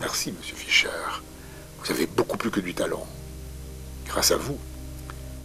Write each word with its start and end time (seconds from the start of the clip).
Merci, 0.00 0.32
monsieur 0.32 0.56
Fischer. 0.56 0.88
Vous 1.82 1.92
avez 1.92 2.06
beaucoup 2.06 2.36
plus 2.36 2.50
que 2.50 2.60
du 2.60 2.74
talent. 2.74 3.06
Grâce 4.06 4.30
à 4.30 4.36
vous, 4.36 4.58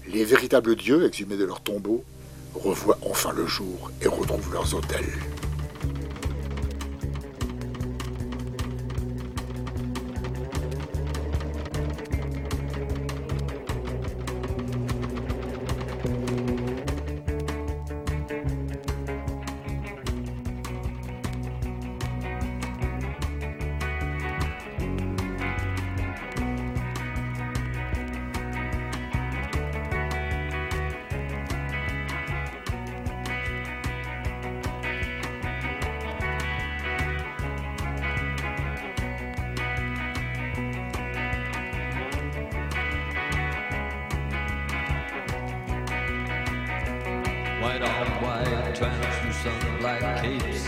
les 0.07 0.25
véritables 0.25 0.75
dieux 0.75 1.05
exhumés 1.05 1.37
de 1.37 1.45
leurs 1.45 1.61
tombeaux 1.61 2.03
revoient 2.53 2.97
enfin 3.01 3.31
le 3.33 3.45
jour 3.45 3.91
et 4.01 4.07
retrouvent 4.07 4.51
leurs 4.53 4.73
hôtels. 4.73 5.13
White 47.73 47.89
on 47.89 48.07
white, 48.21 48.75
translucent 48.75 49.79
black 49.79 50.21
capes 50.21 50.67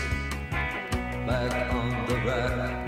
back 1.24 1.72
on 1.72 1.90
the 2.08 2.16
rack. 2.26 2.86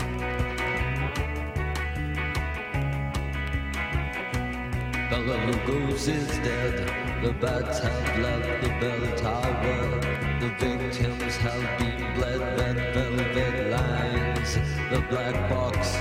Bella 5.08 5.36
Lugos 5.46 6.08
is 6.08 6.26
dead. 6.38 7.22
The 7.22 7.32
bats 7.34 7.78
have 7.78 8.18
left 8.18 8.60
the 8.60 8.70
bell 8.80 9.16
tower. 9.18 10.00
The 10.40 10.48
victims 10.58 11.36
have 11.36 11.78
been 11.78 12.14
bled. 12.16 12.40
Red 12.58 12.94
velvet 12.94 13.70
lines. 13.70 14.54
The 14.90 15.00
black 15.08 15.48
box. 15.48 15.96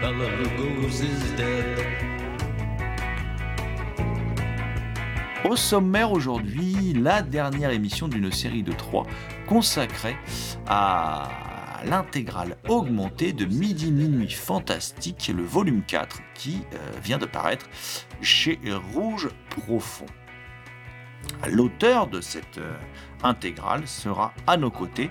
Bella 0.00 0.30
Lugos 0.38 1.02
is 1.02 1.30
dead. 1.32 1.97
Au 5.44 5.54
sommaire 5.54 6.10
aujourd'hui, 6.10 6.92
la 6.94 7.22
dernière 7.22 7.70
émission 7.70 8.08
d'une 8.08 8.32
série 8.32 8.64
de 8.64 8.72
trois 8.72 9.06
consacrée 9.46 10.16
à 10.66 11.28
l'intégrale 11.84 12.56
augmentée 12.68 13.32
de 13.32 13.44
Midi 13.44 13.92
Minuit 13.92 14.32
Fantastique, 14.32 15.30
le 15.32 15.44
volume 15.44 15.82
4, 15.86 16.18
qui 16.34 16.62
euh, 16.74 16.76
vient 17.04 17.18
de 17.18 17.24
paraître 17.24 17.66
chez 18.20 18.58
Rouge 18.92 19.28
Profond. 19.50 20.06
L'auteur 21.48 22.08
de 22.08 22.20
cette 22.20 22.58
euh, 22.58 22.74
intégrale 23.22 23.86
sera 23.86 24.34
à 24.48 24.56
nos 24.56 24.72
côtés 24.72 25.08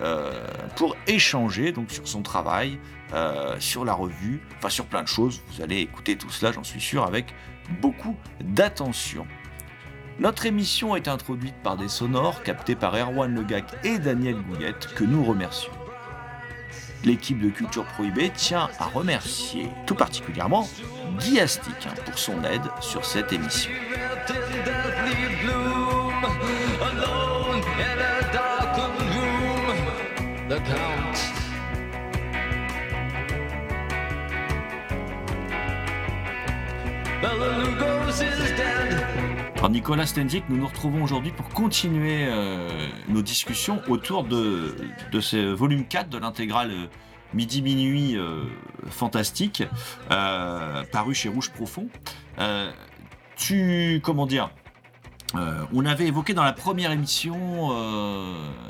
euh, 0.00 0.48
pour 0.76 0.96
échanger 1.06 1.72
donc 1.72 1.90
sur 1.90 2.08
son 2.08 2.22
travail, 2.22 2.78
sur 3.60 3.84
la 3.84 3.92
revue, 3.92 4.42
enfin 4.58 4.68
sur 4.68 4.86
plein 4.86 5.02
de 5.02 5.08
choses. 5.08 5.42
Vous 5.48 5.62
allez 5.62 5.78
écouter 5.78 6.16
tout 6.16 6.30
cela, 6.30 6.50
j'en 6.50 6.64
suis 6.64 6.80
sûr, 6.80 7.04
avec 7.04 7.32
beaucoup 7.80 8.16
d'attention. 8.40 9.26
Notre 10.18 10.46
émission 10.46 10.96
est 10.96 11.08
introduite 11.08 11.54
par 11.62 11.76
des 11.76 11.88
sonores 11.88 12.42
captés 12.42 12.74
par 12.74 12.96
Erwan 12.96 13.34
Legac 13.34 13.64
et 13.84 13.98
Daniel 13.98 14.36
Gouillette, 14.36 14.88
que 14.94 15.04
nous 15.04 15.22
remercions. 15.22 15.72
L'équipe 17.04 17.38
de 17.38 17.50
Culture 17.50 17.84
Prohibée 17.84 18.30
tient 18.30 18.70
à 18.78 18.86
remercier 18.86 19.68
tout 19.86 19.94
particulièrement 19.94 20.66
Guy 21.18 21.38
Astic 21.38 21.74
hein, 21.86 21.94
pour 22.06 22.18
son 22.18 22.42
aide 22.44 22.62
sur 22.80 23.04
cette 23.04 23.32
émission. 23.32 23.70
Nicolas 39.70 40.06
Stenzik, 40.06 40.44
nous 40.48 40.58
nous 40.58 40.66
retrouvons 40.66 41.02
aujourd'hui 41.02 41.32
pour 41.32 41.48
continuer 41.48 42.26
euh, 42.28 42.68
nos 43.08 43.22
discussions 43.22 43.82
autour 43.88 44.22
de, 44.24 44.76
de 45.10 45.20
ce 45.20 45.52
volume 45.52 45.86
4 45.86 46.08
de 46.08 46.18
l'intégrale 46.18 46.70
euh, 46.70 46.86
Midi 47.34 47.62
Minuit 47.62 48.16
euh, 48.16 48.44
Fantastique, 48.88 49.64
paru 50.08 51.14
chez 51.14 51.28
Rouge 51.28 51.50
Profond. 51.50 51.88
Tu, 53.36 54.00
comment 54.02 54.26
dire, 54.26 54.50
on 55.34 55.84
avait 55.84 56.06
évoqué 56.06 56.32
dans 56.34 56.44
la 56.44 56.52
première 56.52 56.92
émission 56.92 57.70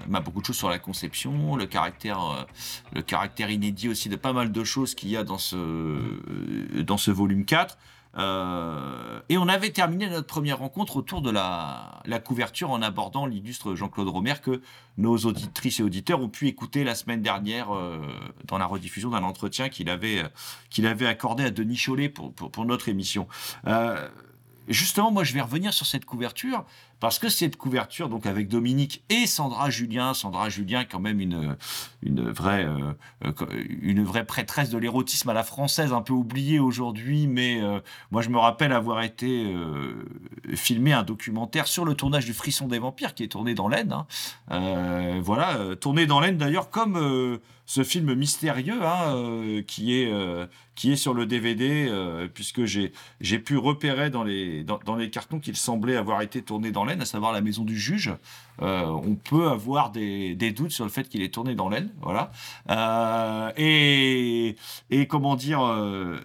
bah, 0.08 0.20
beaucoup 0.20 0.40
de 0.40 0.46
choses 0.46 0.56
sur 0.56 0.70
la 0.70 0.78
conception, 0.78 1.54
le 1.54 1.66
caractère, 1.66 2.46
le 2.94 3.02
caractère 3.02 3.50
inédit 3.50 3.88
aussi 3.88 4.08
de 4.08 4.16
pas 4.16 4.32
mal 4.32 4.50
de 4.50 4.64
choses 4.64 4.94
qu'il 4.94 5.10
y 5.10 5.16
a 5.16 5.22
dans 5.22 5.38
ce, 5.38 6.80
dans 6.82 6.96
ce 6.96 7.10
volume 7.10 7.44
4. 7.44 7.76
Euh, 8.16 9.20
et 9.28 9.36
on 9.36 9.48
avait 9.48 9.70
terminé 9.70 10.08
notre 10.08 10.26
première 10.26 10.58
rencontre 10.58 10.96
autour 10.96 11.20
de 11.20 11.30
la, 11.30 12.00
la 12.06 12.18
couverture 12.18 12.70
en 12.70 12.80
abordant 12.80 13.26
l'illustre 13.26 13.74
Jean-Claude 13.74 14.08
Romer 14.08 14.34
que 14.42 14.62
nos 14.96 15.16
auditrices 15.18 15.80
et 15.80 15.82
auditeurs 15.82 16.20
ont 16.20 16.28
pu 16.28 16.48
écouter 16.48 16.82
la 16.82 16.94
semaine 16.94 17.20
dernière 17.20 17.74
euh, 17.74 17.98
dans 18.44 18.58
la 18.58 18.66
rediffusion 18.66 19.10
d'un 19.10 19.22
entretien 19.22 19.68
qu'il 19.68 19.90
avait, 19.90 20.24
euh, 20.24 20.88
avait 20.88 21.06
accordé 21.06 21.44
à 21.44 21.50
Denis 21.50 21.76
Chollet 21.76 22.08
pour, 22.08 22.32
pour, 22.32 22.64
notre 22.64 22.88
émission. 22.88 23.28
Justement, 24.68 25.12
moi, 25.12 25.22
je 25.22 25.32
vais 25.32 25.40
revenir 25.40 25.72
sur 25.72 25.86
cette 25.86 26.04
couverture 26.04 26.64
parce 27.00 27.18
que 27.18 27.28
cette 27.28 27.56
couverture, 27.56 28.08
donc 28.08 28.26
avec 28.26 28.48
Dominique 28.48 29.04
et 29.10 29.26
Sandra 29.26 29.70
Julien, 29.70 30.14
Sandra 30.14 30.48
Julien, 30.48 30.84
quand 30.84 31.00
même 31.00 31.20
une 31.20 31.34
euh, 31.34 32.32
euh, 33.22 34.04
vraie 34.04 34.24
prêtresse 34.24 34.70
de 34.70 34.78
l'érotisme 34.78 35.28
à 35.28 35.34
la 35.34 35.42
française, 35.42 35.92
un 35.92 36.00
peu 36.00 36.14
oubliée 36.14 36.58
aujourd'hui, 36.58 37.26
mais 37.26 37.60
euh, 37.60 37.80
moi, 38.10 38.22
je 38.22 38.30
me 38.30 38.38
rappelle 38.38 38.72
avoir 38.72 39.02
été 39.02 39.46
filmé 40.54 40.92
un 40.92 41.02
documentaire 41.02 41.66
sur 41.66 41.84
le 41.84 41.94
tournage 41.94 42.24
du 42.24 42.32
Frisson 42.32 42.66
des 42.66 42.78
vampires 42.78 43.14
qui 43.14 43.24
est 43.24 43.28
tourné 43.28 43.54
dans 43.54 43.68
l'Aisne. 43.68 44.04
hein. 44.50 45.20
Voilà, 45.20 45.58
tourné 45.80 46.06
dans 46.06 46.20
l'Aisne 46.20 46.36
d'ailleurs 46.36 46.70
comme 46.70 47.38
ce 47.66 47.82
film 47.82 48.14
mystérieux 48.14 48.80
hein, 48.82 49.16
euh, 49.16 49.62
qui 49.62 50.00
est 50.00 50.10
euh, 50.10 50.46
qui 50.76 50.92
est 50.92 50.96
sur 50.96 51.14
le 51.14 51.26
DVD 51.26 51.88
euh, 51.88 52.28
puisque 52.32 52.64
j'ai 52.64 52.92
j'ai 53.20 53.38
pu 53.40 53.56
repérer 53.56 54.08
dans 54.08 54.22
les 54.22 54.62
dans, 54.62 54.78
dans 54.84 54.94
les 54.94 55.10
cartons 55.10 55.40
qu'il 55.40 55.56
semblait 55.56 55.96
avoir 55.96 56.22
été 56.22 56.42
tourné 56.42 56.70
dans 56.70 56.84
l'Aisne, 56.84 57.02
à 57.02 57.06
savoir 57.06 57.32
la 57.32 57.40
maison 57.40 57.64
du 57.64 57.78
juge. 57.78 58.14
Euh, 58.62 58.86
on 58.86 59.16
peut 59.16 59.48
avoir 59.48 59.90
des, 59.90 60.34
des 60.34 60.52
doutes 60.52 60.70
sur 60.70 60.84
le 60.84 60.90
fait 60.90 61.08
qu'il 61.08 61.22
est 61.22 61.34
tourné 61.34 61.54
dans 61.54 61.68
l'Aisne, 61.68 61.92
voilà. 62.00 62.30
Euh, 62.70 63.52
et 63.56 64.56
et 64.90 65.06
comment 65.06 65.36
dire 65.36 65.62
euh, 65.64 66.20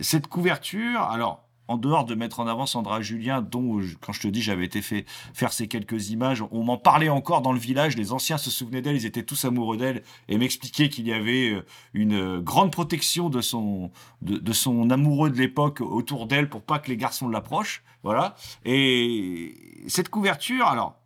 cette 0.00 0.26
couverture, 0.26 1.02
alors. 1.02 1.49
En 1.70 1.78
dehors 1.78 2.04
de 2.04 2.16
mettre 2.16 2.40
en 2.40 2.48
avant 2.48 2.66
Sandra 2.66 3.00
Julien, 3.00 3.42
dont, 3.42 3.80
quand 4.00 4.12
je 4.12 4.20
te 4.20 4.26
dis, 4.26 4.42
j'avais 4.42 4.64
été 4.64 4.82
fait 4.82 5.04
faire 5.32 5.52
ces 5.52 5.68
quelques 5.68 6.10
images, 6.10 6.42
on 6.50 6.64
m'en 6.64 6.78
parlait 6.78 7.08
encore 7.08 7.42
dans 7.42 7.52
le 7.52 7.60
village, 7.60 7.96
les 7.96 8.10
anciens 8.10 8.38
se 8.38 8.50
souvenaient 8.50 8.82
d'elle, 8.82 8.96
ils 8.96 9.06
étaient 9.06 9.22
tous 9.22 9.44
amoureux 9.44 9.76
d'elle, 9.76 10.02
et 10.26 10.36
m'expliquaient 10.36 10.88
qu'il 10.88 11.06
y 11.06 11.12
avait 11.12 11.50
euh, 11.50 11.64
une 11.94 12.14
euh, 12.14 12.40
grande 12.40 12.72
protection 12.72 13.30
de 13.30 13.40
son, 13.40 13.92
de, 14.20 14.52
son 14.52 14.90
amoureux 14.90 15.30
de 15.30 15.38
l'époque 15.38 15.80
autour 15.80 16.26
d'elle 16.26 16.48
pour 16.48 16.62
pas 16.62 16.80
que 16.80 16.88
les 16.88 16.96
garçons 16.96 17.28
l'approchent. 17.28 17.84
Voilà. 18.02 18.34
Et 18.64 19.84
cette 19.86 20.08
couverture, 20.08 20.66
alors, 20.66 20.96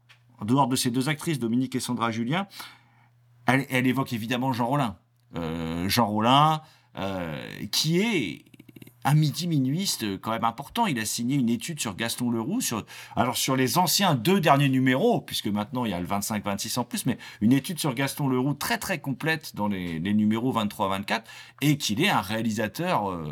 en 0.40 0.46
dehors 0.46 0.66
de 0.66 0.76
ces 0.76 0.90
deux 0.90 1.10
actrices, 1.10 1.38
Dominique 1.38 1.74
et 1.74 1.80
Sandra 1.80 2.10
Julien, 2.10 2.46
elle, 3.44 3.86
évoque 3.86 4.14
évidemment 4.14 4.54
Jean 4.54 4.68
Rollin. 4.68 4.96
Jean 5.88 6.06
Rollin, 6.06 6.62
qui 7.70 8.00
est 8.00 8.44
un 9.04 9.14
midi 9.14 9.46
minuiste 9.46 10.20
quand 10.20 10.30
même 10.30 10.44
important. 10.44 10.86
Il 10.86 10.98
a 10.98 11.04
signé 11.04 11.36
une 11.36 11.48
étude 11.48 11.80
sur 11.80 11.94
Gaston 11.94 12.30
Leroux, 12.30 12.60
sur, 12.60 12.84
alors 13.16 13.36
sur 13.36 13.56
les 13.56 13.78
anciens 13.78 14.14
deux 14.14 14.40
derniers 14.40 14.68
numéros, 14.68 15.20
puisque 15.20 15.46
maintenant 15.46 15.84
il 15.84 15.90
y 15.90 15.94
a 15.94 16.00
le 16.00 16.06
25-26 16.06 16.78
en 16.78 16.84
plus, 16.84 17.06
mais 17.06 17.18
une 17.40 17.52
étude 17.52 17.78
sur 17.78 17.94
Gaston 17.94 18.28
Leroux 18.28 18.54
très 18.54 18.78
très 18.78 18.98
complète 18.98 19.54
dans 19.54 19.68
les, 19.68 20.00
numéros 20.00 20.52
23-24, 20.52 21.22
et 21.60 21.76
qu'il 21.76 22.02
est 22.02 22.08
un 22.08 22.20
réalisateur, 22.20 23.10
euh, 23.10 23.28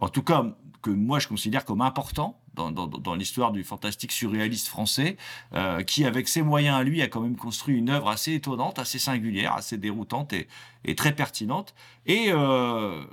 en 0.00 0.08
tout 0.08 0.22
cas 0.22 0.44
que 0.82 0.90
moi 0.90 1.18
je 1.18 1.28
considère 1.28 1.64
comme 1.64 1.80
important 1.80 2.40
dans, 2.54 3.14
l'histoire 3.14 3.52
du 3.52 3.64
fantastique 3.64 4.12
surréaliste 4.12 4.68
français, 4.68 5.16
euh, 5.54 5.82
qui 5.82 6.04
avec 6.04 6.28
ses 6.28 6.42
moyens 6.42 6.76
à 6.76 6.82
lui 6.82 7.02
a 7.02 7.08
quand 7.08 7.20
même 7.20 7.36
construit 7.36 7.76
une 7.76 7.90
œuvre 7.90 8.08
assez 8.08 8.34
étonnante, 8.34 8.78
assez 8.78 8.98
singulière, 8.98 9.54
assez 9.54 9.76
déroutante 9.76 10.32
et, 10.32 10.48
très 10.94 11.14
pertinente. 11.14 11.74
Et 12.06 12.26
euh, 12.28 13.04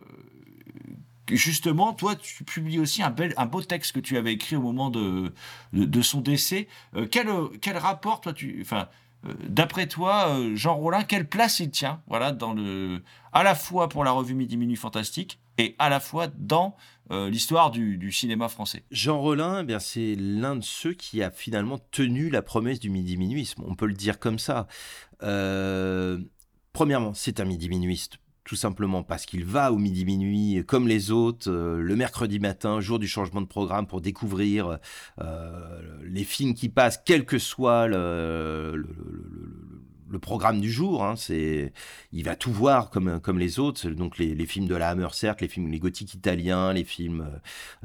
justement, 1.31 1.93
toi, 1.93 2.15
tu 2.15 2.43
publies 2.43 2.79
aussi 2.79 3.01
un, 3.01 3.11
beau 3.11 3.61
texte 3.61 3.93
que 3.93 3.99
tu 3.99 4.17
avais 4.17 4.33
écrit 4.33 4.55
au 4.55 4.61
moment 4.61 4.89
de, 4.89 5.31
son 6.01 6.21
décès. 6.21 6.67
Euh, 6.95 7.07
quel, 7.09 7.27
quel 7.61 7.77
rapport, 7.77 8.21
toi, 8.21 8.33
tu, 8.33 8.65
euh, 8.71 9.33
d'après 9.47 9.87
toi, 9.87 10.29
euh, 10.29 10.55
Jean 10.55 10.75
Rollin, 10.75 11.03
quelle 11.03 11.27
place 11.27 11.59
il 11.59 11.71
tient, 11.71 12.01
voilà, 12.07 12.31
dans 12.31 12.53
le, 12.53 13.01
à 13.31 13.43
la 13.43 13.55
fois 13.55 13.89
pour 13.89 14.03
la 14.03 14.11
revue 14.11 14.33
Midi 14.33 14.57
Minuit 14.57 14.75
Fantastique 14.75 15.39
et 15.57 15.75
à 15.79 15.89
la 15.89 15.99
fois 15.99 16.27
dans 16.27 16.75
l'histoire 17.09 17.69
du, 17.69 17.97
du, 17.97 18.11
cinéma 18.11 18.47
français? 18.47 18.85
Jean 18.89 19.19
Rollin, 19.21 19.59
eh 19.59 19.63
bien 19.63 19.77
c'est 19.77 20.15
l'un 20.17 20.55
de 20.55 20.63
ceux 20.63 20.93
qui 20.93 21.21
a 21.21 21.29
finalement 21.29 21.77
tenu 21.91 22.31
la 22.31 22.41
promesse 22.41 22.79
du 22.79 22.89
Midi 22.89 23.17
Minuisme. 23.17 23.61
On 23.67 23.75
peut 23.75 23.85
le 23.85 23.93
dire 23.93 24.17
comme 24.17 24.39
ça. 24.39 24.67
premièrement, 26.73 27.13
c'est 27.13 27.39
un 27.39 27.45
Midi 27.45 27.69
Minuiste 27.69 28.17
tout 28.43 28.55
simplement 28.55 29.03
parce 29.03 29.25
qu'il 29.25 29.45
va 29.45 29.71
au 29.71 29.77
midi 29.77 30.05
minuit 30.05 30.63
comme 30.67 30.87
les 30.87 31.11
autres 31.11 31.49
euh, 31.49 31.81
le 31.81 31.95
mercredi 31.95 32.39
matin, 32.39 32.81
jour 32.81 32.99
du 32.99 33.07
changement 33.07 33.41
de 33.41 33.47
programme 33.47 33.87
pour 33.87 34.01
découvrir 34.01 34.79
euh, 35.21 35.99
les 36.03 36.23
films 36.23 36.53
qui 36.53 36.69
passent, 36.69 37.01
quel 37.05 37.25
que 37.25 37.37
soit 37.37 37.87
le, 37.87 38.85
le 40.09 40.19
programme 40.19 40.59
du 40.59 40.71
jour. 40.71 41.05
Hein, 41.05 41.15
il 41.29 42.23
va 42.23 42.35
tout 42.35 42.51
voir 42.51 42.89
comme, 42.89 43.19
comme 43.21 43.39
les 43.39 43.59
autres. 43.59 43.89
Donc 43.89 44.17
les, 44.17 44.35
les, 44.35 44.45
films 44.45 44.67
de 44.67 44.75
la 44.75 44.89
Hammer, 44.89 45.07
certes, 45.13 45.41
les 45.41 45.47
films 45.47 45.71
les 45.71 45.79
gothiques 45.79 46.13
italiens, 46.13 46.73
les 46.73 46.83
films 46.83 47.27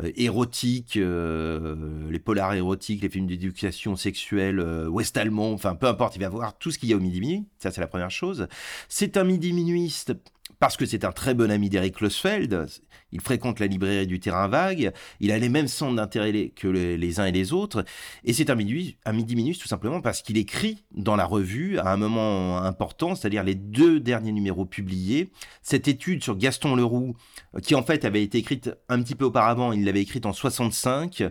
euh, 0.02 0.10
érotiques, 0.16 0.96
les 0.96 2.18
polars 2.18 2.54
érotiques, 2.54 3.02
les 3.02 3.08
films 3.08 3.26
d'éducation 3.26 3.94
sexuelle 3.94 4.60
ouest 4.88 5.16
allemand. 5.16 5.52
Enfin, 5.52 5.76
peu 5.76 5.86
importe, 5.86 6.16
il 6.16 6.20
va 6.20 6.28
voir 6.28 6.58
tout 6.58 6.70
ce 6.72 6.78
qu'il 6.78 6.88
y 6.88 6.92
a 6.92 6.96
au 6.96 7.00
midi 7.00 7.20
minuit. 7.20 7.46
Ça, 7.58 7.70
c'est 7.70 7.80
la 7.80 7.86
première 7.86 8.10
chose. 8.10 8.48
C'est 8.88 9.16
un 9.16 9.24
midi 9.24 9.52
minuiste 9.52 10.14
parce 10.58 10.76
que 10.76 10.86
c'est 10.86 11.04
un 11.04 11.12
très 11.12 11.34
bon 11.34 11.50
ami 11.50 11.68
d'Eric 11.68 12.00
Losfeld. 12.00 12.66
Il 13.12 13.20
fréquente 13.20 13.60
la 13.60 13.66
librairie 13.66 14.06
du 14.06 14.20
terrain 14.20 14.48
vague. 14.48 14.92
Il 15.20 15.32
a 15.32 15.38
les 15.38 15.48
mêmes 15.48 15.68
centres 15.68 15.94
d'intérêt 15.94 16.52
que 16.54 16.68
les, 16.68 17.20
uns 17.20 17.26
et 17.26 17.32
les 17.32 17.52
autres. 17.52 17.84
Et 18.24 18.32
c'est 18.32 18.50
un 18.50 18.54
midi, 18.54 18.98
un 19.04 19.12
midi 19.12 19.34
minus 19.36 19.58
tout 19.58 19.68
simplement 19.68 20.00
parce 20.00 20.20
qu'il 20.20 20.36
écrit 20.36 20.84
dans 20.92 21.16
la 21.16 21.24
revue 21.24 21.78
à 21.78 21.92
un 21.92 21.96
moment 21.96 22.58
important, 22.58 23.14
c'est-à-dire 23.14 23.44
les 23.44 23.54
deux 23.54 24.00
derniers 24.00 24.32
numéros 24.32 24.66
publiés, 24.66 25.30
cette 25.62 25.88
étude 25.88 26.22
sur 26.22 26.36
Gaston 26.36 26.74
Leroux, 26.74 27.14
euh, 27.54 27.60
qui 27.60 27.74
en 27.74 27.82
fait 27.82 28.04
avait 28.04 28.22
été 28.22 28.38
écrite 28.38 28.70
un 28.88 29.02
petit 29.02 29.14
peu 29.14 29.26
auparavant, 29.26 29.72
il 29.72 29.84
l'avait 29.84 30.02
écrite 30.02 30.26
en 30.26 30.32
65. 30.32 31.24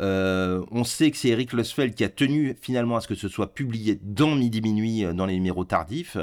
Euh, 0.00 0.64
on 0.70 0.84
sait 0.84 1.10
que 1.10 1.16
c'est 1.16 1.28
Eric 1.28 1.52
Losfeld 1.52 1.94
qui 1.94 2.04
a 2.04 2.08
tenu 2.08 2.56
finalement 2.60 2.96
à 2.96 3.00
ce 3.00 3.08
que 3.08 3.14
ce 3.14 3.28
soit 3.28 3.54
publié 3.54 3.98
dans 4.02 4.34
Midi 4.34 4.60
Minuit, 4.60 5.04
euh, 5.04 5.12
dans 5.12 5.26
les 5.26 5.34
numéros 5.34 5.64
tardifs. 5.64 6.16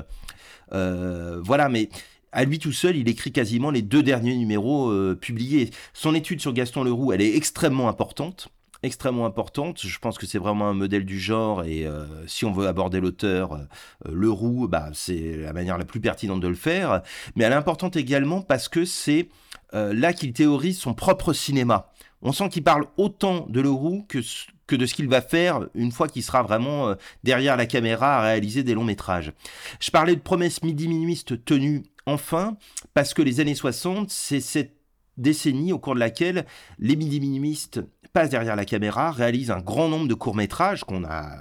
voilà, 0.72 1.68
mais 1.70 1.90
à 2.32 2.46
lui 2.46 2.60
tout 2.60 2.72
seul, 2.72 2.96
il 2.96 3.10
écrit 3.10 3.32
quasiment 3.32 3.72
les 3.72 3.82
deux 3.82 4.04
derniers 4.04 4.36
numéros 4.36 4.90
euh, 4.90 5.18
publiés. 5.20 5.70
Son 5.94 6.16
étude 6.16 6.42
sur 6.42 6.54
Gaston 6.54 6.84
Leroux, 6.84 7.12
elle 7.12 7.22
est 7.22 7.36
extrêmement 7.36 7.90
importante 7.90 8.50
extrêmement 8.84 9.28
importante. 9.28 9.80
Je 9.80 10.00
pense 10.00 10.18
que 10.18 10.26
c'est 10.26 10.40
vraiment 10.40 10.68
un 10.68 10.74
modèle 10.74 11.06
du 11.06 11.20
genre 11.20 11.64
et 11.64 11.86
euh, 11.86 12.08
si 12.26 12.46
on 12.46 12.52
veut 12.52 12.66
aborder 12.66 13.00
l'auteur, 13.00 13.54
euh, 13.54 13.68
Leroux, 14.12 14.68
bah, 14.68 14.90
c'est 14.94 15.38
la 15.38 15.54
manière 15.54 15.78
la 15.78 15.86
plus 15.86 16.00
pertinente 16.00 16.40
de 16.40 16.48
le 16.48 16.56
faire. 16.56 17.04
Mais 17.36 17.44
elle 17.44 17.52
est 17.52 17.56
importante 17.56 17.96
également 17.96 18.42
parce 18.42 18.70
que 18.70 18.84
c'est 18.84 19.30
là 19.72 20.14
qu'il 20.14 20.34
théorise 20.34 20.80
son 20.80 20.96
propre 20.96 21.32
cinéma. 21.32 21.92
On 22.24 22.32
sent 22.32 22.50
qu'il 22.50 22.64
parle 22.64 22.88
autant 22.98 23.46
de 23.48 23.62
Leroux 23.62 24.04
que, 24.10 24.18
que 24.66 24.76
de 24.76 24.88
ce 24.88 24.96
qu'il 24.96 25.08
va 25.08 25.22
faire 25.22 25.68
une 25.76 25.92
fois 25.92 26.08
qu'il 26.08 26.24
sera 26.24 26.42
vraiment 26.42 26.96
derrière 27.24 27.58
la 27.58 27.68
caméra 27.68 28.18
à 28.18 28.22
réaliser 28.24 28.64
des 28.64 28.74
longs 28.74 28.84
métrages. 28.84 29.32
Je 29.80 29.92
parlais 29.92 30.16
de 30.16 30.22
promesses 30.22 30.64
midi-minuistes 30.64 31.46
tenues 31.46 31.84
enfin, 32.06 32.58
parce 32.94 33.14
que 33.14 33.22
les 33.22 33.40
années 33.40 33.56
60, 33.56 34.10
c'est 34.10 34.42
cette 34.42 34.76
décennie 35.18 35.74
au 35.74 35.80
cours 35.80 35.96
de 35.96 36.00
laquelle 36.00 36.46
les 36.80 36.96
midi-minimistes 36.96 37.82
passent 38.14 38.30
derrière 38.30 38.56
la 38.56 38.66
caméra, 38.66 39.12
réalisent 39.12 39.52
un 39.52 39.62
grand 39.62 39.88
nombre 39.88 40.08
de 40.08 40.14
courts-métrages 40.14 40.84
qu'on 40.84 41.04
a 41.04 41.38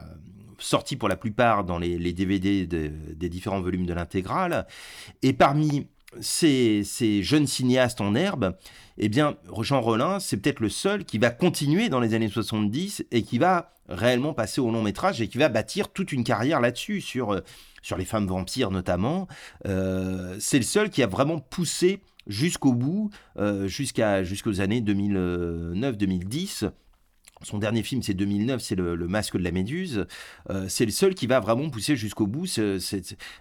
sortis 0.59 0.97
pour 0.97 1.09
la 1.09 1.17
plupart 1.17 1.65
dans 1.65 1.79
les, 1.79 2.13
DVD 2.13 2.67
des 2.67 3.29
différents 3.29 3.61
volumes 3.61 3.87
de 3.87 3.95
l'intégrale. 3.95 4.67
Et 5.23 5.33
parmi 5.33 5.87
ces, 6.21 6.83
jeunes 7.23 7.47
cinéastes 7.47 8.01
en 8.01 8.15
herbe, 8.15 8.57
eh 8.99 9.09
bien, 9.09 9.37
Jean 9.61 9.81
Rollin, 9.81 10.21
c'est 10.21 10.37
peut-être 10.37 10.61
le 10.61 10.69
seul 10.69 11.05
qui 11.05 11.19
va 11.19 11.31
continuer 11.31 11.89
dans 11.89 12.01
les 12.01 12.15
années 12.15 12.29
70 12.29 13.05
et 13.11 13.23
qui 13.23 13.39
va 13.39 13.73
réellement 13.89 14.35
passer 14.35 14.61
au 14.61 14.71
long 14.71 14.83
métrage 14.83 15.21
et 15.21 15.29
qui 15.29 15.39
va 15.39 15.49
bâtir 15.49 15.89
toute 15.89 16.13
une 16.13 16.25
carrière 16.25 16.61
là-dessus, 16.61 17.01
sur 17.01 17.33
euh, 17.33 17.41
sur 17.83 17.97
les 17.97 18.05
femmes 18.05 18.27
vampires 18.27 18.71
notamment. 18.71 19.27
Euh, 19.67 20.37
c'est 20.39 20.59
le 20.59 20.65
seul 20.65 20.91
qui 20.91 21.03
a 21.03 21.07
vraiment 21.07 21.39
poussé 21.39 22.01
jusqu'au 22.27 22.73
bout, 22.73 23.11
euh, 23.39 23.67
jusqu'à, 23.67 24.23
jusqu'aux 24.23 24.61
années 24.61 24.81
2009-2010. 24.81 26.71
Son 27.43 27.59
dernier 27.59 27.83
film, 27.83 28.03
c'est 28.03 28.13
2009, 28.13 28.61
c'est 28.61 28.75
le, 28.75 28.97
Masque 29.09 29.37
de 29.37 29.43
la 29.43 29.51
Méduse. 29.51 30.07
Euh, 30.51 30.67
c'est 30.69 30.85
le 30.85 30.91
seul 30.91 31.15
qui 31.15 31.27
va 31.27 31.41
vraiment 31.41 31.71
pousser 31.71 31.97
jusqu'au 31.97 32.27
bout 32.27 32.47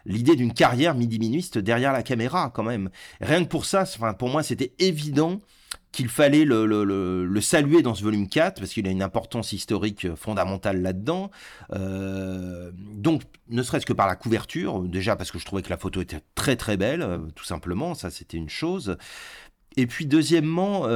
l'idée 0.05 0.35
d'une 0.35 0.53
carrière 0.53 0.95
midi-minuiste 0.95 1.57
derrière 1.57 1.91
la 1.91 2.01
caméra, 2.01 2.49
quand 2.53 2.63
même. 2.63 2.89
Rien 3.19 3.43
que 3.43 3.49
pour 3.49 3.65
ça, 3.65 3.81
enfin, 3.81 4.13
pour 4.13 4.29
moi, 4.29 4.41
c'était 4.41 4.73
évident 4.79 5.41
qu'il 5.91 6.07
fallait 6.07 6.45
le, 6.45 7.39
saluer 7.41 7.81
dans 7.81 7.93
ce 7.93 8.03
volume 8.03 8.29
4, 8.29 8.59
parce 8.59 8.71
qu'il 8.71 8.87
a 8.87 8.91
une 8.91 9.01
importance 9.01 9.51
historique 9.51 10.15
fondamentale 10.15 10.81
là-dedans. 10.81 11.29
Euh, 11.73 12.71
donc, 12.75 13.23
ne 13.49 13.63
serait-ce 13.63 13.85
que 13.85 13.93
par 13.93 14.07
la 14.07 14.15
couverture, 14.15 14.81
déjà 14.83 15.17
parce 15.17 15.31
que 15.31 15.39
je 15.39 15.45
trouvais 15.45 15.61
que 15.61 15.69
la 15.69 15.77
photo 15.77 16.01
était 16.01 16.21
très 16.35 16.55
très 16.55 16.77
belle, 16.77 17.01
euh, 17.01 17.17
tout 17.35 17.43
simplement, 17.43 17.95
ça 17.95 18.09
c'était 18.11 18.37
une 18.37 18.49
chose. 18.49 18.97
Et 19.75 19.87
puis, 19.87 20.05
deuxièmement, 20.05 20.87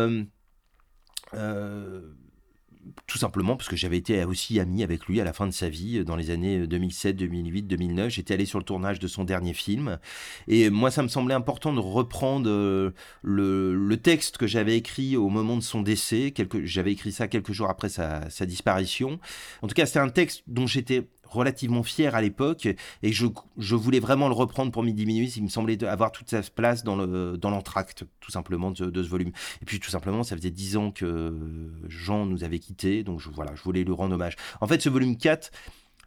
tout 3.07 3.17
simplement 3.17 3.55
parce 3.55 3.69
que 3.69 3.75
j'avais 3.75 3.97
été 3.97 4.23
aussi 4.25 4.59
ami 4.59 4.83
avec 4.83 5.05
lui 5.05 5.21
à 5.21 5.23
la 5.23 5.33
fin 5.33 5.47
de 5.47 5.51
sa 5.51 5.69
vie, 5.69 5.99
euh, 5.99 6.03
dans 6.03 6.15
les 6.15 6.29
années 6.29 6.67
2007, 6.67 7.15
2008, 7.15 7.63
2009. 7.63 8.09
J'étais 8.09 8.33
allé 8.33 8.45
sur 8.45 8.59
le 8.59 8.65
tournage 8.65 8.99
de 8.99 9.07
son 9.07 9.23
dernier 9.23 9.53
film. 9.53 9.99
Et 10.47 10.69
moi, 10.69 10.91
ça 10.91 11.03
me 11.03 11.07
semblait 11.07 11.33
important 11.33 11.73
de 11.73 11.79
reprendre 11.79 12.49
euh, 12.49 12.91
le, 13.21 13.95
texte 13.97 14.37
que 14.37 14.47
j'avais 14.47 14.75
écrit 14.75 15.15
au 15.15 15.29
moment 15.29 15.55
de 15.55 15.61
son 15.61 15.81
décès. 15.81 16.33
J'avais 16.63 16.91
écrit 16.91 17.11
ça 17.11 17.27
quelques 17.27 17.53
jours 17.53 17.69
après 17.69 17.89
sa, 17.89 18.27
disparition. 18.45 19.19
En 19.61 19.67
tout 19.67 19.75
cas, 19.75 19.85
c'est 19.85 19.99
un 19.99 20.09
texte 20.09 20.43
dont 20.47 20.67
j'étais 20.67 21.07
relativement 21.33 21.83
fier 21.83 22.15
à 22.15 22.21
l'époque 22.21 22.65
et 22.65 23.11
je, 23.11 23.27
je, 23.57 23.75
voulais 23.75 23.99
vraiment 23.99 24.27
le 24.27 24.33
reprendre 24.33 24.71
pour 24.71 24.83
Midi 24.83 25.05
Minuit. 25.05 25.31
Il 25.35 25.43
me 25.43 25.49
semblait 25.49 25.83
avoir 25.83 26.11
toute 26.11 26.29
sa 26.29 26.41
place 26.41 26.83
dans 26.83 26.95
le 26.95 27.37
dans 27.37 27.49
l'entracte, 27.49 28.05
tout 28.19 28.31
simplement, 28.31 28.71
de, 28.71 29.03
ce 29.03 29.09
volume. 29.09 29.31
Et 29.61 29.65
puis, 29.65 29.79
tout 29.79 29.89
simplement, 29.89 30.23
ça 30.23 30.35
faisait 30.35 30.51
dix 30.51 30.77
ans 30.77 30.91
que 30.91 31.71
Jean 31.87 32.25
nous 32.25 32.43
avait 32.43 32.59
quittés, 32.59 33.03
donc 33.03 33.19
je, 33.19 33.29
voilà, 33.29 33.53
je 33.55 33.63
voulais 33.63 33.83
lui 33.83 33.93
rendre 33.93 34.15
hommage. 34.15 34.35
En 34.61 34.67
fait, 34.67 34.81
ce 34.81 34.89
volume 34.89 35.17
4, 35.17 35.51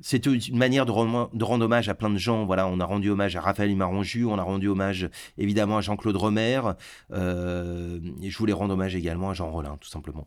c'était 0.00 0.30
une 0.30 0.58
manière 0.58 0.86
de, 0.86 0.92
de, 1.36 1.44
rendre 1.44 1.64
hommage 1.64 1.88
à 1.88 1.94
plein 1.94 2.10
de 2.10 2.18
gens. 2.18 2.44
Voilà, 2.44 2.68
on 2.68 2.80
a 2.80 2.84
rendu 2.84 3.10
hommage 3.10 3.36
à 3.36 3.40
Raphaël 3.40 3.70
Imaronju, 3.70 4.26
on 4.26 4.38
a 4.38 4.42
rendu 4.42 4.68
hommage 4.68 5.08
évidemment 5.38 5.78
à 5.78 5.80
Jean-Claude 5.80 6.16
Romer, 6.16 6.60
euh, 7.12 7.98
et 8.22 8.30
je 8.30 8.38
voulais 8.38 8.52
rendre 8.52 8.74
hommage 8.74 8.94
également 8.94 9.30
à 9.30 9.34
Jean 9.34 9.50
Rollin, 9.50 9.76
tout 9.80 9.88
simplement. 9.88 10.26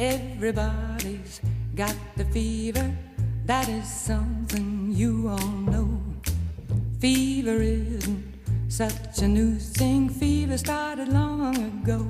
Everybody's 0.00 1.42
got 1.74 1.94
the 2.16 2.24
fever, 2.24 2.90
that 3.44 3.68
is 3.68 3.86
something 3.86 4.90
you 4.90 5.28
all 5.28 5.52
know. 5.68 6.00
Fever 7.00 7.60
isn't 7.60 8.24
such 8.68 9.18
a 9.18 9.28
new 9.28 9.56
thing, 9.56 10.08
fever 10.08 10.56
started 10.56 11.08
long 11.08 11.54
ago. 11.54 12.00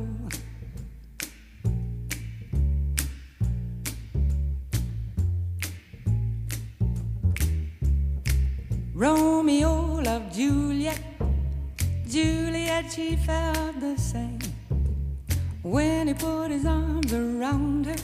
Romeo 8.94 10.00
loved 10.00 10.32
Juliet. 10.32 11.02
Juliet, 12.06 12.92
she 12.92 13.16
felt 13.16 13.80
the 13.80 13.98
same. 13.98 14.49
When 15.70 16.08
he 16.08 16.14
put 16.14 16.50
his 16.50 16.66
arms 16.66 17.12
around 17.12 17.86
her, 17.86 17.94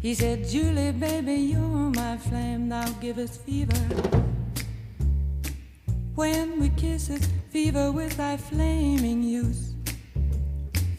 he 0.00 0.14
said, 0.14 0.48
Julie, 0.48 0.90
baby, 0.90 1.34
you're 1.34 1.90
my 1.92 2.16
flame, 2.16 2.70
thou 2.70 2.88
givest 2.92 3.42
fever. 3.42 3.76
When 6.14 6.58
we 6.58 6.70
kiss 6.70 7.10
it, 7.10 7.28
fever 7.50 7.92
with 7.92 8.16
thy 8.16 8.38
flaming 8.38 9.22
youth. 9.22 9.74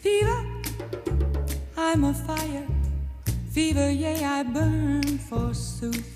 Fever, 0.00 0.46
I'm 1.76 2.04
a 2.04 2.14
fire. 2.14 2.68
Fever, 3.50 3.90
yea, 3.90 4.24
I 4.24 4.44
burn 4.44 5.18
forsooth. 5.18 6.15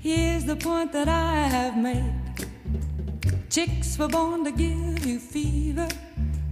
Here's 0.00 0.44
the 0.44 0.54
point 0.54 0.92
that 0.92 1.08
I 1.08 1.48
have 1.48 1.76
made. 1.76 2.46
Chicks 3.50 3.98
were 3.98 4.06
born 4.06 4.44
to 4.44 4.52
give 4.52 5.04
you 5.04 5.18
fever, 5.18 5.88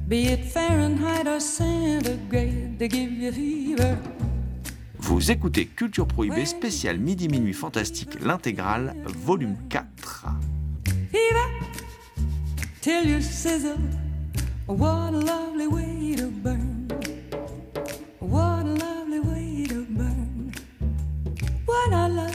be 0.09 0.27
it 0.27 0.45
Fahrenheit 0.45 1.29
or 1.29 1.39
centigrade, 1.39 2.77
to 2.81 2.89
give 2.89 3.13
you 3.13 3.31
fever. 3.31 3.97
Vous 4.99 5.31
écoutez 5.31 5.67
Culture 5.67 6.09
Prohibée 6.09 6.45
spécial 6.45 6.99
Midi 6.99 7.29
Minuit 7.29 7.53
Fantastique, 7.53 8.21
l'intégrale, 8.21 8.97
volume 9.05 9.57
4. 9.71 9.87
Fever 11.13 11.49
till 12.81 13.07
you 13.07 13.21
sizzle. 13.21 13.79
What 14.67 15.15
a 15.15 15.19
lovely 15.19 15.69
way 15.69 16.17
to 16.17 16.27
burn. 16.27 16.89
What 18.19 18.67
a 18.67 18.75
lovely 18.75 19.21
way 19.21 19.67
to 19.69 19.87
burn. 19.89 20.51
What 21.65 21.93
a 21.93 22.09
lovely 22.09 22.26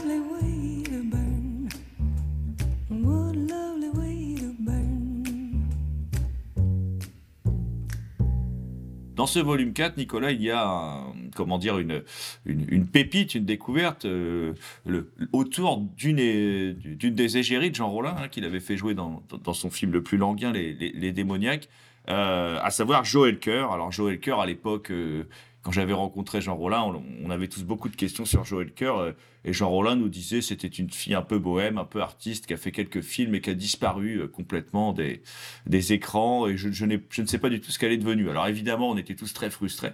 Dans 9.22 9.26
ce 9.28 9.38
volume 9.38 9.72
4, 9.72 9.98
Nicolas, 9.98 10.32
il 10.32 10.42
y 10.42 10.50
a 10.50 10.96
comment 11.36 11.56
dire 11.58 11.78
une, 11.78 12.02
pépite, 12.88 13.36
une 13.36 13.44
découverte 13.44 14.04
euh, 14.04 14.52
autour 15.32 15.78
d'une 15.96 16.16
des 16.16 17.38
égéries 17.38 17.70
de 17.70 17.76
Jean 17.76 17.88
Rollin, 17.88 18.16
hein, 18.18 18.26
qu'il 18.26 18.44
avait 18.44 18.58
fait 18.58 18.76
jouer 18.76 18.94
dans, 18.94 19.22
son 19.52 19.70
film 19.70 19.92
le 19.92 20.02
plus 20.02 20.18
languin, 20.18 20.50
Les, 20.50 20.72
les- 20.74 20.90
Les 20.90 21.12
démoniaques, 21.12 21.68
euh, 22.08 22.58
à 22.64 22.70
savoir 22.72 23.04
Joël 23.04 23.38
Coeur. 23.38 23.70
Alors 23.70 23.92
Joël 23.92 24.18
Coeur, 24.18 24.40
à 24.40 24.46
l'époque, 24.46 24.90
euh, 24.90 25.22
quand 25.62 25.70
j'avais 25.70 25.92
rencontré 25.92 26.40
Jean 26.40 26.56
Rollin, 26.56 26.82
on, 27.24 27.30
avait 27.30 27.46
tous 27.46 27.62
beaucoup 27.62 27.88
de 27.88 27.94
questions 27.94 28.24
sur 28.24 28.44
Joël 28.44 28.72
Coeur, 28.76 28.98
euh, 28.98 29.12
et 29.44 29.52
Jean 29.52 29.70
Rollin 29.70 29.94
nous 29.94 30.08
disait 30.08 30.40
c'était 30.40 30.66
une 30.66 30.90
fille 30.90 31.14
un 31.14 31.22
peu 31.22 31.38
bohème, 31.38 31.78
un 31.78 31.84
peu 31.84 32.02
artiste, 32.02 32.46
qui 32.46 32.54
a 32.54 32.56
fait 32.56 32.72
quelques 32.72 33.00
films 33.00 33.36
et 33.36 33.40
qui 33.40 33.50
a 33.50 33.54
disparu 33.54 34.16
euh, 34.16 34.26
complètement 34.26 34.92
des, 34.92 35.22
des 35.66 35.92
écrans 35.92 36.48
et 36.48 36.56
je, 36.56 36.72
je, 36.72 36.84
ne 36.84 37.26
sais 37.26 37.38
pas 37.38 37.48
du 37.48 37.60
tout 37.60 37.70
ce 37.70 37.78
qu'elle 37.78 37.92
est 37.92 37.98
devenue. 37.98 38.28
Alors 38.28 38.48
évidemment, 38.48 38.90
on 38.90 38.96
était 38.96 39.14
tous 39.14 39.32
très 39.32 39.50
frustrés. 39.50 39.92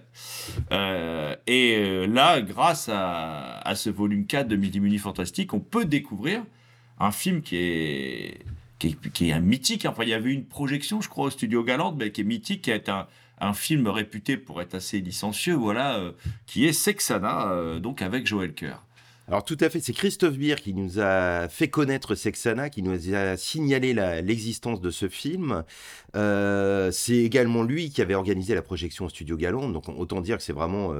Euh, 0.72 1.36
et 1.46 2.06
là, 2.06 2.40
grâce 2.40 2.88
à, 2.88 3.58
à 3.60 3.74
ce 3.74 3.90
volume 3.90 4.26
4 4.26 4.48
de 4.48 4.56
Midi 4.56 4.80
Muni 4.80 4.98
Fantastique, 4.98 5.52
on 5.52 5.60
peut 5.60 5.84
découvrir 5.84 6.42
un 6.98 7.12
film 7.12 7.42
qui 7.42 7.56
est, 7.56 8.38
qui 8.78 8.96
est, 9.28 9.32
un 9.32 9.40
mythique. 9.40 9.84
Enfin, 9.86 10.04
il 10.04 10.08
y 10.08 10.14
avait 10.14 10.32
une 10.32 10.44
projection, 10.44 11.00
je 11.00 11.08
crois, 11.08 11.26
au 11.26 11.30
Studio 11.30 11.62
Galante, 11.62 11.96
mais 11.98 12.10
qui 12.10 12.22
est 12.22 12.24
mythique, 12.24 12.62
qui 12.62 12.70
est 12.70 12.88
un, 12.88 13.06
un 13.40 13.52
film 13.52 13.88
réputé 13.88 14.36
pour 14.36 14.60
être 14.60 14.74
assez 14.74 15.00
licencieux, 15.00 15.54
voilà, 15.54 15.98
euh, 15.98 16.12
qui 16.46 16.66
est 16.66 16.72
Sexana, 16.72 17.50
euh, 17.52 17.78
donc 17.78 18.02
avec 18.02 18.26
Joël 18.26 18.54
Coeur. 18.54 18.84
Alors 19.26 19.44
tout 19.44 19.58
à 19.60 19.68
fait, 19.68 19.80
c'est 19.80 19.92
Christophe 19.92 20.38
Beer 20.38 20.54
qui 20.56 20.72
nous 20.72 21.00
a 21.00 21.48
fait 21.50 21.68
connaître 21.68 22.14
Sexana, 22.14 22.70
qui 22.70 22.82
nous 22.82 23.14
a 23.14 23.36
signalé 23.36 23.92
l'existence 24.22 24.80
de 24.80 24.88
ce 24.88 25.06
film. 25.06 25.64
Euh, 26.16 26.90
c'est 26.90 27.18
également 27.18 27.62
lui 27.62 27.90
qui 27.90 28.00
avait 28.00 28.14
organisé 28.14 28.54
la 28.54 28.62
projection 28.62 29.04
au 29.04 29.10
Studio 29.10 29.36
Galon, 29.36 29.68
donc 29.68 29.90
autant 29.90 30.22
dire 30.22 30.38
que 30.38 30.42
c'est 30.42 30.54
vraiment 30.54 30.94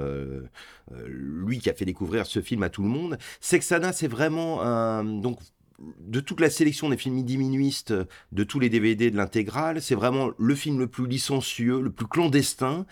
lui 1.06 1.58
qui 1.58 1.70
a 1.70 1.72
fait 1.72 1.86
découvrir 1.86 2.26
ce 2.26 2.42
film 2.42 2.62
à 2.64 2.68
tout 2.68 2.82
le 2.82 2.90
monde. 2.90 3.16
Sexana, 3.40 3.94
c'est 3.94 4.08
vraiment 4.08 4.60
un... 4.60 5.04
Donc, 5.04 5.38
de 5.78 6.20
toute 6.20 6.40
la 6.40 6.50
sélection 6.50 6.88
des 6.88 6.96
films 6.96 7.14
midi-minuistes, 7.14 7.94
de 8.32 8.44
tous 8.44 8.58
les 8.58 8.68
DVD 8.68 9.10
de 9.10 9.16
l'intégrale, 9.16 9.80
c'est 9.80 9.94
vraiment 9.94 10.30
le 10.36 10.54
film 10.54 10.78
le 10.78 10.88
plus 10.88 11.06
licencieux, 11.06 11.80
le 11.80 11.90
plus 11.90 12.06
clandestin, 12.06 12.86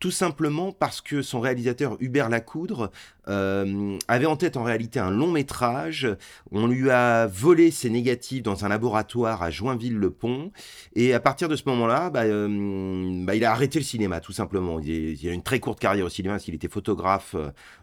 tout 0.00 0.10
simplement 0.10 0.72
parce 0.72 1.00
que 1.00 1.22
son 1.22 1.40
réalisateur 1.40 1.96
Hubert 2.00 2.28
Lacoudre 2.28 2.90
euh, 3.28 3.96
avait 4.08 4.26
en 4.26 4.34
tête 4.36 4.56
en 4.56 4.64
réalité 4.64 4.98
un 4.98 5.12
long 5.12 5.30
métrage. 5.30 6.08
On 6.50 6.66
lui 6.66 6.90
a 6.90 7.28
volé 7.28 7.70
ses 7.70 7.88
négatifs 7.88 8.42
dans 8.42 8.64
un 8.64 8.68
laboratoire 8.68 9.44
à 9.44 9.50
Joinville-le-Pont. 9.50 10.50
Et 10.96 11.14
à 11.14 11.20
partir 11.20 11.48
de 11.48 11.54
ce 11.54 11.62
moment-là, 11.66 12.10
bah, 12.10 12.22
euh, 12.22 13.24
bah, 13.24 13.36
il 13.36 13.44
a 13.44 13.52
arrêté 13.52 13.78
le 13.78 13.84
cinéma, 13.84 14.18
tout 14.18 14.32
simplement. 14.32 14.80
Il, 14.80 15.28
a 15.28 15.32
une 15.32 15.44
très 15.44 15.60
courte 15.60 15.78
carrière 15.78 16.06
au 16.06 16.08
cinéma 16.08 16.34
parce 16.34 16.44
qu'il 16.44 16.54
était 16.54 16.68
photographe, 16.68 17.36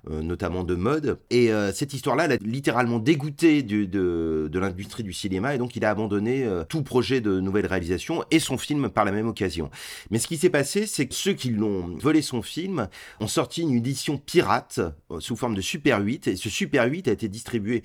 euh, 0.09 0.21
notamment 0.21 0.63
de 0.63 0.75
mode. 0.75 1.19
Et 1.29 1.53
euh, 1.53 1.71
cette 1.71 1.93
histoire-là 1.93 2.27
l'a 2.27 2.35
littéralement 2.37 2.99
dégoûté 2.99 3.63
de, 3.63 4.48
de 4.49 4.59
l'industrie 4.59 5.03
du 5.03 5.13
cinéma. 5.13 5.55
Et 5.55 5.57
donc, 5.57 5.75
il 5.75 5.85
a 5.85 5.89
abandonné 5.89 6.43
euh, 6.43 6.63
tout 6.63 6.83
projet 6.83 7.21
de 7.21 7.39
nouvelle 7.39 7.65
réalisation 7.65 8.23
et 8.31 8.39
son 8.39 8.57
film 8.57 8.89
par 8.89 9.05
la 9.05 9.11
même 9.11 9.27
occasion. 9.27 9.69
Mais 10.11 10.19
ce 10.19 10.27
qui 10.27 10.37
s'est 10.37 10.49
passé, 10.49 10.85
c'est 10.85 11.07
que 11.07 11.15
ceux 11.15 11.33
qui 11.33 11.49
l'ont 11.49 11.97
volé 11.97 12.21
son 12.21 12.41
film 12.41 12.87
ont 13.19 13.27
sorti 13.27 13.61
une 13.61 13.75
édition 13.75 14.17
pirate 14.17 14.79
euh, 15.11 15.19
sous 15.19 15.35
forme 15.35 15.55
de 15.55 15.61
Super 15.61 16.01
8. 16.01 16.27
Et 16.27 16.35
ce 16.35 16.49
Super 16.49 16.85
8 16.85 17.07
a 17.07 17.11
été 17.11 17.27
distribué 17.27 17.83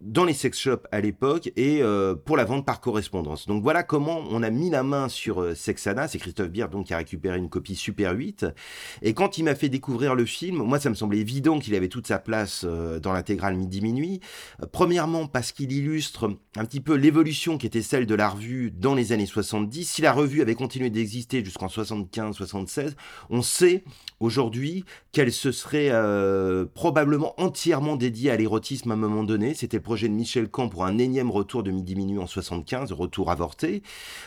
dans 0.00 0.24
les 0.24 0.34
sex 0.34 0.58
shops 0.58 0.86
à 0.92 1.00
l'époque 1.00 1.50
et 1.56 1.82
euh, 1.82 2.14
pour 2.14 2.36
la 2.36 2.44
vente 2.44 2.66
par 2.66 2.80
correspondance. 2.80 3.46
Donc 3.46 3.62
voilà 3.62 3.82
comment 3.82 4.22
on 4.30 4.42
a 4.42 4.50
mis 4.50 4.70
la 4.70 4.82
main 4.82 5.08
sur 5.08 5.40
euh, 5.40 5.54
Sexana. 5.54 6.08
C'est 6.08 6.18
Christophe 6.18 6.50
Bier 6.50 6.66
donc 6.70 6.86
qui 6.86 6.94
a 6.94 6.98
récupéré 6.98 7.38
une 7.38 7.48
copie 7.48 7.74
Super 7.74 8.12
8. 8.12 8.46
Et 9.02 9.14
quand 9.14 9.38
il 9.38 9.44
m'a 9.44 9.54
fait 9.54 9.68
découvrir 9.68 10.14
le 10.14 10.24
film, 10.24 10.56
moi 10.58 10.78
ça 10.78 10.90
me 10.90 10.94
semblait 10.94 11.18
évident 11.18 11.58
qu'il 11.58 11.74
avait 11.74 11.88
toute 11.88 12.06
sa 12.06 12.18
place 12.18 12.64
euh, 12.64 13.00
dans 13.00 13.12
l'intégrale 13.12 13.56
midi 13.56 13.80
minuit. 13.80 14.20
Premièrement 14.72 15.26
parce 15.26 15.52
qu'il 15.52 15.72
illustre 15.72 16.36
un 16.56 16.64
petit 16.64 16.80
peu 16.80 16.94
l'évolution 16.94 17.58
qui 17.58 17.66
était 17.66 17.82
celle 17.82 18.06
de 18.06 18.14
la 18.14 18.28
revue 18.28 18.70
dans 18.70 18.94
les 18.94 19.12
années 19.12 19.26
70. 19.26 19.84
Si 19.88 20.02
la 20.02 20.12
revue 20.12 20.42
avait 20.42 20.54
continué 20.54 20.90
d'exister 20.90 21.44
jusqu'en 21.44 21.66
75-76, 21.66 22.94
on 23.30 23.42
sait 23.42 23.84
aujourd'hui 24.20 24.84
qu'elle 25.12 25.32
se 25.32 25.52
serait 25.52 25.92
probablement 26.74 27.34
entièrement 27.40 27.96
dédiée 27.96 28.30
à 28.30 28.36
l'érotisme 28.36 28.90
à 28.90 28.94
un 28.94 28.96
moment 28.96 29.24
donné. 29.24 29.54
C'était 29.54 29.73
projet 29.80 30.08
de 30.08 30.14
Michel 30.14 30.48
Camp 30.48 30.68
pour 30.68 30.84
un 30.84 30.98
énième 30.98 31.30
retour 31.30 31.62
de 31.62 31.70
Midi 31.70 31.96
Minuit 31.96 32.18
en 32.18 32.26
75, 32.26 32.92
retour 32.92 33.30
avorté. 33.30 33.82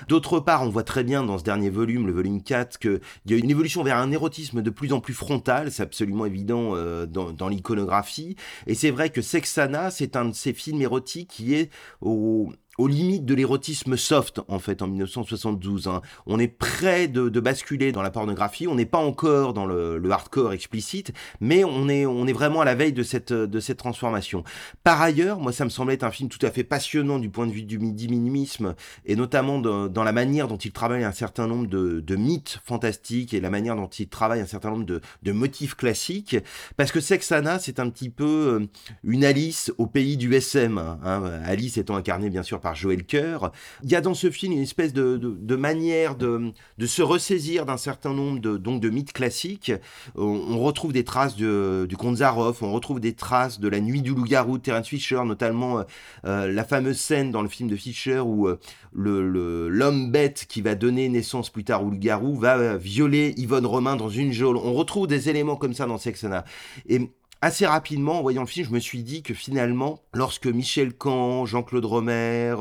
D'autre 0.07 0.39
part, 0.39 0.63
on 0.63 0.69
voit 0.69 0.83
très 0.83 1.03
bien 1.03 1.23
dans 1.23 1.37
ce 1.37 1.43
dernier 1.43 1.69
volume, 1.69 2.07
le 2.07 2.13
volume 2.13 2.41
4, 2.41 2.79
qu'il 2.79 2.99
y 3.27 3.33
a 3.33 3.37
une 3.37 3.49
évolution 3.49 3.83
vers 3.83 3.97
un 3.97 4.11
érotisme 4.11 4.61
de 4.61 4.69
plus 4.69 4.93
en 4.93 4.99
plus 4.99 5.13
frontal, 5.13 5.71
c'est 5.71 5.83
absolument 5.83 6.25
évident 6.25 6.75
euh, 6.75 7.05
dans, 7.05 7.31
dans 7.31 7.47
l'iconographie. 7.47 8.35
Et 8.65 8.75
c'est 8.75 8.91
vrai 8.91 9.09
que 9.09 9.21
Sexana, 9.21 9.91
c'est 9.91 10.15
un 10.15 10.25
de 10.25 10.33
ces 10.33 10.53
films 10.53 10.81
érotiques 10.81 11.29
qui 11.29 11.53
est 11.53 11.69
au 12.01 12.51
aux 12.77 12.87
limites 12.87 13.25
de 13.25 13.33
l'érotisme 13.33 13.97
soft, 13.97 14.41
en 14.47 14.59
fait, 14.59 14.81
en 14.81 14.87
1972. 14.87 15.87
hein. 15.87 16.01
On 16.25 16.39
est 16.39 16.47
près 16.47 17.07
de, 17.07 17.39
basculer 17.39 17.91
dans 17.91 18.01
la 18.01 18.09
pornographie, 18.11 18.67
on 18.67 18.75
n'est 18.75 18.85
pas 18.85 18.97
encore 18.97 19.53
dans 19.53 19.65
le, 19.65 20.01
hardcore 20.09 20.53
explicite, 20.53 21.11
mais 21.39 21.63
on 21.63 21.89
est, 21.89 22.05
on 22.05 22.25
est 22.27 22.33
vraiment 22.33 22.61
à 22.61 22.65
la 22.65 22.75
veille 22.75 22.93
de 22.93 23.03
cette, 23.03 23.33
de 23.33 23.59
cette 23.59 23.77
transformation. 23.77 24.43
Par 24.83 25.01
ailleurs, 25.01 25.39
moi, 25.39 25.51
ça 25.51 25.65
me 25.65 25.69
semblait 25.69 25.95
être 25.95 26.03
un 26.03 26.11
film 26.11 26.29
tout 26.29 26.43
à 26.45 26.49
fait 26.49 26.63
passionnant 26.63 27.19
du 27.19 27.29
point 27.29 27.45
de 27.45 27.51
vue 27.51 27.63
du 27.63 27.77
diminuisme, 27.77 28.75
et 29.05 29.15
notamment 29.15 29.59
dans 29.59 30.03
la 30.03 30.11
manière 30.11 30.47
dont 30.47 30.57
il 30.57 30.71
travaille 30.71 31.03
un 31.03 31.11
certain 31.11 31.47
nombre 31.47 31.67
de, 31.67 31.99
de 31.99 32.15
mythes 32.15 32.59
fantastiques 32.65 33.33
et 33.33 33.39
la 33.39 33.49
manière 33.49 33.75
dont 33.75 33.87
il 33.87 34.07
travaille 34.07 34.41
un 34.41 34.45
certain 34.45 34.71
nombre 34.71 34.85
de, 34.85 35.01
de 35.23 35.31
motifs 35.31 35.75
classiques, 35.75 36.37
parce 36.75 36.91
que 36.91 36.99
Sexana, 36.99 37.59
c'est 37.59 37.79
un 37.79 37.89
petit 37.89 38.09
peu 38.09 38.25
euh, 38.61 38.67
une 39.03 39.25
Alice 39.25 39.71
au 39.77 39.87
pays 39.87 40.17
du 40.17 40.33
SM. 40.33 40.77
hein. 40.77 41.23
Alice 41.43 41.77
étant 41.77 41.95
incarnée 41.95 42.29
bien 42.29 42.43
sûr 42.43 42.59
par 42.59 42.66
Joël 42.73 43.05
Coeur. 43.05 43.51
Il 43.83 43.91
y 43.91 43.95
a 43.95 44.01
dans 44.01 44.13
ce 44.13 44.29
film 44.29 44.53
une 44.53 44.61
espèce 44.61 44.93
de, 44.93 45.55
manière 45.55 46.15
de, 46.15 46.51
se 46.85 47.01
ressaisir 47.01 47.65
d'un 47.65 47.77
certain 47.77 48.13
nombre 48.13 48.39
de, 48.39 48.57
de 48.57 48.89
mythes 48.89 49.13
classiques. 49.13 49.71
On, 50.15 50.59
retrouve 50.59 50.93
des 50.93 51.03
traces 51.03 51.35
du 51.35 51.97
conte 51.97 52.17
Zaroff, 52.17 52.61
on 52.61 52.71
retrouve 52.71 52.99
des 52.99 53.13
traces 53.13 53.59
de 53.59 53.67
la 53.67 53.79
nuit 53.79 54.01
du 54.01 54.13
loup-garou 54.13 54.57
de 54.57 54.63
Terence 54.63 54.87
Fisher, 54.87 55.21
notamment 55.25 55.79
euh, 55.79 55.83
euh, 56.25 56.51
la 56.51 56.63
fameuse 56.63 56.97
scène 56.97 57.31
dans 57.31 57.41
le 57.41 57.49
film 57.49 57.69
de 57.69 57.75
Fisher 57.75 58.19
où 58.19 58.47
euh, 58.47 58.59
le- 58.93 59.69
l'homme 59.69 60.11
bête 60.11 60.45
qui 60.47 60.61
va 60.61 60.75
donner 60.75 61.09
naissance 61.09 61.49
plus 61.49 61.63
tard 61.63 61.83
au 61.83 61.89
loup-garou 61.89 62.35
va 62.35 62.77
violer 62.77 63.33
Yvonne 63.37 63.65
Romain 63.65 63.95
dans 63.95 64.09
une 64.09 64.31
geôle. 64.31 64.57
On 64.57 64.73
retrouve 64.73 65.07
des 65.07 65.29
éléments 65.29 65.55
comme 65.55 65.73
ça 65.73 65.85
dans 65.85 65.97
Sexana. 65.97 66.45
Et 66.87 67.11
assez 67.41 67.65
rapidement, 67.65 68.19
en 68.19 68.21
voyant 68.21 68.41
le 68.41 68.47
film, 68.47 68.67
je 68.67 68.73
me 68.73 68.79
suis 68.79 69.03
dit 69.03 69.23
que 69.23 69.33
finalement, 69.33 70.01
lorsque 70.13 70.47
Michel 70.47 70.93
Camp, 70.93 71.45
Jean-Claude 71.45 71.85
Romer, 71.85 72.55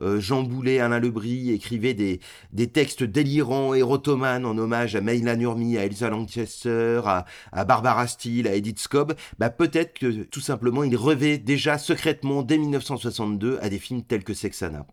euh, 0.00 0.20
Jean 0.20 0.42
Boulet, 0.42 0.80
Alain 0.80 1.00
Lebris 1.00 1.50
écrivaient 1.50 1.94
des, 1.94 2.20
des 2.52 2.68
textes 2.68 3.02
délirants, 3.02 3.74
érotomanes 3.74 4.44
en 4.46 4.56
hommage 4.56 4.96
à 4.96 5.00
Mayla 5.00 5.36
Nurmi, 5.36 5.76
à 5.78 5.84
Elsa 5.84 6.08
Lanchester, 6.10 7.00
à, 7.04 7.24
à 7.52 7.64
Barbara 7.64 8.06
Steele, 8.06 8.48
à 8.48 8.54
Edith 8.54 8.78
Scobb, 8.78 9.14
bah 9.38 9.50
peut-être 9.50 9.98
que 9.98 10.22
tout 10.24 10.40
simplement 10.40 10.84
ils 10.84 10.96
rêvaient 10.96 11.38
déjà 11.38 11.78
secrètement 11.78 12.42
dès 12.42 12.58
1962 12.58 13.58
à 13.60 13.68
des 13.68 13.78
films 13.78 14.02
tels 14.02 14.24
que 14.24 14.34
Sexana. 14.34 14.86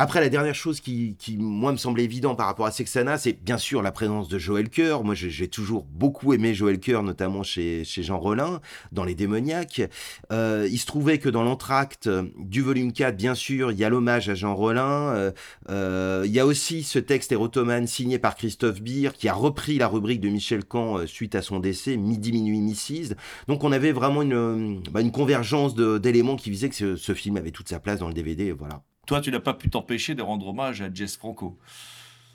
Après, 0.00 0.20
la 0.20 0.28
dernière 0.28 0.54
chose 0.54 0.78
qui, 0.78 1.16
qui, 1.18 1.36
moi, 1.38 1.72
me 1.72 1.76
semblait 1.76 2.04
évident 2.04 2.36
par 2.36 2.46
rapport 2.46 2.66
à 2.66 2.70
Sexana, 2.70 3.18
c'est 3.18 3.32
bien 3.32 3.58
sûr 3.58 3.82
la 3.82 3.90
présence 3.90 4.28
de 4.28 4.38
Joël 4.38 4.70
Coeur. 4.70 5.02
Moi, 5.02 5.16
j'ai 5.16 5.48
toujours 5.48 5.84
beaucoup 5.90 6.32
aimé 6.32 6.54
Joël 6.54 6.78
Coeur, 6.78 7.02
notamment 7.02 7.42
chez, 7.42 7.82
chez 7.82 8.04
Jean 8.04 8.20
Rollin, 8.20 8.60
dans 8.92 9.02
Les 9.02 9.16
Démoniaques. 9.16 9.82
Euh, 10.30 10.68
il 10.70 10.78
se 10.78 10.86
trouvait 10.86 11.18
que 11.18 11.28
dans 11.28 11.42
l'entracte 11.42 12.08
du 12.38 12.62
volume 12.62 12.92
4, 12.92 13.16
bien 13.16 13.34
sûr, 13.34 13.72
il 13.72 13.78
y 13.78 13.82
a 13.82 13.88
l'hommage 13.88 14.28
à 14.28 14.36
Jean 14.36 14.54
Rollin. 14.54 15.08
Euh, 15.16 15.32
euh, 15.68 16.22
il 16.26 16.30
y 16.30 16.38
a 16.38 16.46
aussi 16.46 16.84
ce 16.84 17.00
texte 17.00 17.32
érotomane 17.32 17.88
signé 17.88 18.20
par 18.20 18.36
Christophe 18.36 18.80
Beer, 18.80 19.10
qui 19.14 19.28
a 19.28 19.34
repris 19.34 19.78
la 19.78 19.88
rubrique 19.88 20.20
de 20.20 20.28
Michel 20.28 20.64
Camp 20.64 20.98
euh, 20.98 21.06
suite 21.08 21.34
à 21.34 21.42
son 21.42 21.58
décès, 21.58 21.96
Midi, 21.96 22.30
Minuit, 22.30 22.60
Mrs. 22.60 23.16
Donc, 23.48 23.64
on 23.64 23.72
avait 23.72 23.90
vraiment 23.90 24.22
une, 24.22 24.32
euh, 24.32 24.80
bah, 24.92 25.00
une 25.00 25.10
convergence 25.10 25.74
d'éléments 25.74 26.36
qui 26.36 26.52
faisaient 26.52 26.68
que 26.68 26.76
ce, 26.76 26.94
ce 26.94 27.14
film 27.14 27.36
avait 27.36 27.50
toute 27.50 27.68
sa 27.68 27.80
place 27.80 27.98
dans 27.98 28.06
le 28.06 28.14
DVD. 28.14 28.52
Voilà. 28.52 28.84
Toi, 29.08 29.22
tu 29.22 29.30
n'as 29.30 29.40
pas 29.40 29.54
pu 29.54 29.70
t'empêcher 29.70 30.14
de 30.14 30.20
rendre 30.20 30.48
hommage 30.48 30.82
à 30.82 30.92
Jess 30.92 31.16
Franco. 31.16 31.56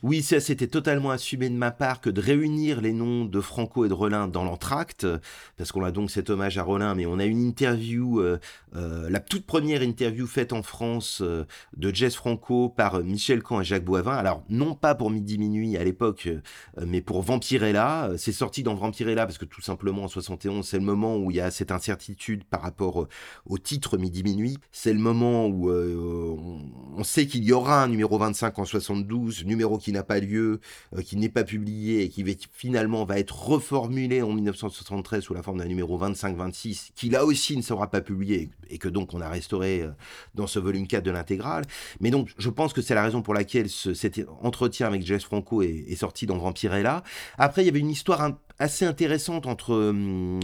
Oui, 0.04 0.22
ça 0.22 0.42
c'était 0.42 0.68
totalement 0.68 1.12
assumé 1.12 1.50
de 1.50 1.56
ma 1.56 1.72
part 1.72 2.02
que 2.02 2.10
de 2.10 2.20
réunir 2.20 2.82
les 2.82 2.92
noms 2.92 3.24
de 3.24 3.40
Franco 3.40 3.86
et 3.86 3.88
de 3.88 3.94
Rollin 3.94 4.28
dans 4.28 4.44
l'entracte, 4.44 5.08
parce 5.56 5.72
qu'on 5.72 5.82
a 5.86 5.92
donc 5.92 6.12
cet 6.12 6.30
hommage 6.30 6.58
à 6.58 6.64
Rollin, 6.64 6.94
mais 6.94 7.06
on 7.06 7.20
a 7.20 7.26
une 7.26 7.40
interview, 7.40 8.20
euh, 8.20 8.38
euh, 8.76 9.10
la 9.10 9.22
toute 9.22 9.46
première 9.46 9.82
interview 9.82 10.28
faite 10.28 10.52
en 10.52 10.62
France 10.62 11.22
euh, 11.22 11.46
de 11.78 11.96
Jess 11.96 12.18
Franco 12.18 12.68
par 12.68 13.02
Michel 13.02 13.42
Camp 13.42 13.62
et 13.62 13.64
Jacques 13.64 13.86
Boivin. 13.86 14.18
Alors 14.18 14.44
non 14.50 14.76
pas 14.76 14.94
pour 14.94 15.10
Midi 15.10 15.38
Minuit 15.38 15.78
à 15.78 15.86
l'époque, 15.86 16.28
mais 16.86 17.00
pour 17.00 17.22
Vampirella. 17.22 18.12
C'est 18.18 18.34
sorti 18.34 18.62
dans 18.62 18.76
Vampirella 18.76 19.26
parce 19.26 19.38
que 19.38 19.46
tout 19.46 19.62
simplement 19.62 20.04
en 20.04 20.10
71, 20.10 20.68
c'est 20.68 20.80
le 20.80 20.84
moment 20.84 21.16
où 21.16 21.32
il 21.32 21.38
y 21.38 21.40
a 21.40 21.50
cette 21.50 21.72
incertitude 21.72 22.44
par 22.44 22.62
rapport 22.62 23.08
au 23.46 23.58
titre 23.58 23.98
Midi 23.98 24.22
Minuit. 24.24 24.58
C'est 24.74 24.92
le 24.92 25.00
moment 25.00 25.48
où 25.48 25.72
on, 25.72 26.60
on 26.98 27.04
sait 27.06 27.26
qu'il 27.26 27.46
y 27.46 27.54
aura 27.54 27.84
un 27.84 27.88
numéro 27.88 28.18
25 28.18 28.60
en 28.60 28.66
72, 28.66 29.46
numéro 29.46 29.78
qui 29.78 29.93
n'a 29.94 30.04
pas 30.04 30.20
lieu, 30.20 30.60
euh, 30.96 31.02
qui 31.02 31.16
n'est 31.16 31.30
pas 31.30 31.44
publié 31.44 32.04
et 32.04 32.10
qui 32.10 32.24
finalement 32.52 33.06
va 33.06 33.20
être 33.20 33.48
reformulé 33.48 34.22
en 34.22 34.34
1973 34.34 35.24
sous 35.24 35.34
la 35.34 35.42
forme 35.42 35.60
d'un 35.60 35.66
numéro 35.66 35.98
25-26, 35.98 36.90
qui 36.96 37.10
là 37.10 37.26
aussi 37.26 37.56
ne 37.56 37.62
sera 37.62 37.90
pas 37.90 38.02
publié 38.02 38.50
et 38.70 38.78
que 38.78 38.90
donc 38.90 39.14
on 39.14 39.22
a 39.22 39.30
restauré 39.30 39.82
euh, 39.82 39.92
dans 40.36 40.48
ce 40.48 40.60
volume 40.60 40.88
4 40.88 41.04
de 41.04 41.12
l'intégrale. 41.12 41.64
Mais 42.00 42.12
donc 42.12 42.30
je 42.38 42.50
pense 42.50 42.74
que 42.74 42.82
c'est 42.82 42.96
la 42.96 43.04
raison 43.04 43.22
pour 43.22 43.34
laquelle 43.34 43.70
ce, 43.70 43.94
cet 43.94 44.20
entretien 44.42 44.88
avec 44.88 45.06
Jess 45.06 45.24
Franco 45.24 45.62
est, 45.62 45.96
sorti 45.96 46.26
dans 46.26 46.38
Vampirella. 46.38 47.04
Après, 47.38 47.62
il 47.62 47.66
y 47.66 47.70
avait 47.70 47.80
une 47.80 47.92
histoire 47.92 48.32
assez 48.60 48.86
intéressante 48.86 49.46
entre, 49.46 49.76
hum, 49.76 50.40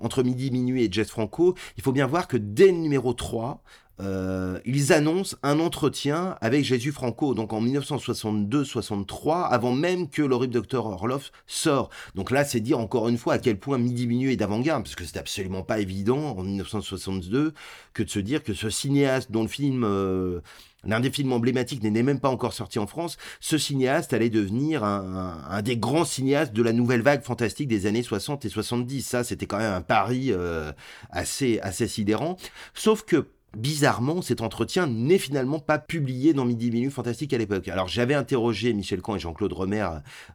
entre 0.00 0.22
Midi, 0.22 0.50
Minuit 0.50 0.84
et 0.84 0.88
Jess 0.90 1.10
Franco. 1.10 1.54
Il 1.76 1.82
faut 1.82 1.92
bien 1.92 2.06
voir 2.06 2.28
que 2.28 2.36
dès 2.36 2.66
le 2.66 2.78
numéro 2.78 3.12
3, 3.12 3.62
euh, 4.00 4.58
ils 4.64 4.92
annoncent 4.92 5.36
un 5.42 5.60
entretien 5.60 6.36
avec 6.40 6.64
Jésus 6.64 6.92
Franco, 6.92 7.34
donc 7.34 7.52
en 7.52 7.60
1962-63, 7.62 9.48
avant 9.48 9.72
même 9.72 10.08
que 10.08 10.22
l'horrible 10.22 10.52
Docteur 10.54 10.86
Orloff 10.86 11.30
sort. 11.46 11.90
Donc 12.14 12.30
là, 12.30 12.44
c'est 12.44 12.60
dire 12.60 12.78
encore 12.78 13.08
une 13.08 13.18
fois 13.18 13.34
à 13.34 13.38
quel 13.38 13.58
point 13.58 13.78
Midi 13.78 14.06
Minuit 14.06 14.32
est 14.32 14.36
d'avant-garde, 14.36 14.82
parce 14.82 14.94
que 14.96 15.04
c'est 15.04 15.18
absolument 15.18 15.62
pas 15.62 15.80
évident 15.80 16.36
en 16.36 16.42
1962 16.42 17.52
que 17.92 18.02
de 18.02 18.10
se 18.10 18.18
dire 18.18 18.42
que 18.42 18.54
ce 18.54 18.70
cinéaste 18.70 19.30
dont 19.30 19.42
le 19.42 19.48
film... 19.48 19.84
euh, 19.84 20.40
L'un 20.86 21.00
des 21.00 21.10
films 21.10 21.32
emblématiques 21.32 21.82
n'est 21.82 22.02
même 22.02 22.20
pas 22.20 22.28
encore 22.28 22.52
sorti 22.52 22.78
en 22.78 22.86
France. 22.86 23.16
Ce 23.40 23.56
cinéaste 23.56 24.12
allait 24.12 24.28
devenir 24.28 24.84
un, 24.84 25.42
un- 25.48 25.62
des 25.62 25.78
grands 25.78 26.04
cinéastes 26.04 26.52
de 26.52 26.62
la 26.62 26.74
nouvelle 26.74 27.00
vague 27.00 27.22
fantastique 27.22 27.68
des 27.68 27.86
années 27.86 28.02
60 28.02 28.44
et 28.44 28.50
70. 28.50 29.00
Ça, 29.00 29.24
c'était 29.24 29.46
quand 29.46 29.56
même 29.56 29.72
un 29.72 29.80
pari 29.80 30.26
euh, 30.30 30.72
assez, 31.08 31.58
assez 31.60 31.88
sidérant. 31.88 32.36
Sauf 32.74 33.02
que 33.02 33.28
Bizarrement, 33.56 34.20
cet 34.22 34.40
entretien 34.40 34.86
n'est 34.86 35.18
finalement 35.18 35.58
pas 35.58 35.78
publié 35.78 36.32
dans 36.32 36.44
Midi 36.44 36.70
Minuit 36.70 36.90
Fantastique 36.90 37.32
à 37.32 37.38
l'époque. 37.38 37.68
Alors 37.68 37.88
j'avais 37.88 38.14
interrogé 38.14 38.72
Michel 38.72 39.00
Camp 39.00 39.16
et 39.16 39.20
Jean-Claude 39.20 39.52
Romer 39.52 39.88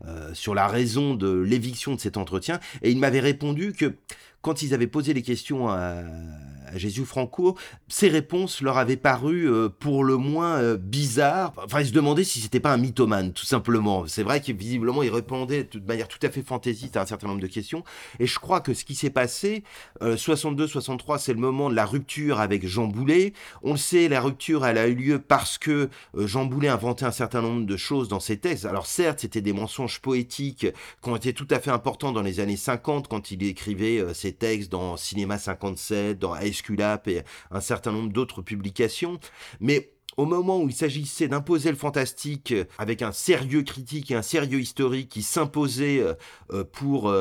euh, 0.05 0.33
sur 0.33 0.55
la 0.55 0.67
raison 0.67 1.15
de 1.15 1.29
l'éviction 1.29 1.95
de 1.95 1.99
cet 1.99 2.17
entretien, 2.17 2.59
et 2.81 2.91
ils 2.91 2.97
m'avaient 2.97 3.19
répondu 3.19 3.73
que 3.73 3.95
quand 4.41 4.61
ils 4.61 4.73
avaient 4.73 4.87
posé 4.87 5.13
les 5.13 5.21
questions 5.21 5.69
à, 5.69 6.03
Jésus 6.75 7.05
Franco, 7.05 7.57
ces 7.87 8.09
réponses 8.09 8.61
leur 8.61 8.77
avaient 8.77 8.95
paru 8.95 9.49
euh, 9.49 9.69
pour 9.69 10.03
le 10.03 10.17
moins 10.17 10.57
euh, 10.57 10.77
bizarres. 10.77 11.53
Enfin, 11.63 11.81
ils 11.81 11.87
se 11.87 11.93
demandaient 11.93 12.23
si 12.23 12.39
c'était 12.39 12.59
pas 12.59 12.71
un 12.71 12.77
mythomane, 12.77 13.33
tout 13.33 13.45
simplement. 13.45 14.05
C'est 14.07 14.23
vrai 14.23 14.41
que 14.41 14.51
visiblement, 14.51 15.03
il 15.03 15.09
répondait 15.09 15.67
de 15.71 15.79
manière 15.79 16.07
tout 16.07 16.19
à 16.21 16.29
fait 16.29 16.41
fantaisiste 16.43 16.97
à 16.97 17.01
un 17.01 17.05
certain 17.05 17.27
nombre 17.27 17.41
de 17.41 17.47
questions. 17.47 17.83
Et 18.19 18.27
je 18.27 18.39
crois 18.39 18.61
que 18.61 18.73
ce 18.73 18.85
qui 18.85 18.95
s'est 18.95 19.09
passé, 19.09 19.63
euh, 20.01 20.15
62-63, 20.15 21.17
c'est 21.19 21.33
le 21.33 21.39
moment 21.39 21.69
de 21.69 21.75
la 21.75 21.85
rupture 21.85 22.39
avec 22.39 22.67
Jean 22.67 22.87
Boulet. 22.87 23.33
On 23.63 23.71
le 23.71 23.77
sait, 23.77 24.07
la 24.07 24.21
rupture, 24.21 24.65
elle 24.65 24.77
a 24.77 24.87
eu 24.87 24.95
lieu 24.95 25.19
parce 25.19 25.57
que 25.57 25.89
euh, 26.15 26.27
Jean 26.27 26.45
Boulet 26.45 26.69
inventait 26.69 27.05
un 27.05 27.11
certain 27.11 27.41
nombre 27.41 27.65
de 27.65 27.77
choses 27.77 28.07
dans 28.07 28.19
ses 28.19 28.37
textes. 28.37 28.65
Alors 28.65 28.85
certes, 28.85 29.19
c'était 29.19 29.41
des 29.41 29.53
mensonges 29.53 29.99
poétiques 30.01 30.67
qui 31.01 31.09
ont 31.09 31.15
été 31.15 31.33
tout 31.33 31.47
à 31.49 31.59
fait 31.59 31.71
importants 31.71 32.11
dans 32.11 32.21
les 32.21 32.39
années 32.39 32.57
50 32.57 33.07
quand 33.07 33.31
il 33.31 33.43
écrivait 33.43 33.99
euh, 33.99 34.13
textes 34.33 34.71
dans 34.71 34.97
Cinéma 34.97 35.37
57, 35.37 36.19
dans 36.19 36.35
Esculap 36.35 37.07
et 37.07 37.23
un 37.51 37.61
certain 37.61 37.91
nombre 37.91 38.11
d'autres 38.11 38.41
publications. 38.41 39.19
Mais 39.59 39.91
au 40.19 40.25
moment 40.25 40.59
où 40.61 40.67
il 40.67 40.75
s'agissait 40.75 41.29
d'imposer 41.29 41.69
le 41.69 41.77
fantastique 41.77 42.51
euh, 42.51 42.65
avec 42.77 43.01
un 43.01 43.13
sérieux 43.13 43.63
critique 43.63 44.11
et 44.11 44.15
un 44.15 44.21
sérieux 44.21 44.59
historique 44.59 45.07
qui 45.07 45.21
s'imposait 45.21 46.01
euh, 46.01 46.13
euh, 46.51 46.65
pour 46.65 47.13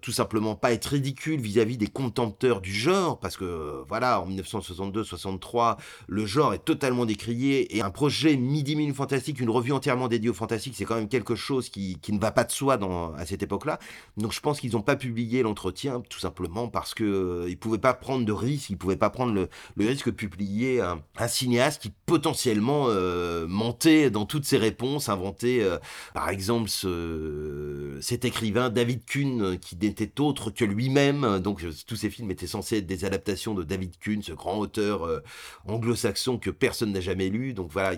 tout 0.00 0.10
simplement 0.10 0.56
pas 0.56 0.72
être 0.72 0.86
ridicule 0.86 1.40
vis-à-vis 1.40 1.76
des 1.76 1.86
contempteurs 1.86 2.60
du 2.60 2.72
genre, 2.72 3.20
parce 3.20 3.36
que 3.36 3.84
voilà, 3.88 4.20
en 4.20 4.28
1962-63, 4.28 5.76
le 6.08 6.26
genre 6.26 6.54
est 6.54 6.64
totalement 6.64 7.06
décrié 7.06 7.76
et 7.76 7.82
un 7.82 7.90
projet 7.90 8.36
midi 8.36 8.74
minute 8.74 8.96
fantastique, 8.96 9.38
une 9.38 9.50
revue 9.50 9.72
entièrement 9.72 10.08
dédiée 10.08 10.30
au 10.30 10.34
fantastique, 10.34 10.74
c'est 10.76 10.84
quand 10.84 10.96
même 10.96 11.08
quelque 11.08 11.36
chose 11.36 11.68
qui, 11.68 11.98
ne 12.08 12.18
va 12.18 12.32
pas 12.32 12.44
de 12.44 12.50
soi 12.50 12.78
dans, 12.78 13.12
à 13.14 13.26
cette 13.26 13.42
époque-là. 13.42 13.78
Donc 14.16 14.32
je 14.32 14.40
pense 14.40 14.60
qu'ils 14.60 14.72
n'ont 14.72 14.82
pas 14.82 14.96
publié 14.96 15.42
l'entretien 15.42 16.02
tout 16.08 16.18
simplement 16.18 16.68
parce 16.68 16.94
que 16.94 17.04
euh, 17.04 17.48
ils 17.48 17.58
pouvaient 17.58 17.78
pas 17.78 17.94
prendre 17.94 18.24
de 18.24 18.32
risque, 18.32 18.70
ils 18.70 18.78
pouvaient 18.78 18.96
pas 18.96 19.10
prendre 19.10 19.32
le, 19.32 19.48
le 19.76 19.86
risque 19.86 20.06
de 20.06 20.14
publier 20.14 20.80
un, 20.80 21.00
un 21.18 21.28
cinéaste 21.28 21.82
qui 21.82 21.91
potentiellement 22.06 22.86
euh, 22.88 23.46
mentait 23.46 24.10
dans 24.10 24.26
toutes 24.26 24.44
ses 24.44 24.58
réponses, 24.58 25.08
inventait 25.08 25.60
euh, 25.62 25.78
par 26.14 26.28
exemple 26.28 26.68
ce, 26.68 27.96
cet 28.00 28.24
écrivain 28.24 28.70
David 28.70 29.04
Kuhn 29.06 29.58
qui 29.58 29.76
n'était 29.76 30.20
autre 30.20 30.50
que 30.50 30.64
lui-même. 30.64 31.38
Donc 31.38 31.64
euh, 31.64 31.72
tous 31.86 31.96
ces 31.96 32.10
films 32.10 32.30
étaient 32.30 32.46
censés 32.46 32.78
être 32.78 32.86
des 32.86 33.04
adaptations 33.04 33.54
de 33.54 33.62
David 33.62 33.98
Kuhn, 33.98 34.22
ce 34.22 34.32
grand 34.32 34.58
auteur 34.58 35.04
euh, 35.04 35.20
anglo-saxon 35.66 36.38
que 36.38 36.50
personne 36.50 36.92
n'a 36.92 37.00
jamais 37.00 37.28
lu. 37.30 37.54
Donc 37.54 37.70
voilà, 37.70 37.96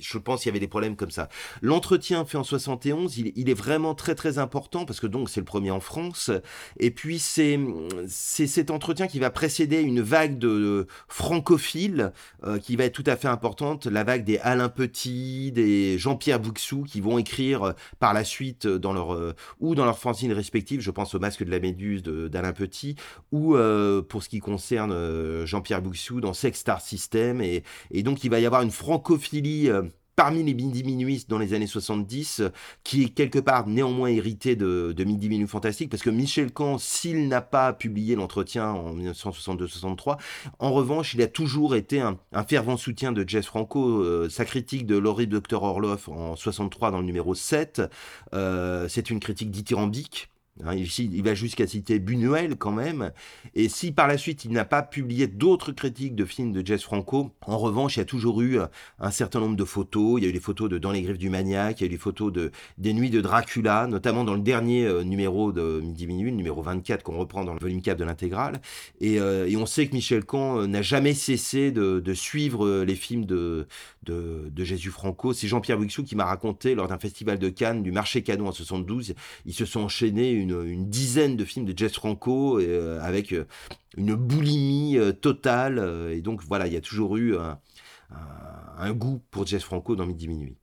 je 0.00 0.18
pense 0.18 0.42
qu'il 0.42 0.50
y 0.50 0.52
avait 0.52 0.60
des 0.60 0.68
problèmes 0.68 0.96
comme 0.96 1.10
ça. 1.10 1.28
L'entretien 1.62 2.24
fait 2.24 2.38
en 2.38 2.44
71, 2.44 3.18
il, 3.18 3.32
il, 3.36 3.50
est 3.50 3.54
vraiment 3.54 3.94
très 3.94 4.14
très 4.14 4.38
important 4.38 4.84
parce 4.84 5.00
que 5.00 5.06
donc 5.06 5.28
c'est 5.28 5.40
le 5.40 5.44
premier 5.44 5.70
en 5.70 5.80
France. 5.80 6.30
Et 6.78 6.90
puis 6.90 7.18
c'est 7.18 7.58
cet 8.08 8.70
entretien 8.70 9.08
qui 9.08 9.18
va 9.18 9.30
précéder 9.30 9.80
une 9.80 10.02
vague 10.02 10.38
de 10.38 10.86
francophiles 11.08 12.12
qui 12.62 12.76
va 12.76 12.84
être 12.84 12.94
tout 12.94 13.04
à 13.06 13.16
fait 13.16 13.25
importante, 13.26 13.86
la 13.86 14.04
vague 14.04 14.24
des 14.24 14.38
Alain 14.38 14.68
Petit, 14.68 15.52
des 15.52 15.98
Jean-Pierre 15.98 16.40
Bouxou 16.40 16.84
qui 16.84 17.00
vont 17.00 17.18
écrire 17.18 17.62
euh, 17.62 17.72
par 17.98 18.14
la 18.14 18.24
suite 18.24 18.66
dans 18.66 18.92
leur 18.92 19.14
euh, 19.14 19.34
ou 19.60 19.74
dans 19.74 19.84
leurs 19.84 19.98
fanzines 19.98 20.32
respectives, 20.32 20.80
je 20.80 20.90
pense 20.90 21.14
au 21.14 21.18
Masque 21.18 21.44
de 21.44 21.50
la 21.50 21.60
Méduse 21.60 22.02
d'Alain 22.02 22.52
Petit, 22.52 22.96
ou 23.32 23.56
euh, 23.56 24.02
pour 24.02 24.22
ce 24.22 24.28
qui 24.28 24.40
concerne 24.40 24.92
euh, 24.92 25.46
Jean-Pierre 25.46 25.82
Bouxou 25.82 26.20
dans 26.20 26.32
Sex 26.32 26.58
Star 26.58 26.80
System, 26.80 27.40
et, 27.40 27.62
et, 27.90 28.02
donc 28.02 28.24
il 28.24 28.30
va 28.30 28.40
y 28.40 28.46
avoir 28.46 28.62
une 28.62 28.70
francophilie 28.70 29.70
euh, 29.70 29.82
parmi 30.16 30.42
les 30.42 30.54
midi 30.54 30.82
minuistes 30.82 31.28
dans 31.28 31.38
les 31.38 31.52
années 31.52 31.66
70, 31.66 32.42
qui 32.82 33.04
est 33.04 33.08
quelque 33.10 33.38
part 33.38 33.66
néanmoins 33.66 34.08
hérité 34.08 34.56
de, 34.56 34.92
de 34.96 35.04
midi 35.04 35.46
fantastique, 35.46 35.90
parce 35.90 36.02
que 36.02 36.10
Michel 36.10 36.52
Camp, 36.52 36.78
s'il 36.78 37.28
n'a 37.28 37.42
pas 37.42 37.72
publié 37.72 38.16
l'entretien 38.16 38.70
en 38.70 38.96
1962-63, 38.96 40.16
en 40.58 40.72
revanche, 40.72 41.14
il 41.14 41.22
a 41.22 41.26
toujours 41.26 41.76
été 41.76 42.00
un, 42.00 42.18
fervent 42.48 42.76
soutien 42.76 43.12
de 43.12 43.28
Jess 43.28 43.46
Franco. 43.46 44.02
Euh, 44.02 44.28
sa 44.30 44.44
critique 44.44 44.86
de 44.86 44.96
l'horrible 44.96 45.40
Dr 45.40 45.62
Orloff 45.62 46.08
en 46.08 46.34
63 46.36 46.90
dans 46.90 47.00
le 47.00 47.04
numéro 47.04 47.34
7, 47.34 47.82
euh, 48.32 48.88
c'est 48.88 49.10
une 49.10 49.20
critique 49.20 49.50
dithyrambique 49.50 50.30
Hein, 50.64 50.74
il 50.74 51.22
va 51.22 51.34
jusqu'à 51.34 51.66
citer 51.66 51.98
Buñuel 51.98 52.56
quand 52.56 52.72
même. 52.72 53.12
Et 53.54 53.68
si 53.68 53.92
par 53.92 54.08
la 54.08 54.18
suite 54.18 54.44
il 54.44 54.52
n'a 54.52 54.64
pas 54.64 54.82
publié 54.82 55.26
d'autres 55.26 55.72
critiques 55.72 56.14
de 56.14 56.24
films 56.24 56.52
de 56.52 56.66
Jess 56.66 56.82
Franco, 56.82 57.32
en 57.46 57.58
revanche, 57.58 57.96
il 57.96 58.00
y 58.00 58.02
a 58.02 58.06
toujours 58.06 58.40
eu 58.42 58.58
un 58.98 59.10
certain 59.10 59.40
nombre 59.40 59.56
de 59.56 59.64
photos. 59.64 60.18
Il 60.18 60.24
y 60.24 60.26
a 60.26 60.30
eu 60.30 60.32
les 60.32 60.40
photos 60.40 60.68
de 60.68 60.78
Dans 60.78 60.92
les 60.92 61.02
griffes 61.02 61.18
du 61.18 61.30
maniaque, 61.30 61.80
il 61.80 61.84
y 61.84 61.86
a 61.86 61.88
eu 61.88 61.92
les 61.92 61.98
photos 61.98 62.32
de 62.32 62.50
des 62.78 62.92
nuits 62.92 63.10
de 63.10 63.20
Dracula, 63.20 63.86
notamment 63.86 64.24
dans 64.24 64.34
le 64.34 64.40
dernier 64.40 64.86
euh, 64.86 65.02
numéro 65.02 65.52
de 65.52 65.80
Midi 65.82 66.06
Minuit, 66.06 66.32
numéro 66.32 66.62
24 66.62 67.02
qu'on 67.02 67.18
reprend 67.18 67.44
dans 67.44 67.54
le 67.54 67.60
volume 67.60 67.82
4 67.82 67.98
de 67.98 68.04
l'intégrale. 68.04 68.60
Et, 69.00 69.20
euh, 69.20 69.48
et, 69.48 69.56
on 69.56 69.66
sait 69.66 69.86
que 69.86 69.94
Michel 69.94 70.22
euh, 70.34 70.66
n'a 70.66 70.82
jamais 70.82 71.14
cessé 71.14 71.70
de, 71.70 72.14
suivre 72.14 72.66
euh, 72.66 72.84
les 72.84 72.94
films 72.94 73.24
de, 73.24 73.66
de, 74.04 74.50
de 74.50 74.64
Jésus 74.64 74.90
Franco. 74.90 75.32
C'est 75.32 75.48
Jean-Pierre 75.48 75.78
Wixou 75.78 76.02
qui 76.02 76.16
m'a 76.16 76.24
raconté 76.24 76.74
lors 76.74 76.88
d'un 76.88 76.98
festival 76.98 77.38
de 77.38 77.48
Cannes 77.48 77.82
du 77.82 77.92
marché 77.92 78.22
canon 78.22 78.48
en 78.48 78.52
72, 78.52 79.14
ils 79.44 79.54
se 79.54 79.64
sont 79.64 79.80
enchaînés 79.80 80.32
une 80.50 80.88
dizaine 80.88 81.36
de 81.36 81.44
films 81.44 81.66
de 81.66 81.76
Jess 81.76 81.92
Franco 81.92 82.58
euh, 82.58 83.00
avec 83.02 83.32
euh, 83.32 83.46
une 83.96 84.14
boulimie 84.14 84.98
euh, 84.98 85.12
totale. 85.12 86.10
et 86.10 86.20
donc 86.20 86.42
voilà, 86.42 86.66
il 86.66 86.72
y 86.72 86.76
a 86.76 86.80
toujours 86.80 87.16
eu 87.16 87.36
un, 87.36 88.92
goût 88.92 89.22
pour 89.30 89.46
Jess 89.46 89.62
Franco 89.62 89.96
dans 89.96 90.06
Midi 90.06 90.28
Minuit. 90.28 90.56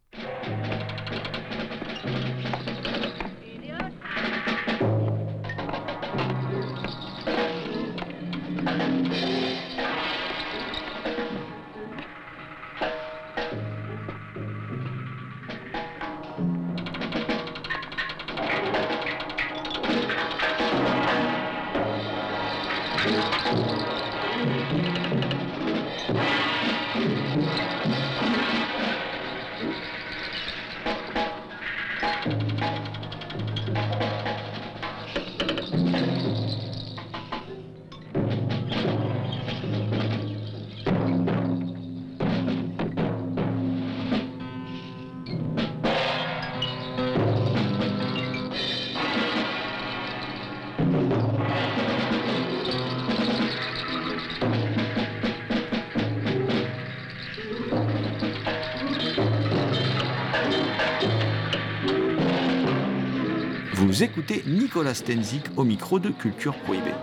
Vous 63.94 64.02
écoutez 64.02 64.42
Nicolas 64.48 64.96
Stenzik 64.96 65.44
au 65.56 65.64
micro 65.64 66.00
de 66.00 66.10
Culture 66.10 66.56
Prohibée. 66.64 66.96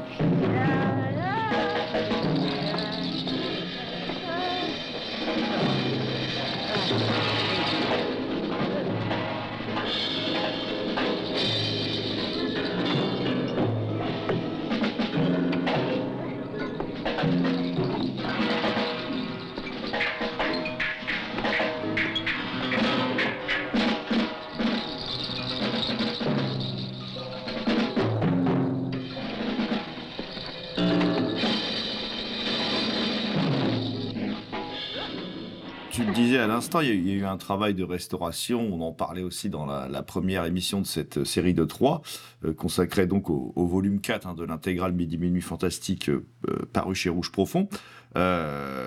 Il 36.79 37.09
y, 37.09 37.11
a 37.11 37.15
eu 37.15 37.25
un 37.25 37.37
travail 37.37 37.75
de 37.75 37.85
restauration. 37.85 38.61
On 38.73 38.81
en 38.81 38.93
parlait 38.93 39.23
aussi 39.23 39.51
dans 39.51 39.67
la, 39.67 40.03
première 40.03 40.45
émission 40.45 40.81
de 40.81 40.87
cette 40.87 41.25
série 41.25 41.55
de 41.55 41.65
trois, 41.65 42.03
euh, 42.45 42.53
consacrée 42.53 43.07
donc 43.07 43.29
au, 43.31 43.53
volume 43.57 44.01
4 44.01 44.27
hein, 44.27 44.35
de 44.35 44.45
l'intégrale 44.45 44.93
Midi 44.93 45.19
Minuit 45.19 45.43
Fantastique 45.43 46.09
euh, 46.09 46.25
paru 46.73 46.95
chez 46.95 47.11
Rouge 47.11 47.33
Profond. 47.33 47.69
Euh, 48.17 48.80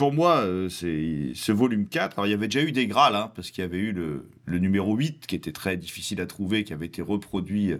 pour 0.00 0.14
moi, 0.14 0.46
c'est 0.70 1.32
ce 1.34 1.52
volume 1.52 1.86
4. 1.86 2.18
Alors, 2.18 2.26
il 2.26 2.30
y 2.30 2.32
avait 2.32 2.48
déjà 2.48 2.66
eu 2.66 2.72
des 2.72 2.86
Graals, 2.86 3.14
hein, 3.14 3.30
parce 3.36 3.50
qu'il 3.50 3.60
y 3.60 3.66
avait 3.66 3.76
eu 3.76 3.92
le, 3.92 4.58
numéro 4.58 4.96
8, 4.96 5.26
qui 5.26 5.36
était 5.36 5.52
très 5.52 5.76
difficile 5.76 6.22
à 6.22 6.26
trouver, 6.26 6.64
qui 6.64 6.72
avait 6.72 6.86
été 6.86 7.02
reproduit 7.02 7.74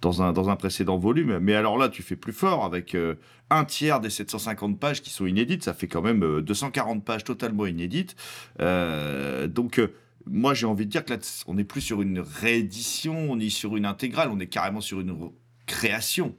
dans 0.00 0.20
un, 0.20 0.32
dans 0.32 0.48
un 0.48 0.56
précédent 0.56 0.98
volume. 0.98 1.38
Mais 1.38 1.54
alors 1.54 1.78
là, 1.78 1.88
tu 1.88 2.02
fais 2.02 2.16
plus 2.16 2.32
fort 2.32 2.64
avec 2.64 2.96
euh, 2.96 3.14
un 3.50 3.64
tiers 3.64 4.00
des 4.00 4.10
750 4.10 4.80
pages 4.80 5.00
qui 5.00 5.10
sont 5.10 5.26
inédites. 5.26 5.62
Ça 5.62 5.72
fait 5.72 5.86
quand 5.86 6.02
même 6.02 6.24
euh, 6.24 6.42
240 6.42 7.04
pages 7.04 7.22
totalement 7.22 7.66
inédites. 7.66 8.16
Euh, 8.60 9.46
donc, 9.46 9.80
moi, 10.26 10.54
j'ai 10.54 10.66
envie 10.66 10.86
de 10.86 10.90
dire 10.90 11.04
que 11.04 11.12
là, 11.12 11.18
on 11.46 11.54
n'est 11.54 11.62
plus 11.62 11.82
sur 11.82 12.02
une 12.02 12.18
réédition, 12.18 13.30
on 13.30 13.38
est 13.38 13.48
sur 13.48 13.76
une 13.76 13.86
intégrale, 13.86 14.28
on 14.32 14.40
est 14.40 14.48
carrément 14.48 14.80
sur 14.80 14.98
une 14.98 15.16
création. 15.66 16.34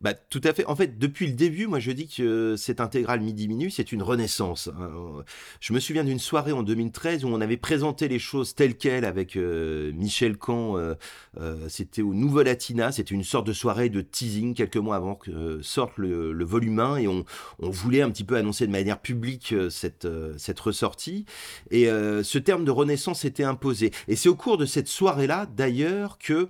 Bah, 0.00 0.14
tout 0.14 0.40
à 0.44 0.52
fait. 0.52 0.64
En 0.66 0.76
fait, 0.76 0.98
depuis 0.98 1.26
le 1.26 1.32
début, 1.32 1.66
moi, 1.66 1.80
je 1.80 1.90
dis 1.90 2.06
que 2.06 2.54
cette 2.56 2.80
intégrale 2.80 3.20
midi-minuit, 3.20 3.72
c'est 3.72 3.90
une 3.90 4.02
renaissance. 4.02 4.68
hein. 4.68 5.24
Je 5.60 5.72
me 5.72 5.80
souviens 5.80 6.04
d'une 6.04 6.20
soirée 6.20 6.52
en 6.52 6.62
2013 6.62 7.24
où 7.24 7.28
on 7.28 7.40
avait 7.40 7.56
présenté 7.56 8.06
les 8.06 8.20
choses 8.20 8.54
telles 8.54 8.76
quelles 8.76 9.04
avec 9.04 9.36
euh, 9.36 9.90
Michel 9.94 10.36
Camp. 10.36 10.76
euh, 10.76 10.94
euh, 11.40 11.68
c'était 11.68 12.02
au 12.02 12.14
Nouveau 12.14 12.42
Latina. 12.42 12.92
C'était 12.92 13.14
une 13.14 13.24
sorte 13.24 13.46
de 13.46 13.52
soirée 13.52 13.88
de 13.88 14.00
teasing 14.00 14.54
quelques 14.54 14.76
mois 14.76 14.96
avant 14.96 15.16
que 15.16 15.60
sorte 15.62 15.92
le, 15.96 16.44
volume 16.44 16.78
1 16.78 16.96
et 16.98 17.08
on, 17.08 17.24
voulait 17.58 18.02
un 18.02 18.10
petit 18.10 18.24
peu 18.24 18.36
annoncer 18.36 18.66
de 18.66 18.72
manière 18.72 19.00
publique 19.00 19.54
cette, 19.70 20.08
cette 20.36 20.60
ressortie. 20.60 21.26
Et 21.70 21.86
ce 21.86 22.38
terme 22.38 22.64
de 22.64 22.70
renaissance 22.70 23.24
était 23.24 23.44
imposé. 23.44 23.90
Et 24.06 24.16
c'est 24.16 24.28
au 24.28 24.34
cours 24.34 24.56
de 24.56 24.66
cette 24.66 24.88
soirée-là, 24.88 25.46
d'ailleurs, 25.46 26.18
que 26.18 26.48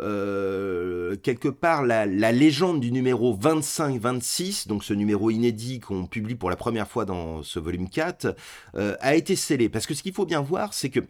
euh, 0.00 1.16
quelque 1.22 1.48
part 1.48 1.82
la, 1.82 2.06
légende 2.06 2.80
du 2.80 2.92
numéro 2.92 3.36
25-26, 3.36 4.68
donc 4.68 4.84
ce 4.84 4.94
numéro 4.94 5.30
inédit 5.30 5.80
qu'on 5.80 6.06
publie 6.06 6.34
pour 6.34 6.50
la 6.50 6.56
première 6.56 6.88
fois 6.88 7.04
dans 7.04 7.42
ce 7.42 7.58
volume 7.58 7.88
4, 7.88 8.34
euh, 8.76 8.96
a 9.00 9.14
été 9.14 9.36
scellée. 9.36 9.68
Parce 9.68 9.86
que 9.86 9.94
ce 9.94 10.02
qu'il 10.02 10.12
faut 10.12 10.26
bien 10.26 10.40
voir, 10.40 10.74
c'est 10.74 10.90
que 10.90 11.00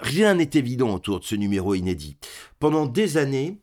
rien 0.00 0.34
n'est 0.34 0.50
évident 0.54 0.94
autour 0.94 1.20
de 1.20 1.24
ce 1.24 1.34
numéro 1.34 1.74
inédit. 1.74 2.16
Pendant 2.58 2.86
des 2.86 3.16
années, 3.16 3.58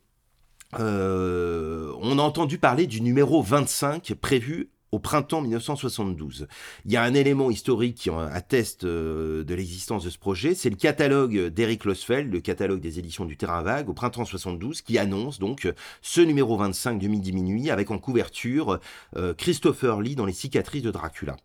euh, 0.78 1.92
on 2.00 2.18
a 2.18 2.22
entendu 2.22 2.58
parler 2.58 2.86
du 2.86 3.00
numéro 3.00 3.42
25 3.42 4.14
prévu 4.14 4.70
au 4.92 4.98
printemps 4.98 5.42
1972. 5.42 6.48
Il 6.84 6.92
y 6.92 6.96
a 6.96 7.02
un 7.02 7.14
élément 7.14 7.50
historique 7.50 7.96
qui 7.96 8.10
atteste 8.10 8.84
euh, 8.84 9.44
de 9.44 9.54
l'existence 9.54 10.04
de 10.04 10.10
ce 10.10 10.18
projet, 10.18 10.54
c'est 10.54 10.70
le 10.70 10.76
catalogue 10.76 11.48
d'Eric 11.48 11.84
Losfeld, 11.84 12.32
le 12.32 12.40
catalogue 12.40 12.80
des 12.80 12.98
éditions 12.98 13.24
du 13.24 13.36
Terrain 13.36 13.62
Vague, 13.62 13.88
au 13.88 13.92
printemps 13.92 14.24
72, 14.24 14.82
qui 14.82 14.98
annonce 14.98 15.38
donc 15.38 15.66
euh, 15.66 15.72
ce 16.02 16.20
numéro 16.20 16.56
25 16.56 16.98
de 16.98 17.08
Midi 17.08 17.32
Minuit 17.32 17.70
avec 17.70 17.90
en 17.90 17.98
couverture 17.98 18.80
euh, 19.16 19.34
Christopher 19.34 20.00
Lee 20.00 20.16
dans 20.16 20.26
les 20.26 20.32
cicatrices 20.32 20.82
de 20.82 20.90
Dracula. 20.90 21.36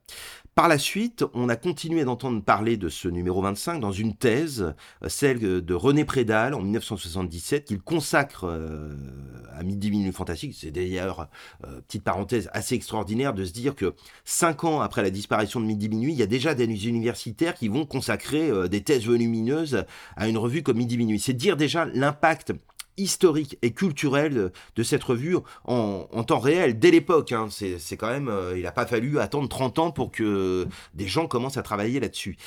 Par 0.55 0.67
la 0.67 0.77
suite, 0.77 1.25
on 1.33 1.49
a 1.49 1.55
continué 1.55 2.05
d'entendre 2.05 2.43
parler 2.43 2.77
de 2.77 2.87
ce 2.87 3.07
numéro 3.07 3.41
25 3.41 3.79
dans 3.79 3.91
une 3.91 4.15
thèse, 4.15 4.75
euh, 5.01 5.09
celle 5.09 5.39
de 5.39 5.73
René 5.73 6.05
Prédal 6.05 6.53
en 6.53 6.61
1977, 6.61 7.65
qu'il 7.65 7.81
consacre 7.81 8.43
euh, 8.43 8.95
à 9.51 9.63
Midi 9.63 9.89
Minuit 9.89 10.11
Fantastique. 10.11 10.55
C'est 10.55 10.69
d'ailleurs, 10.69 11.27
euh, 11.65 11.81
petite 11.81 12.03
parenthèse, 12.03 12.51
assez 12.53 12.75
extraordinaire 12.75 13.33
de 13.33 13.45
se 13.45 13.51
dire 13.51 13.73
que 13.73 13.95
cinq 14.25 14.63
ans 14.63 14.81
après 14.81 15.01
la 15.01 15.09
disparition 15.09 15.59
de 15.59 15.65
Midi 15.65 15.89
Minuit, 15.89 16.13
il 16.13 16.19
y 16.19 16.23
a 16.23 16.27
déjà 16.27 16.53
des 16.53 16.65
universitaires 16.87 17.55
qui 17.55 17.67
vont 17.67 17.87
consacrer 17.87 18.51
des 18.69 18.83
thèses 18.83 19.05
volumineuses 19.07 19.85
à 20.15 20.27
une 20.27 20.37
revue 20.37 20.61
comme 20.61 20.77
Midi 20.77 20.97
Minuit. 20.99 21.19
C'est 21.19 21.33
dire 21.33 21.57
déjà 21.57 21.85
l'impact 21.85 22.53
historique 22.97 23.57
et 23.61 23.71
culturel 23.71 24.51
de, 24.75 24.83
cette 24.83 25.03
revue 25.03 25.37
en, 25.65 26.23
temps 26.23 26.39
réel, 26.39 26.79
dès 26.79 26.91
l'époque. 26.91 27.31
hein. 27.31 27.47
C'est 27.49 27.97
quand 27.97 28.09
même, 28.09 28.29
euh, 28.29 28.57
il 28.57 28.63
n'a 28.63 28.71
pas 28.71 28.85
fallu 28.85 29.19
attendre 29.19 29.49
30 29.49 29.79
ans 29.79 29.91
pour 29.91 30.11
que 30.11 30.67
des 30.93 31.07
gens 31.07 31.27
commencent 31.27 31.57
à 31.57 31.63
travailler 31.63 31.99
là-dessus. 31.99 32.37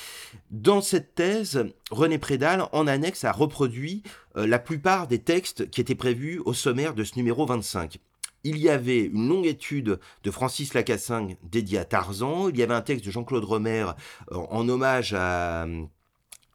Dans 0.51 0.81
cette 0.81 1.15
thèse, 1.15 1.65
René 1.91 2.17
Prédal, 2.17 2.67
en 2.71 2.87
annexe, 2.87 3.23
a 3.23 3.31
reproduit 3.31 4.03
euh, 4.37 4.47
la 4.47 4.59
plupart 4.59 5.07
des 5.07 5.19
textes 5.19 5.69
qui 5.69 5.81
étaient 5.81 5.95
prévus 5.95 6.41
au 6.45 6.53
sommaire 6.53 6.93
de 6.93 7.03
ce 7.03 7.15
numéro 7.15 7.45
25. 7.45 7.97
Il 8.43 8.57
y 8.57 8.69
avait 8.69 9.05
une 9.05 9.27
longue 9.27 9.45
étude 9.45 9.99
de 10.23 10.31
Francis 10.31 10.73
Lacassin 10.73 11.29
dédiée 11.43 11.79
à 11.79 11.85
Tarzan. 11.85 12.49
Il 12.49 12.57
y 12.57 12.63
avait 12.63 12.73
un 12.73 12.81
texte 12.81 13.05
de 13.05 13.11
Jean-Claude 13.11 13.43
Romer 13.43 13.87
euh, 14.31 14.35
en 14.35 14.69
hommage 14.69 15.13
à, 15.13 15.65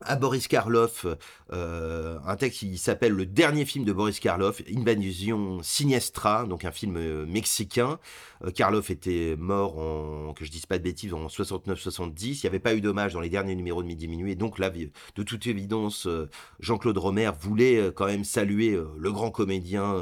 à 0.05 0.17
Boris 0.17 0.49
Karloff, 0.49 1.07
euh, 1.53 2.19
un 2.27 2.37
texte 2.37 2.61
qui 2.61 2.79
s'appelle 2.79 3.13
Le 3.13 3.27
dernier 3.27 3.65
film 3.65 3.85
de 3.85 3.93
Boris 3.93 4.21
Karloff, 4.21 4.63
Invasion 4.75 5.61
Siniestra, 5.63 6.45
donc 6.45 6.65
un 6.65 6.73
film 6.73 6.97
euh, 6.97 7.27
mexicain. 7.27 7.99
Euh, 8.45 8.51
Karloff 8.51 8.91
était 8.91 9.37
mort 9.39 9.79
en, 9.79 10.33
que 10.35 10.45
je 10.45 10.51
dise 10.51 10.67
pas 10.67 10.79
de 10.79 10.83
bêtises, 10.83 11.13
en 11.15 11.27
69-70. 11.27 12.13
Il 12.25 12.41
n'y 12.43 12.47
avait 12.47 12.59
pas 12.59 12.75
eu 12.75 12.81
d'hommage 12.81 13.13
dans 13.15 13.21
les 13.21 13.29
derniers 13.29 13.55
numéros 13.55 13.83
de 13.83 13.87
Midi 13.89 14.09
Minuit. 14.09 14.37
Donc 14.37 14.59
là, 14.59 14.71
de 14.71 15.23
toute 15.23 15.47
évidence, 15.47 16.07
euh, 16.07 16.29
Jean-Claude 16.61 16.99
Romer 16.99 17.31
voulait 17.41 17.77
euh, 17.77 17.93
quand 17.93 18.07
même 18.07 18.25
saluer 18.25 18.79
le 18.99 19.13
grand 19.13 19.31
comédien 19.31 19.97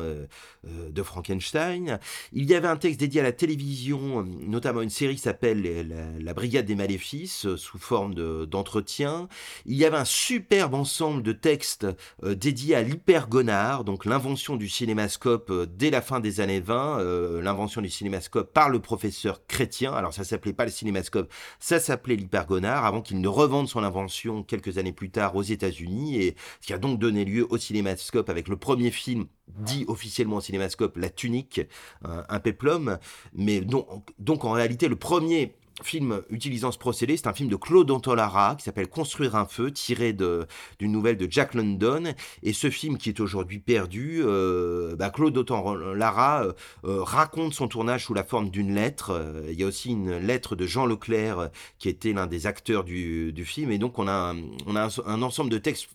de 0.65 1.03
Frankenstein. 1.03 1.99
Il 2.33 2.49
y 2.49 2.55
avait 2.55 2.69
un 2.69 2.77
texte 2.77 3.01
dédié 3.01 3.21
à 3.21 3.25
la 3.25 3.33
télévision, 3.33 4.23
notamment 4.23 4.83
une 4.83 4.91
série 4.91 5.17
qui 5.17 5.23
s'appelle 5.23 5.89
la, 6.19 6.35
Brigade 6.35 6.67
des 6.67 6.75
Maléfices, 6.75 7.55
sous 7.57 7.79
forme 7.79 8.15
de- 8.15 8.45
d'entretien. 8.45 9.29
Il 9.67 9.77
y 9.77 9.85
avait 9.85 9.97
un 9.97 10.05
superbe 10.05 10.75
ensemble 10.75 11.23
de 11.23 11.33
textes 11.33 11.87
dédiés 12.23 12.75
à 12.75 12.83
l'hypergonard, 12.83 13.85
donc 13.85 14.05
l'invention 14.05 14.57
du 14.57 14.69
cinémascope 14.69 15.53
dès 15.77 15.91
la 15.91 16.03
fin 16.03 16.21
des 16.21 16.41
années 16.41 16.61
20, 16.61 17.01
euh, 17.01 17.43
l'invention 17.43 17.81
du 17.81 17.91
cinémascope 17.91 18.30
par 18.39 18.69
le 18.71 18.81
professeur 18.81 19.47
Chrétien. 19.47 19.93
Alors 19.93 20.15
ça 20.15 20.25
s'appelait 20.25 20.53
pas 20.53 20.65
le 20.65 20.71
cinémascope, 20.71 21.33
ça 21.59 21.81
s'appelait 21.81 22.17
l'hypergonard, 22.17 22.85
avant 22.85 23.03
qu'il 23.03 23.21
ne 23.21 23.29
revende 23.29 23.69
son 23.69 23.83
invention 23.83 24.43
quelques 24.43 24.79
années 24.79 24.93
plus 24.93 25.11
tard 25.11 25.37
aux 25.37 25.43
États-Unis, 25.43 26.17
et 26.23 26.37
ce 26.61 26.67
qui 26.67 26.73
a 26.73 26.79
donc 26.79 26.99
donné 26.99 27.25
lieu 27.25 27.47
au 27.51 27.59
cinémascope 27.59 28.29
avec 28.31 28.49
le 28.49 28.57
premier 28.57 28.91
film 28.91 29.27
dit 29.49 29.85
officiellement 29.89 30.37
au 30.37 30.41
cinémascope 30.41 30.97
La 30.97 31.11
Tunique, 31.11 31.61
un, 32.05 32.25
un 32.29 32.41
péplum, 32.41 32.99
mais 33.35 33.61
donc, 33.61 33.87
donc 34.19 34.45
en 34.45 34.53
réalité 34.53 34.87
le 34.87 34.97
premier 34.97 35.57
film 35.83 36.23
utilisant 36.31 36.73
ce 36.73 36.79
procédé, 36.79 37.17
c'est 37.17 37.27
un 37.27 37.33
film 37.33 37.49
de 37.49 37.57
Claude 37.57 37.91
Antolara 37.91 38.55
qui 38.57 38.65
s'appelle 38.65 38.89
Construire 38.89 39.35
un 39.37 39.47
feu, 39.47 39.71
tiré 39.71 40.13
d'une 40.13 40.93
nouvelle 40.93 41.17
de 41.17 41.31
Jack 41.31 41.55
London. 41.55 42.15
Et 42.43 42.53
ce 42.53 42.71
film 42.71 42.99
qui 42.99 43.09
est 43.09 43.21
aujourd'hui 43.21 43.59
perdu, 43.59 44.21
euh, 44.23 44.97
bah, 44.97 45.11
Claude 45.11 45.37
Antolara 45.37 46.45
euh, 46.45 46.53
euh, 46.85 47.03
raconte 47.03 47.55
son 47.55 47.69
tournage 47.69 48.05
sous 48.05 48.15
la 48.15 48.25
forme 48.25 48.51
d'une 48.51 48.75
lettre. 48.75 49.11
Euh, 49.11 49.49
il 49.51 49.59
y 49.59 49.65
a 49.65 49.67
aussi 49.67 49.91
une 49.91 50.17
lettre 50.19 50.57
de 50.57 50.67
Jean 50.67 50.87
Leclerc 50.87 51.51
qui 51.79 51.89
était 51.89 52.13
l'un 52.13 52.27
des 52.27 52.47
acteurs 52.47 52.85
du, 52.85 53.45
film. 53.45 53.71
Et 53.71 53.79
donc 53.79 53.99
on 53.99 54.07
a, 54.07 54.35
un, 54.67 55.23
ensemble 55.23 55.51
de 55.51 55.59
textes 55.59 55.89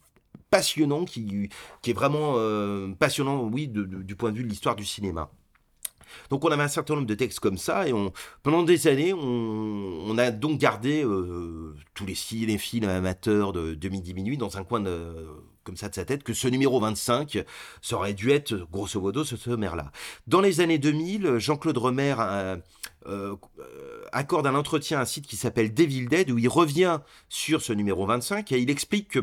passionnants 0.49 1.05
qui, 1.05 1.49
est 1.85 1.93
vraiment 1.93 2.35
passionnant, 2.95 3.43
oui, 3.43 3.67
du 3.67 4.15
point 4.15 4.31
de 4.31 4.37
vue 4.37 4.43
de 4.43 4.49
l'histoire 4.49 4.75
du 4.75 4.85
cinéma. 4.85 5.29
Donc 6.29 6.43
on 6.45 6.49
avait 6.49 6.63
un 6.63 6.67
certain 6.67 6.95
nombre 6.95 7.07
de 7.07 7.15
textes 7.15 7.39
comme 7.39 7.57
ça 7.57 7.87
et 7.87 7.93
pendant 8.43 8.63
des 8.63 8.87
années 8.87 9.13
on, 9.13 10.17
a 10.17 10.31
donc 10.31 10.59
gardé 10.59 11.03
euh, 11.03 11.75
tous 11.93 12.05
les 12.05 12.15
cinéphiles 12.15 12.85
amateurs 12.85 13.51
de, 13.53 13.73
de 13.73 13.89
Midi 13.89 14.13
Minuit 14.13 14.37
dans 14.37 14.57
un 14.57 14.63
coin 14.63 14.79
de, 14.79 15.27
comme 15.63 15.75
ça 15.75 15.89
de 15.89 15.95
sa 15.95 16.05
tête 16.05 16.23
que 16.23 16.33
ce 16.33 16.47
numéro 16.47 16.79
25 16.79 17.43
ça 17.81 17.95
aurait 17.97 18.13
dû 18.13 18.31
être 18.31 18.55
grosso 18.71 19.01
modo 19.01 19.25
ce 19.25 19.35
sommaire-là. 19.35 19.91
Dans 20.27 20.41
les 20.41 20.61
années 20.61 20.77
2000, 20.77 21.37
Jean-Claude 21.39 21.77
Romer 21.77 22.15
euh, 22.19 22.55
euh, 23.07 23.35
accorde 24.11 24.47
un 24.47 24.55
entretien 24.55 24.99
à 24.99 25.01
un 25.01 25.05
site 25.05 25.27
qui 25.27 25.35
s'appelle 25.35 25.73
Devil 25.73 26.07
Dead 26.07 26.31
où 26.31 26.37
il 26.37 26.47
revient 26.47 26.99
sur 27.27 27.61
ce 27.61 27.73
numéro 27.73 28.05
25 28.05 28.51
et 28.51 28.59
il 28.59 28.69
explique 28.69 29.09
que 29.09 29.19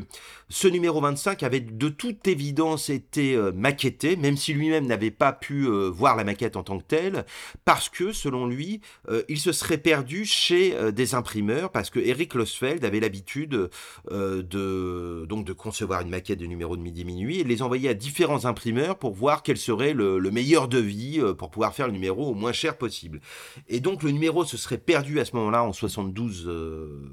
ce 0.51 0.69
numéro 0.69 1.01
25 1.01 1.43
avait 1.43 1.61
de 1.61 1.89
toute 1.89 2.29
évidence 2.29 2.91
été 2.91 3.35
euh, 3.35 3.53
maquetté, 3.53 4.17
même 4.17 4.37
si 4.37 4.53
lui-même 4.53 4.87
n'avait 4.87 5.11
pas 5.11 5.33
pu 5.33 5.67
euh, 5.67 5.89
voir 5.89 6.15
la 6.15 6.25
maquette 6.25 6.57
en 6.57 6.63
tant 6.63 6.79
que 6.79 6.85
telle, 6.85 7.25
parce 7.65 7.89
que, 7.89 8.13
selon 8.13 8.47
lui, 8.47 8.81
il 9.29 9.39
se 9.39 9.53
serait 9.53 9.79
perdu 9.79 10.25
chez 10.25 10.93
des 10.93 11.15
imprimeurs, 11.15 11.71
parce 11.71 11.91
que 11.91 11.99
Eric 11.99 12.35
Losfeld 12.35 12.85
avait 12.85 13.01
l'habitude 13.01 13.71
de, 14.11 15.27
donc 15.27 15.47
de 15.47 15.53
concevoir 15.53 16.03
une 16.03 16.11
maquette 16.11 16.39
de 16.39 16.47
numéro 16.47 16.77
de 16.77 16.83
midi 16.83 17.05
minuit 17.05 17.41
et 17.41 17.45
de 17.45 17.49
les 17.49 17.63
envoyer 17.63 17.89
à 17.89 17.95
différents 17.95 18.45
imprimeurs 18.45 18.99
pour 18.99 19.15
voir 19.15 19.43
quel 19.43 19.57
serait 19.57 19.93
le, 19.93 20.19
le 20.19 20.31
meilleur 20.31 20.69
devis 20.69 21.21
pour 21.39 21.51
pouvoir 21.51 21.75
faire 21.75 21.87
le 21.87 21.93
numéro 21.93 22.27
au 22.27 22.35
moins 22.35 22.53
cher 22.53 22.77
possible. 22.77 23.21
Et 23.73 23.81
donc 23.81 24.03
le 24.03 24.11
numéro 24.11 24.45
se 24.45 24.59
serait 24.59 24.77
perdu 24.77 25.19
à 25.19 25.25
ce 25.25 25.35
moment-là 25.35 25.65
en 25.65 25.73
72. 25.73 26.45
euh, 26.47 27.09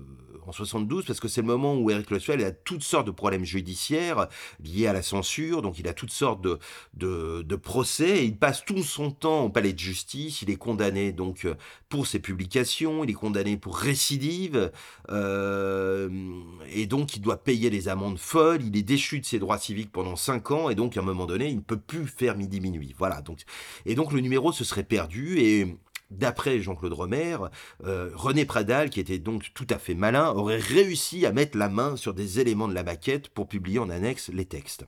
en 0.45 0.51
72, 0.51 1.05
parce 1.05 1.19
que 1.19 1.27
c'est 1.27 1.41
le 1.41 1.47
moment 1.47 1.75
où 1.75 1.91
Eric 1.91 2.09
Losfeld 2.09 2.41
a 2.41 2.51
toutes 2.51 2.81
sortes 2.81 3.05
de 3.05 3.11
problèmes 3.11 3.45
judiciaires 3.45 4.27
liés 4.63 4.87
à 4.87 4.93
la 4.93 5.03
censure, 5.03 5.61
donc 5.61 5.77
il 5.77 5.87
a 5.87 5.93
toutes 5.93 6.11
sortes 6.11 6.41
de, 6.41 6.57
de, 7.43 7.55
procès, 7.55 8.25
il 8.25 8.35
passe 8.35 8.65
tout 8.65 8.81
son 8.81 9.11
temps 9.11 9.43
au 9.43 9.49
palais 9.49 9.73
de 9.73 9.79
justice, 9.79 10.41
il 10.41 10.49
est 10.49 10.55
condamné 10.55 11.11
donc 11.11 11.47
pour 11.87 12.07
ses 12.07 12.19
publications, 12.19 13.03
il 13.03 13.11
est 13.11 13.13
condamné 13.13 13.57
pour 13.57 13.77
récidive, 13.77 14.71
euh, 15.11 16.09
et 16.73 16.87
donc 16.87 17.15
il 17.15 17.21
doit 17.21 17.37
payer 17.37 17.69
des 17.69 17.87
amendes 17.87 18.17
folles, 18.17 18.63
il 18.65 18.75
est 18.75 18.83
déchu 18.83 19.19
de 19.19 19.25
ses 19.25 19.37
droits 19.37 19.59
civiques 19.59 19.91
pendant 19.91 20.15
5 20.15 20.49
ans, 20.49 20.69
et 20.71 20.75
donc 20.75 20.97
à 20.97 21.01
un 21.01 21.03
moment 21.03 21.27
donné, 21.27 21.47
il 21.49 21.57
ne 21.57 21.61
peut 21.61 21.79
plus 21.79 22.07
faire 22.07 22.35
midi-minuit. 22.35 22.95
Voilà, 22.97 23.21
donc, 23.21 23.41
et 23.85 23.93
donc 23.93 24.11
le 24.11 24.19
numéro 24.19 24.51
se 24.51 24.63
serait 24.63 24.83
perdu, 24.83 25.39
et 25.39 25.77
d'après 26.09 26.59
Jean-Claude 26.59 26.93
Romer, 26.93 27.37
euh, 27.85 28.11
René 28.13 28.45
Pradal, 28.45 28.89
qui 28.89 28.99
était 28.99 29.19
donc 29.19 29.51
tout 29.53 29.67
à 29.69 29.77
fait 29.77 29.95
malin, 29.95 30.31
aurait 30.31 30.57
réussi 30.57 31.25
à 31.25 31.31
mettre 31.31 31.57
la 31.57 31.69
main 31.69 31.95
sur 31.95 32.13
des 32.13 32.39
éléments 32.39 32.67
de 32.67 32.73
la 32.73 32.83
maquette 32.83 33.29
pour 33.29 33.47
publier 33.47 33.79
en 33.79 33.89
annexe 33.89 34.29
les 34.29 34.45
textes. 34.45 34.85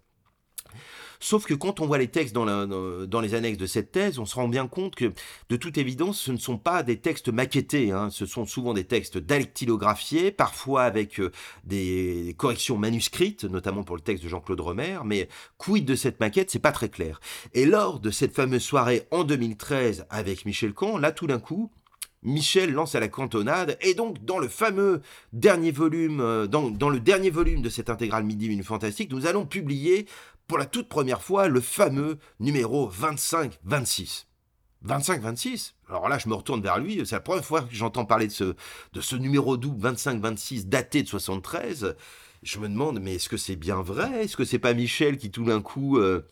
Sauf 1.21 1.45
que 1.45 1.53
quand 1.53 1.79
on 1.79 1.85
voit 1.85 1.99
les 1.99 2.07
textes 2.07 2.33
dans, 2.33 3.21
les 3.21 3.33
annexes 3.35 3.59
de 3.59 3.67
cette 3.67 3.91
thèse, 3.91 4.17
on 4.17 4.25
se 4.25 4.35
rend 4.35 4.47
bien 4.47 4.67
compte 4.67 4.95
que, 4.95 5.13
de 5.49 5.55
toute 5.55 5.77
évidence, 5.77 6.19
ce 6.19 6.31
ne 6.31 6.37
sont 6.37 6.57
pas 6.57 6.81
des 6.81 6.97
textes 6.97 7.29
maquettés. 7.29 7.91
hein. 7.91 8.09
Ce 8.09 8.25
sont 8.25 8.45
souvent 8.45 8.73
des 8.73 8.85
textes 8.85 9.19
dactylographiés, 9.19 10.31
parfois 10.31 10.83
avec 10.83 11.19
euh, 11.19 11.31
des 11.63 12.35
corrections 12.37 12.77
manuscrites, 12.77 13.43
notamment 13.43 13.83
pour 13.83 13.95
le 13.95 14.01
texte 14.01 14.23
de 14.23 14.29
Jean-Claude 14.29 14.59
Romer. 14.59 14.97
Mais 15.05 15.29
quid 15.59 15.85
de 15.85 15.95
cette 15.95 16.19
maquette, 16.19 16.49
c'est 16.49 16.59
pas 16.59 16.71
très 16.71 16.89
clair. 16.89 17.21
Et 17.53 17.65
lors 17.65 17.99
de 17.99 18.09
cette 18.09 18.33
fameuse 18.33 18.63
soirée 18.63 19.07
en 19.11 19.23
2013 19.23 20.07
avec 20.09 20.45
Michel 20.45 20.73
Camp, 20.73 20.97
là, 20.97 21.11
tout 21.11 21.27
d'un 21.27 21.39
coup, 21.39 21.71
Michel 22.23 22.71
lance 22.71 22.93
à 22.93 22.99
la 22.99 23.07
cantonade, 23.07 23.77
et 23.81 23.95
donc 23.95 24.23
dans 24.23 24.37
le 24.37 24.47
fameux 24.47 25.01
dernier 25.33 25.71
volume, 25.71 26.19
euh, 26.21 26.45
dans, 26.45 26.89
le 26.89 26.99
dernier 26.99 27.31
volume 27.31 27.61
de 27.63 27.69
cette 27.69 27.89
intégrale 27.89 28.23
Midi 28.23 28.47
Minute 28.47 28.65
Fantastique, 28.65 29.11
nous 29.11 29.25
allons 29.25 29.45
publier 29.45 30.05
pour 30.51 30.57
la 30.57 30.65
toute 30.65 30.89
première 30.89 31.21
fois 31.21 31.47
le 31.47 31.61
fameux 31.61 32.19
numéro 32.41 32.91
25-26. 32.91 34.25
25-26 34.85 35.75
Alors 35.87 36.09
là, 36.09 36.17
je 36.17 36.27
me 36.27 36.33
retourne 36.33 36.61
vers 36.61 36.77
lui, 36.77 37.01
c'est 37.05 37.15
la 37.15 37.21
première 37.21 37.45
fois 37.45 37.61
que 37.61 37.73
j'entends 37.73 38.03
parler 38.03 38.27
de 38.27 38.33
ce, 38.33 38.55
de 38.91 38.99
ce 38.99 39.15
numéro 39.15 39.55
double 39.55 39.93
25-26 39.93 40.67
daté 40.67 41.03
de 41.03 41.07
73. 41.07 41.95
Je 42.43 42.59
me 42.59 42.67
demande, 42.67 42.99
mais 42.99 43.15
est-ce 43.15 43.29
que 43.29 43.37
c'est 43.37 43.55
bien 43.55 43.81
vrai? 43.81 44.25
Est-ce 44.25 44.35
que 44.35 44.43
c'est 44.43 44.59
pas 44.59 44.73
Michel 44.73 45.17
qui 45.17 45.31
tout 45.31 45.45
d'un 45.45 45.61
coup... 45.61 45.97
euh, 45.97 46.27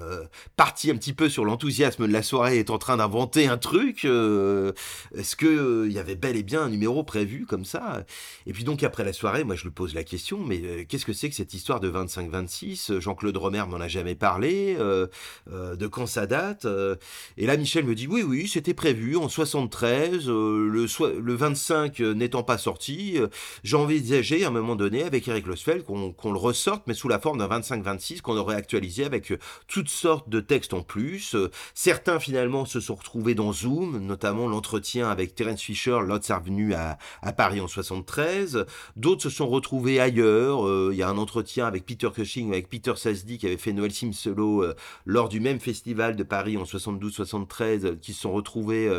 euh, 0.00 0.24
parti 0.56 0.90
un 0.90 0.96
petit 0.96 1.12
peu 1.12 1.28
sur 1.28 1.44
l'enthousiasme 1.44 2.06
de 2.06 2.12
la 2.12 2.22
soirée, 2.22 2.58
est 2.58 2.70
en 2.70 2.78
train 2.78 2.96
d'inventer 2.96 3.46
un 3.46 3.58
truc. 3.58 4.04
euh, 4.04 4.72
Est-ce 5.16 5.36
que 5.36 5.46
euh, 5.46 5.86
il 5.86 5.92
y 5.92 5.98
avait 5.98 6.14
bel 6.16 6.36
et 6.36 6.42
bien 6.42 6.62
un 6.62 6.68
numéro 6.68 7.02
prévu 7.04 7.46
comme 7.46 7.64
ça? 7.64 8.04
Et 8.46 8.52
puis 8.52 8.64
donc 8.64 8.82
après 8.82 9.04
la 9.04 9.12
soirée, 9.12 9.44
moi 9.44 9.54
je 9.56 9.64
lui 9.64 9.70
pose 9.70 9.94
la 9.94 10.04
question, 10.04 10.38
mais 10.44 10.60
euh, 10.64 10.84
qu'est-ce 10.88 11.04
que 11.06 11.12
c'est 11.12 11.28
que 11.28 11.34
cette 11.34 11.54
histoire 11.54 11.80
de 11.80 11.90
25-26 11.90 13.00
Jean-Claude 13.00 13.36
Romer 13.36 13.64
m'en 13.68 13.76
a 13.80 13.88
jamais 13.88 14.14
parlé. 14.14 14.76
euh, 14.78 15.06
euh, 15.52 15.76
de 15.76 15.86
quand 15.86 16.06
ça 16.06 16.26
date 16.26 16.64
euh, 16.64 16.96
Et 17.36 17.46
là 17.46 17.56
Michel 17.56 17.84
me 17.84 17.94
dit 17.94 18.06
oui, 18.06 18.22
oui, 18.22 18.48
c'était 18.48 18.74
prévu 18.74 19.16
en 19.16 19.28
73. 19.28 20.28
euh, 20.28 20.68
le, 20.68 20.86
soi- 20.88 21.12
le 21.20 21.34
25 21.34 22.00
n'étant 22.00 22.42
pas 22.42 22.58
sorti, 22.58 23.14
euh, 23.18 23.28
j'ai 23.62 23.76
envisagé 23.76 24.44
à 24.44 24.48
un 24.48 24.50
moment 24.50 24.76
donné 24.76 25.02
avec 25.02 25.28
Eric 25.28 25.46
Losfeld 25.46 25.84
qu'on 25.84 26.32
le 26.32 26.38
ressorte, 26.38 26.82
mais 26.86 26.94
sous 26.94 27.08
la 27.08 27.18
forme 27.18 27.38
d'un 27.38 27.48
25-26 27.48 28.20
qu'on 28.20 28.36
aurait 28.36 28.56
actualisé 28.56 29.04
avec 29.04 29.32
euh, 29.32 29.38
toutes 29.84 29.92
sortes 29.92 30.28
de 30.28 30.40
textes 30.40 30.74
en 30.74 30.82
plus. 30.82 31.34
Euh, 31.34 31.50
certains 31.74 32.18
finalement 32.18 32.64
se 32.64 32.80
sont 32.80 32.94
retrouvés 32.94 33.34
dans 33.34 33.52
Zoom, 33.52 33.98
notamment 33.98 34.48
l'entretien 34.48 35.10
avec 35.10 35.34
Terence 35.34 35.60
Fisher, 35.60 35.98
l'autre 36.02 36.24
revenu 36.34 36.74
à, 36.74 36.98
Paris 37.36 37.60
en 37.60 37.68
73. 37.68 38.66
D'autres 38.96 39.22
se 39.22 39.30
sont 39.30 39.48
retrouvés 39.48 40.00
ailleurs. 40.00 40.66
Euh, 40.66 40.90
Il 40.92 40.98
y 40.98 41.02
a 41.02 41.08
un 41.08 41.18
entretien 41.18 41.66
avec 41.66 41.84
Peter 41.86 42.08
Cushing, 42.14 42.52
avec 42.52 42.68
Peter 42.68 42.94
Sasdy 42.96 43.38
qui 43.38 43.46
avait 43.46 43.56
fait 43.56 43.72
Noël 43.72 43.92
Sim 43.92 44.12
solo 44.12 44.62
euh, 44.62 44.74
lors 45.04 45.28
du 45.28 45.40
même 45.40 45.60
festival 45.60 46.16
de 46.16 46.22
Paris 46.22 46.56
en 46.56 46.64
72-73, 46.64 47.84
euh, 47.84 47.96
qui 47.96 48.12
se 48.12 48.22
sont 48.22 48.32
retrouvés 48.32 48.90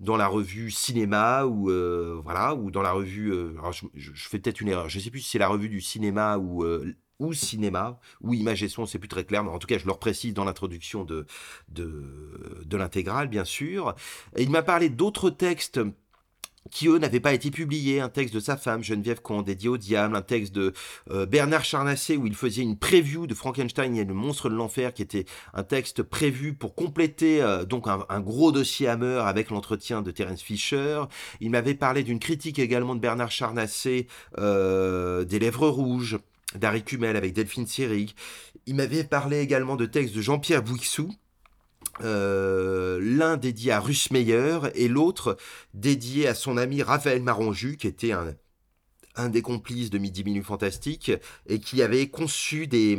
dans 0.00 0.16
la 0.16 0.26
revue 0.26 0.70
cinéma 0.70 1.44
ou 1.44 1.70
voilà 2.22 2.54
ou 2.54 2.70
dans 2.70 2.82
la 2.82 2.92
revue. 2.92 3.32
alors 3.58 3.72
je, 3.72 4.28
fais 4.28 4.38
peut-être 4.38 4.60
une 4.60 4.68
erreur. 4.68 4.88
Je 4.88 4.98
sais 4.98 5.10
plus 5.10 5.20
si 5.20 5.30
c'est 5.30 5.38
la 5.38 5.48
revue 5.48 5.68
du 5.68 5.80
cinéma 5.80 6.38
ou 6.38 6.64
ou 7.20 7.32
cinéma, 7.32 8.00
ou 8.20 8.34
image 8.34 8.62
et 8.62 8.68
son, 8.68 8.86
c'est 8.86 8.98
plus 8.98 9.08
très 9.08 9.24
clair, 9.24 9.44
mais 9.44 9.50
en 9.50 9.58
tout 9.58 9.66
cas, 9.66 9.78
je 9.78 9.86
le 9.86 9.92
reprécise 9.92 10.34
dans 10.34 10.44
l'introduction 10.44 11.04
de, 11.04 11.26
de, 11.68 12.76
l'intégrale, 12.76 13.28
bien 13.28 13.44
sûr. 13.44 13.94
Il 14.36 14.50
m'a 14.50 14.62
parlé 14.62 14.88
d'autres 14.88 15.30
textes 15.30 15.80
qui, 16.70 16.88
eux, 16.88 16.98
n'avaient 16.98 17.20
pas 17.20 17.32
été 17.32 17.50
publiés. 17.50 18.00
Un 18.00 18.08
texte 18.08 18.34
de 18.34 18.40
sa 18.40 18.56
femme, 18.56 18.82
Geneviève 18.82 19.22
Con, 19.22 19.42
dédié 19.42 19.68
au 19.68 19.76
diable, 19.76 20.14
un 20.14 20.22
texte 20.22 20.54
de 20.54 20.72
euh, 21.10 21.26
Bernard 21.26 21.64
Charnacé, 21.64 22.16
où 22.16 22.26
il 22.26 22.34
faisait 22.34 22.62
une 22.62 22.78
preview 22.78 23.26
de 23.26 23.34
Frankenstein 23.34 23.96
et 23.96 24.04
le 24.04 24.14
monstre 24.14 24.50
de 24.50 24.54
l'enfer, 24.54 24.92
qui 24.92 25.02
était 25.02 25.24
un 25.54 25.62
texte 25.62 26.02
prévu 26.02 26.54
pour 26.54 26.74
compléter 26.74 27.42
euh, 27.42 27.64
donc 27.64 27.86
un, 27.86 28.20
gros 28.20 28.52
dossier 28.52 28.88
Hammer 28.88 29.22
avec 29.24 29.50
l'entretien 29.50 30.02
de 30.02 30.10
Terence 30.10 30.42
Fisher. 30.42 31.02
Il 31.40 31.50
m'avait 31.50 31.74
parlé 31.74 32.02
d'une 32.02 32.18
critique 32.18 32.58
également 32.58 32.94
de 32.94 33.00
Bernard 33.00 33.30
Charnacé 33.30 34.06
euh, 34.38 35.24
des 35.24 35.38
Lèvres 35.38 35.68
Rouges, 35.68 36.18
d'Harry 36.54 36.84
avec 37.02 37.32
Delphine 37.32 37.66
Seyrig. 37.66 38.14
Il 38.66 38.74
m'avait 38.74 39.04
parlé 39.04 39.40
également 39.40 39.76
de 39.76 39.86
textes 39.86 40.14
de 40.14 40.20
Jean-Pierre 40.20 40.62
Bouixou, 40.62 41.10
euh, 42.02 42.98
l'un 43.02 43.36
dédié 43.36 43.72
à 43.72 43.80
Russ 43.80 44.10
Meyer 44.10 44.58
et 44.74 44.88
l'autre 44.88 45.36
dédié 45.74 46.28
à 46.28 46.34
son 46.34 46.56
ami 46.56 46.82
Raphaël 46.82 47.22
Maronju, 47.22 47.76
qui 47.76 47.86
était 47.86 48.12
un, 48.12 48.34
un 49.16 49.28
des 49.28 49.42
complices 49.42 49.90
de 49.90 49.98
Midi 49.98 50.24
Minute 50.24 50.44
Fantastique 50.44 51.12
et 51.48 51.58
qui 51.58 51.82
avait 51.82 52.08
conçu 52.08 52.66
des, 52.66 52.98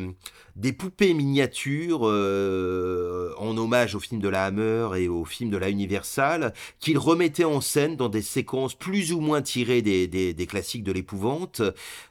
des 0.55 0.73
poupées 0.73 1.13
miniatures 1.13 2.01
euh, 2.03 3.33
en 3.37 3.57
hommage 3.57 3.95
au 3.95 3.99
film 3.99 4.19
de 4.19 4.27
la 4.27 4.45
Hammer 4.45 4.89
et 4.97 5.07
au 5.07 5.23
film 5.25 5.49
de 5.49 5.57
la 5.57 5.69
Universal, 5.69 6.53
qu'il 6.79 6.97
remettait 6.97 7.45
en 7.45 7.61
scène 7.61 7.95
dans 7.95 8.09
des 8.09 8.21
séquences 8.21 8.75
plus 8.75 9.13
ou 9.13 9.21
moins 9.21 9.41
tirées 9.41 9.81
des, 9.81 10.07
des, 10.07 10.33
des 10.33 10.47
classiques 10.47 10.83
de 10.83 10.91
l'épouvante, 10.91 11.61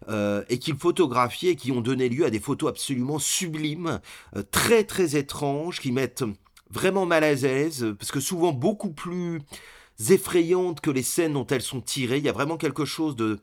euh, 0.08 0.42
et 0.48 0.58
qu'il 0.58 0.76
photographiait 0.76 1.52
et 1.52 1.56
qui 1.56 1.72
ont 1.72 1.80
donné 1.80 2.08
lieu 2.08 2.24
à 2.24 2.30
des 2.30 2.40
photos 2.40 2.70
absolument 2.70 3.18
sublimes, 3.18 4.00
euh, 4.36 4.42
très 4.50 4.84
très 4.84 5.16
étranges, 5.16 5.80
qui 5.80 5.92
mettent 5.92 6.24
vraiment 6.70 7.04
mal 7.04 7.24
à 7.24 7.34
l'aise, 7.34 7.94
parce 7.98 8.12
que 8.12 8.20
souvent 8.20 8.52
beaucoup 8.52 8.90
plus 8.90 9.40
effrayantes 10.08 10.80
que 10.80 10.90
les 10.90 11.02
scènes 11.02 11.34
dont 11.34 11.46
elles 11.46 11.62
sont 11.62 11.82
tirées. 11.82 12.18
Il 12.18 12.24
y 12.24 12.28
a 12.28 12.32
vraiment 12.32 12.56
quelque 12.56 12.86
chose 12.86 13.16
de, 13.16 13.38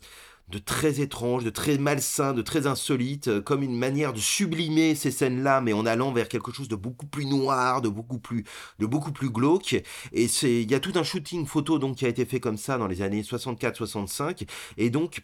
de 0.49 0.59
très 0.59 1.01
étrange, 1.01 1.43
de 1.43 1.49
très 1.49 1.77
malsain, 1.77 2.33
de 2.33 2.41
très 2.41 2.67
insolite, 2.67 3.27
euh, 3.27 3.41
comme 3.41 3.63
une 3.63 3.77
manière 3.77 4.13
de 4.13 4.19
sublimer 4.19 4.95
ces 4.95 5.11
scènes-là, 5.11 5.59
mais 5.61 5.73
en 5.73 5.85
allant 5.85 6.11
vers 6.13 6.29
quelque 6.29 6.51
chose 6.53 6.69
de 6.69 6.75
beaucoup 6.75 7.05
plus 7.05 7.25
noir, 7.25 7.81
de 7.81 7.89
beaucoup 7.89 8.19
plus, 8.19 8.43
de 8.79 8.85
beaucoup 8.85 9.11
plus 9.11 9.29
glauque. 9.29 9.81
Et 10.13 10.27
c'est, 10.27 10.61
il 10.61 10.71
y 10.71 10.75
a 10.75 10.79
tout 10.79 10.93
un 10.95 11.03
shooting 11.03 11.45
photo 11.45 11.79
donc 11.79 11.97
qui 11.97 12.05
a 12.05 12.09
été 12.09 12.25
fait 12.25 12.39
comme 12.39 12.57
ça 12.57 12.77
dans 12.77 12.87
les 12.87 13.01
années 13.01 13.23
64-65, 13.23 14.47
et 14.77 14.89
donc 14.89 15.21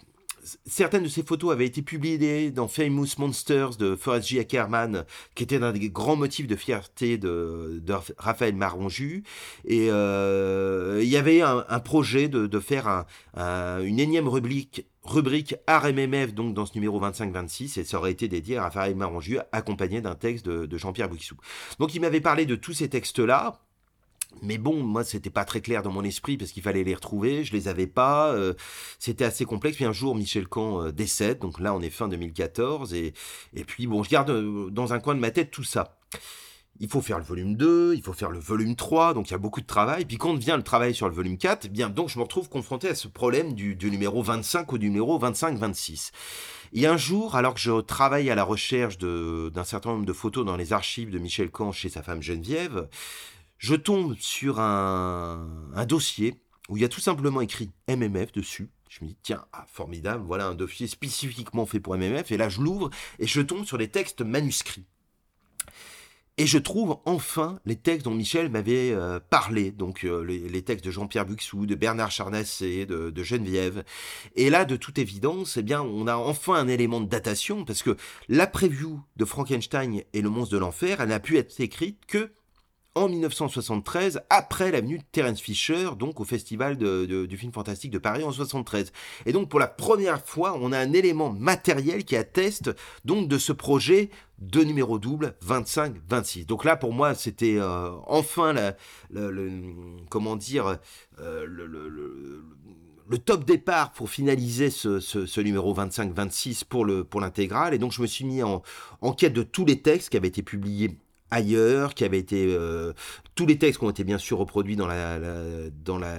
certaines 0.65 1.03
de 1.03 1.07
ces 1.07 1.23
photos 1.23 1.51
avaient 1.51 1.65
été 1.65 1.81
publiées 1.81 2.51
dans 2.51 2.67
Famous 2.67 3.07
Monsters 3.17 3.77
de 3.77 3.95
Forrest 3.95 4.27
J. 4.27 4.39
Ackerman, 4.39 5.05
qui 5.36 5.43
était 5.43 5.62
un 5.63 5.71
des 5.71 5.89
grands 5.89 6.15
motifs 6.17 6.47
de 6.47 6.55
fierté 6.55 7.17
de, 7.17 7.81
Raphaël 8.17 8.55
Maronju. 8.55 9.23
Et 9.65 9.88
euh, 9.89 10.99
il 11.01 11.07
y 11.09 11.17
avait 11.17 11.41
un, 11.41 11.79
projet 11.79 12.27
de, 12.27 12.59
faire 12.59 12.88
un- 12.88 13.05
un- 13.36 13.81
une 13.83 13.99
énième 13.99 14.27
rubrique 14.27 14.86
rubrique 15.03 15.55
RMMF 15.67 16.33
donc 16.33 16.53
dans 16.53 16.65
ce 16.65 16.73
numéro 16.75 16.99
25-26 17.01 17.79
et 17.79 17.83
ça 17.83 17.97
aurait 17.97 18.11
été 18.11 18.27
dédié 18.27 18.57
à 18.57 18.63
Raphaël 18.63 18.95
Maronju 18.95 19.39
accompagné 19.51 20.01
d'un 20.01 20.15
texte 20.15 20.45
de, 20.45 20.77
Jean-Pierre 20.77 21.09
Bouixou. 21.09 21.35
Donc 21.79 21.93
il 21.95 22.01
m'avait 22.01 22.21
parlé 22.21 22.45
de 22.45 22.55
tous 22.55 22.73
ces 22.73 22.89
textes-là 22.89 23.59
mais 24.41 24.57
bon, 24.57 24.81
moi, 24.81 25.03
c'était 25.03 25.29
pas 25.29 25.45
très 25.45 25.61
clair 25.61 25.83
dans 25.83 25.91
mon 25.91 26.03
esprit 26.03 26.37
parce 26.37 26.51
qu'il 26.51 26.63
fallait 26.63 26.83
les 26.83 26.95
retrouver. 26.95 27.43
Je 27.43 27.53
les 27.53 27.67
avais 27.67 27.85
pas. 27.85 28.31
euh, 28.33 28.55
c'était 28.97 29.25
assez 29.25 29.45
complexe. 29.45 29.75
Puis 29.75 29.85
un 29.85 29.91
jour, 29.91 30.15
Michel 30.15 30.47
Camp 30.47 30.81
euh, 30.81 30.91
décède. 30.91 31.37
Donc 31.39 31.59
là, 31.59 31.73
on 31.75 31.81
est 31.81 31.91
fin 31.91 32.07
2014. 32.07 32.95
Et, 32.95 33.13
et 33.53 33.63
puis, 33.63 33.85
bon, 33.85 34.01
je 34.01 34.09
garde 34.09 34.31
euh, 34.31 34.69
dans 34.71 34.93
un 34.93 34.99
coin 34.99 35.13
de 35.13 35.19
ma 35.19 35.29
tête 35.29 35.51
tout 35.51 35.63
ça. 35.63 35.97
Il 36.79 36.89
faut 36.89 37.01
faire 37.01 37.19
le 37.19 37.23
volume 37.23 37.55
2, 37.55 37.93
il 37.95 38.01
faut 38.01 38.13
faire 38.13 38.31
le 38.31 38.39
volume 38.39 38.75
3, 38.75 39.13
donc 39.13 39.29
il 39.29 39.31
y 39.31 39.36
a 39.36 39.38
beaucoup 39.39 39.62
de 39.62 39.65
travail. 39.65 40.05
Puis 40.05 40.17
quand 40.17 40.33
vient 40.33 40.57
le 40.57 40.63
travail 40.63 40.95
sur 40.95 41.07
le 41.07 41.13
volume 41.13 41.38
4, 41.38 41.65
eh 41.65 41.69
bien 41.69 41.89
donc 41.89 42.09
je 42.09 42.17
me 42.17 42.23
retrouve 42.23 42.49
confronté 42.49 42.89
à 42.89 42.95
ce 42.95 43.07
problème 43.07 43.53
du, 43.53 43.75
du 43.75 43.91
numéro 43.91 44.23
25 44.23 44.71
ou 44.71 44.77
du 44.77 44.89
numéro 44.89 45.19
25-26. 45.19 46.12
Et 46.73 46.88
un 46.88 46.97
jour, 46.97 47.36
alors 47.36 47.53
que 47.53 47.59
je 47.59 47.81
travaille 47.81 48.31
à 48.31 48.36
la 48.36 48.43
recherche 48.43 48.97
d'un 48.97 49.63
certain 49.63 49.91
nombre 49.91 50.05
de 50.05 50.13
photos 50.13 50.45
dans 50.45 50.57
les 50.57 50.73
archives 50.73 51.12
de 51.12 51.19
Michel 51.19 51.51
Camp 51.51 51.71
chez 51.71 51.89
sa 51.89 52.01
femme 52.01 52.23
Geneviève, 52.23 52.89
je 53.59 53.75
tombe 53.75 54.15
sur 54.19 54.59
un, 54.59 55.47
un 55.75 55.86
dossier 55.86 56.41
où 56.69 56.77
il 56.77 56.81
y 56.81 56.86
a 56.86 56.89
tout 56.89 56.99
simplement 56.99 57.41
écrit 57.41 57.71
MMF 57.88 58.31
dessus. 58.31 58.71
Je 58.89 59.03
me 59.03 59.09
dis, 59.09 59.17
tiens, 59.21 59.45
ah, 59.53 59.65
formidable, 59.67 60.23
voilà 60.25 60.47
un 60.47 60.55
dossier 60.55 60.88
spécifiquement 60.88 61.65
fait 61.65 61.79
pour 61.79 61.95
MMF. 61.95 62.31
Et 62.31 62.38
là, 62.38 62.49
je 62.49 62.62
l'ouvre 62.62 62.89
et 63.19 63.27
je 63.27 63.41
tombe 63.41 63.65
sur 63.65 63.77
les 63.77 63.89
textes 63.89 64.21
manuscrits. 64.21 64.86
Et 66.39 66.47
je 66.47 66.57
trouve 66.57 66.97
enfin 67.05 67.59
les 67.63 67.75
textes 67.75 68.05
dont 68.05 68.15
Michel 68.15 68.49
m'avait 68.49 68.91
euh, 68.91 69.19
parlé, 69.19 69.69
donc 69.69 70.03
euh, 70.03 70.23
les, 70.23 70.61
textes 70.63 70.83
de 70.83 70.89
Jean-Pierre 70.89 71.27
Buxou, 71.27 71.67
de 71.67 71.75
Bernard 71.75 72.09
Charnacé, 72.09 72.87
de, 72.87 73.11
de 73.11 73.23
Geneviève. 73.23 73.83
Et 74.35 74.49
là, 74.49 74.65
de 74.65 74.75
toute 74.75 74.97
évidence, 74.97 75.57
eh 75.57 75.61
bien, 75.61 75.83
on 75.83 76.07
a 76.07 76.15
enfin 76.15 76.55
un 76.55 76.67
élément 76.67 77.01
de 77.01 77.07
datation, 77.07 77.65
parce 77.65 77.83
que 77.83 77.95
la 78.29 78.47
preview 78.47 78.99
de 79.15 79.25
Frankenstein 79.25 80.01
et 80.11 80.21
le 80.21 80.29
monstre 80.31 80.53
de 80.53 80.59
l'enfer, 80.59 81.01
elle 81.01 81.09
n'a 81.09 81.19
pu 81.19 81.37
être 81.37 81.59
écrite 81.59 82.03
que 82.07 82.31
en 82.95 83.10
1973, 83.10 84.21
après 84.29 84.71
la 84.71 84.82
venue 84.82 84.99
de 84.99 85.03
Terence 85.12 85.41
Fisher, 85.41 85.89
donc 85.97 86.19
au 86.19 86.23
Festival 86.23 86.77
du 86.77 87.38
film 87.38 87.51
fantastique 87.51 87.91
de 87.91 87.97
Paris 87.97 88.23
en 88.23 88.32
73. 88.32 88.91
Et 89.25 89.34
donc 89.34 89.49
pour 89.49 89.60
la 89.60 89.67
première 89.67 90.23
fois, 90.23 90.58
on 90.62 90.71
a 90.71 90.77
un 90.77 90.93
élément 90.93 91.32
matériel 91.32 92.06
qui 92.06 92.15
atteste 92.15 92.71
donc 93.03 93.27
de 93.27 93.38
ce 93.38 93.51
projet 93.51 94.10
de 94.39 94.62
numéro 94.62 94.99
double 94.99 95.36
25-26. 95.45 96.45
Donc 96.45 96.65
là, 96.65 96.75
pour 96.75 96.93
moi, 96.93 97.15
c'était 97.15 97.58
euh, 97.58 97.91
enfin 98.06 98.53
la, 98.53 98.75
le, 99.10 99.51
comment 100.10 100.36
dire, 100.36 100.77
euh, 101.19 101.45
le, 101.47 103.17
top 103.25 103.45
départ 103.45 103.91
pour 103.93 104.10
finaliser 104.10 104.69
ce, 104.69 105.41
numéro 105.41 105.73
25-26 105.73 106.65
pour 106.65 106.86
le 106.86 107.03
pour 107.03 107.21
l'intégrale. 107.21 107.73
Et 107.73 107.77
donc 107.77 107.91
je 107.91 108.01
me 108.01 108.08
suis 108.08 108.25
mis 108.25 108.43
en 108.43 108.62
quête 109.17 109.34
de 109.34 109.43
tous 109.43 109.65
les 109.65 109.82
textes 109.82 110.10
qui 110.10 110.17
avaient 110.17 110.27
été 110.27 110.43
publiés 110.43 110.97
ailleurs, 111.31 111.93
qui 111.95 112.03
avaient 112.05 112.19
été 112.19 112.45
euh, 112.57 112.93
tous 113.36 113.45
les 113.45 113.57
textes 113.57 113.79
qui 113.79 113.86
ont 113.86 113.89
été 113.89 114.03
bien 114.03 114.17
sûr 114.17 114.38
reproduits 114.38 114.75
dans 114.75 114.88
la, 114.88 115.17
la- 115.19 115.69
dans 115.83 115.97
la, 115.97 116.17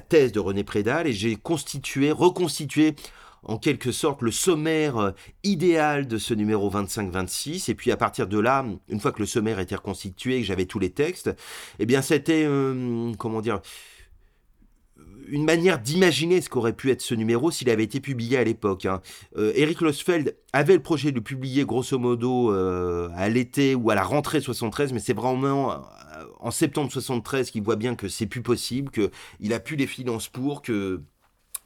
thèse 0.00 0.32
de 0.32 0.40
René 0.40 0.64
Prédal 0.64 1.06
et 1.06 1.12
j'ai 1.12 1.36
constitué, 1.36 2.10
reconstitué 2.12 2.94
en 3.46 3.58
quelque 3.58 3.92
sorte 3.92 4.22
le 4.22 4.30
sommaire 4.30 4.96
euh, 4.96 5.10
idéal 5.42 6.06
de 6.06 6.16
ce 6.16 6.32
numéro 6.32 6.70
25-26 6.70 7.70
et 7.70 7.74
puis 7.74 7.90
à 7.90 7.96
partir 7.96 8.26
de 8.26 8.38
là, 8.38 8.64
une 8.88 9.00
fois 9.00 9.12
que 9.12 9.20
le 9.20 9.26
sommaire 9.26 9.58
était 9.58 9.74
reconstitué 9.76 10.40
que 10.40 10.46
j'avais 10.46 10.64
tous 10.66 10.78
les 10.78 10.90
textes, 10.90 11.30
eh 11.78 11.86
bien 11.86 12.00
c'était 12.00 12.44
euh, 12.46 13.12
comment 13.18 13.40
dire 13.42 13.60
une 15.28 15.44
manière 15.44 15.78
d'imaginer 15.78 16.40
ce 16.40 16.48
qu'aurait 16.48 16.72
pu 16.72 16.90
être 16.90 17.00
ce 17.00 17.14
numéro 17.14 17.50
s'il 17.50 17.70
avait 17.70 17.84
été 17.84 18.00
publié 18.00 18.38
à 18.38 18.44
l'époque. 18.44 18.86
hein. 18.86 19.00
Euh, 19.36 19.52
Eric 19.54 19.80
Losfeld 19.80 20.36
avait 20.52 20.74
le 20.74 20.82
projet 20.82 21.10
de 21.10 21.16
le 21.16 21.22
publier 21.22 21.64
grosso 21.64 21.98
modo 21.98 22.52
euh, 22.52 23.08
à 23.14 23.28
l'été 23.28 23.74
ou 23.74 23.90
à 23.90 23.94
la 23.94 24.02
rentrée 24.04 24.40
73, 24.40 24.92
mais 24.92 25.00
c'est 25.00 25.14
vraiment 25.14 25.72
euh, 25.72 25.76
en 26.40 26.50
septembre 26.50 26.90
73 26.92 27.50
qu'il 27.50 27.62
voit 27.62 27.76
bien 27.76 27.94
que 27.94 28.08
c'est 28.08 28.26
plus 28.26 28.42
possible, 28.42 28.90
qu'il 28.90 29.52
a 29.52 29.60
plus 29.60 29.76
les 29.76 29.86
finances 29.86 30.28
pour, 30.28 30.62
que 30.62 31.02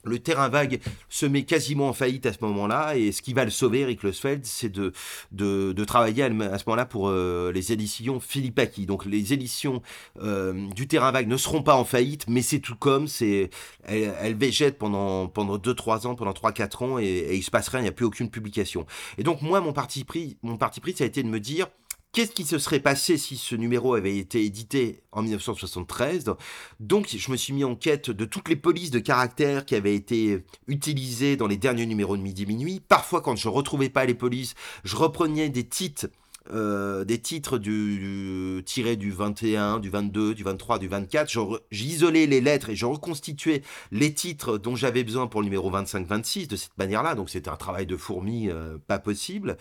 le 0.09 0.19
terrain 0.19 0.49
vague 0.49 0.81
se 1.09 1.27
met 1.27 1.45
quasiment 1.45 1.89
en 1.89 1.93
faillite 1.93 2.27
à 2.27 2.33
ce 2.33 2.39
moment-là, 2.43 2.97
et 2.97 3.13
ce 3.13 3.23
qui 3.23 3.33
va 3.33 3.45
le 3.45 3.51
sauver, 3.51 3.81
Eric 3.81 4.03
Losfeld, 4.03 4.45
c'est 4.45 4.69
de, 4.69 4.93
de, 5.33 5.85
travailler 5.85 6.25
à, 6.25 6.29
ce 6.29 6.65
moment-là 6.67 6.87
pour 6.87 7.09
euh, 7.09 7.53
les 7.53 7.73
éditions 7.73 8.21
Philippe 8.21 8.59
Aki. 8.59 8.87
Donc 8.87 9.07
les 9.07 9.33
éditions 9.33 9.83
euh, 10.21 10.69
du 10.75 10.87
terrain 10.87 11.13
vague 11.13 11.29
ne 11.29 11.37
seront 11.37 11.63
pas 11.63 11.77
en 11.77 11.85
faillite, 11.85 12.25
mais 12.29 12.43
c'est 12.43 12.61
tout 12.61 12.77
comme, 12.77 13.07
c'est, 13.07 13.51
elles, 13.85 14.15
elles 14.21 14.37
végètent 14.37 14.79
pendant, 14.79 15.29
pendant 15.29 15.57
2-3 15.57 16.07
ans, 16.07 16.15
pendant 16.15 16.33
3-4 16.33 16.85
ans, 16.85 16.99
et, 16.99 17.05
et 17.05 17.37
il 17.37 17.43
se 17.43 17.51
passe 17.51 17.69
rien, 17.69 17.81
il 17.81 17.85
n'y 17.85 17.89
a 17.89 17.93
plus 17.93 18.05
aucune 18.05 18.31
publication. 18.31 18.87
Et 19.17 19.23
donc 19.23 19.43
moi, 19.43 19.61
mon 19.61 19.73
parti 19.73 20.05
pris, 20.05 20.37
mon 20.43 20.57
parti 20.57 20.81
pris, 20.81 20.95
ça 20.95 21.05
a 21.05 21.07
été 21.07 21.23
de 21.23 21.29
me 21.29 21.41
dire, 21.41 21.69
Qu'est-ce 22.13 22.33
qui 22.33 22.45
se 22.45 22.59
serait 22.59 22.81
passé 22.81 23.19
si 23.19 23.37
ce 23.37 23.55
numéro 23.55 23.95
avait 23.95 24.17
été 24.17 24.43
édité 24.43 25.03
en 25.13 25.23
1973 25.23 26.35
Donc, 26.81 27.15
je 27.15 27.31
me 27.31 27.37
suis 27.37 27.53
mis 27.53 27.65
en 27.65 27.77
quête 27.77 28.11
de 28.11 28.25
toutes 28.25 28.49
les 28.49 28.57
polices 28.57 28.91
de 28.91 28.99
caractère 28.99 29.67
qui 29.67 29.75
avaient 29.75 29.95
été 29.95 30.43
utilisées 30.69 31.37
dans 31.37 31.47
les 31.47 31.59
derniers 31.59 31.87
numéros 31.87 32.17
de 32.17 32.23
Midi 32.23 32.47
Minuit. 32.47 32.81
Parfois, 32.81 33.21
quand 33.21 33.37
je 33.37 33.49
retrouvais 33.49 33.91
pas 33.91 34.07
les 34.07 34.15
polices, 34.15 34.55
je 34.85 34.97
reprenais 34.97 35.51
des 35.51 35.69
titres. 35.69 36.07
Euh, 36.53 37.05
des 37.05 37.19
titres 37.21 37.59
du, 37.59 37.99
du- 37.99 38.65
tirés 38.65 38.97
du 38.97 39.11
21, 39.11 39.79
du 39.79 39.91
22, 39.91 40.35
du 40.35 40.43
23, 40.43 40.79
du 40.79 40.89
24. 40.89 41.31
Je 41.31 41.39
re- 41.39 41.61
J'isolais 41.71 42.27
les 42.27 42.41
lettres 42.41 42.71
et 42.71 42.77
je 42.77 42.87
reconstituais 42.87 43.63
les 43.93 44.15
titres 44.15 44.59
dont 44.59 44.77
j'avais 44.77 45.05
besoin 45.05 45.27
pour 45.27 45.41
le 45.41 45.47
numéro 45.47 45.71
25-26 45.71 46.47
de 46.49 46.57
cette 46.57 46.77
manière-là. 46.79 47.15
Donc 47.15 47.31
c'était 47.31 47.51
un 47.51 47.57
travail 47.57 47.87
de 47.87 47.97
fourmi 47.97 48.49
euh, 48.49 48.79
pas 48.87 48.99
possible. 48.99 49.57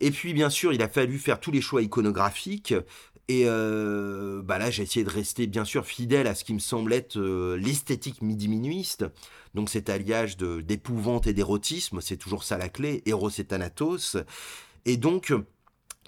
Et 0.00 0.10
puis, 0.10 0.34
bien 0.34 0.50
sûr, 0.50 0.72
il 0.72 0.82
a 0.82 0.88
fallu 0.88 1.18
faire 1.18 1.40
tous 1.40 1.50
les 1.52 1.60
choix 1.60 1.82
iconographiques. 1.82 2.74
Et 3.28 3.44
euh, 3.46 4.42
bah 4.42 4.58
là, 4.58 4.70
j'ai 4.70 4.82
essayé 4.82 5.04
de 5.04 5.10
rester, 5.10 5.46
bien 5.46 5.64
sûr, 5.64 5.86
fidèle 5.86 6.26
à 6.26 6.34
ce 6.34 6.44
qui 6.44 6.52
me 6.54 6.58
semble 6.58 6.92
être 6.92 7.18
l'esthétique 7.56 8.20
midi-minuiste. 8.20 9.04
Donc, 9.54 9.70
cet 9.70 9.88
alliage 9.90 10.36
d'épouvante 10.36 11.26
et 11.26 11.32
d'érotisme, 11.32 12.00
c'est 12.00 12.16
toujours 12.16 12.42
ça 12.42 12.58
la 12.58 12.68
clé, 12.68 13.02
Eros 13.06 13.30
et 13.30 13.44
Thanatos. 13.44 14.16
Et 14.86 14.96
donc, 14.96 15.32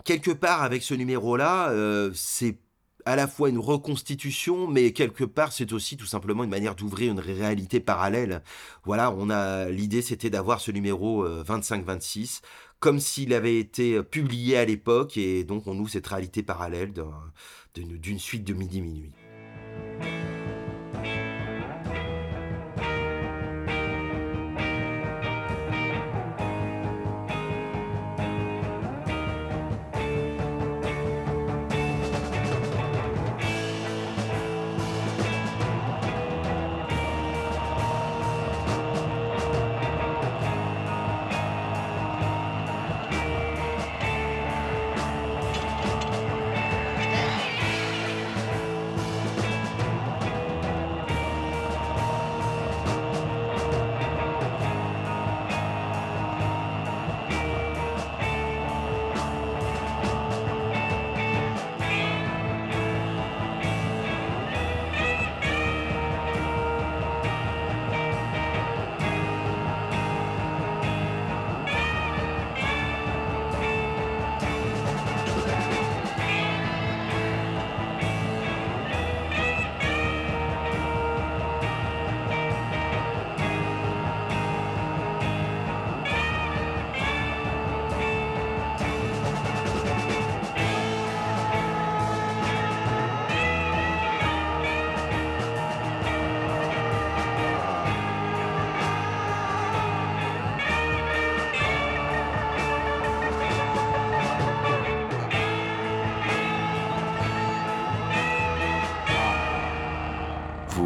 quelque 0.04 0.30
part, 0.32 0.62
avec 0.62 0.82
ce 0.82 0.94
numéro-là, 0.94 1.70
euh, 1.70 2.10
c'est 2.14 2.58
à 3.06 3.16
la 3.16 3.28
fois 3.28 3.50
une 3.50 3.58
reconstitution, 3.58 4.66
mais 4.66 4.92
quelque 4.92 5.24
part, 5.24 5.52
c'est 5.52 5.72
aussi 5.74 5.96
tout 5.98 6.06
simplement 6.06 6.42
une 6.42 6.50
manière 6.50 6.74
d'ouvrir 6.74 7.12
une 7.12 7.20
réalité 7.20 7.78
parallèle. 7.78 8.42
Voilà, 8.84 9.12
on 9.12 9.28
a 9.30 9.68
l'idée, 9.68 10.00
c'était 10.00 10.30
d'avoir 10.30 10.60
ce 10.60 10.70
numéro 10.70 11.22
euh, 11.24 11.44
25-26 11.46 12.40
comme 12.80 13.00
s'il 13.00 13.32
avait 13.32 13.58
été 13.58 14.02
publié 14.02 14.58
à 14.58 14.64
l'époque, 14.66 15.16
et 15.16 15.44
donc 15.44 15.66
on 15.66 15.78
ouvre 15.78 15.88
cette 15.90 16.06
réalité 16.06 16.42
parallèle 16.42 16.92
d'un- 16.92 17.32
d'une 17.74 17.96
d'une 17.96 18.18
suite 18.18 18.44
de 18.44 18.52
midi 18.52 18.82
minuit. 18.82 19.12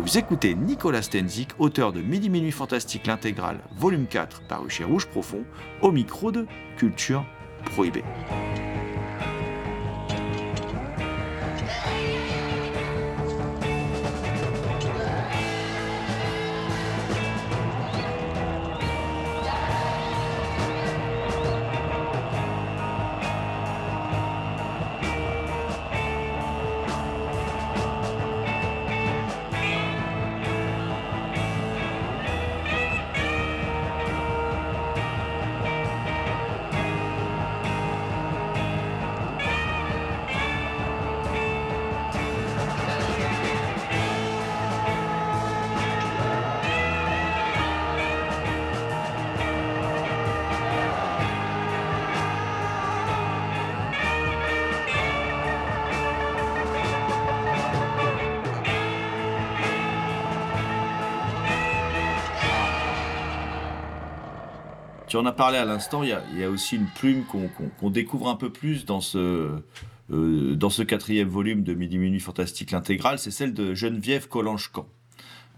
Vous 0.09 0.17
écoutez 0.17 0.55
Nicolas 0.55 1.03
Stenzik, 1.03 1.51
auteur 1.59 1.93
de 1.93 2.01
Midi 2.01 2.31
Minuit 2.31 2.51
Fantastique 2.51 3.07
l'intégrale, 3.07 3.61
volume 3.77 4.07
4, 4.07 4.41
paru 4.49 4.71
chez 4.71 4.83
Rouge 4.83 5.05
Profond, 5.05 5.45
au 5.83 5.93
micro 5.93 6.33
de 6.33 6.47
Culture 6.79 7.27
Prohibée. 7.67 8.05
En 65.19 65.27
as 65.27 65.33
parlé 65.33 65.59
à 65.59 65.65
l'instant, 65.65 66.03
il 66.03 66.11
y 66.39 66.45
a, 66.45 66.51
aussi 66.51 66.77
une 66.77 66.87
plume 66.87 67.25
qu'on 67.79 67.91
découvre 67.91 68.29
un 68.29 68.37
peu 68.37 68.51
plus 68.51 68.85
dans 68.85 69.01
ce, 69.01 69.51
euh, 70.11 70.55
dans 70.55 70.71
ce 70.71 70.83
quatrième 70.83 71.29
volume 71.29 71.63
de 71.63 71.75
Midi 71.75 71.99
Minuit 71.99 72.21
Fantastique 72.21 72.71
l'intégrale, 72.71 73.19
c'est 73.19 73.31
celle 73.31 73.55
de 73.55 73.75
Geneviève 73.75 74.29
Collange-Camp. 74.29 74.87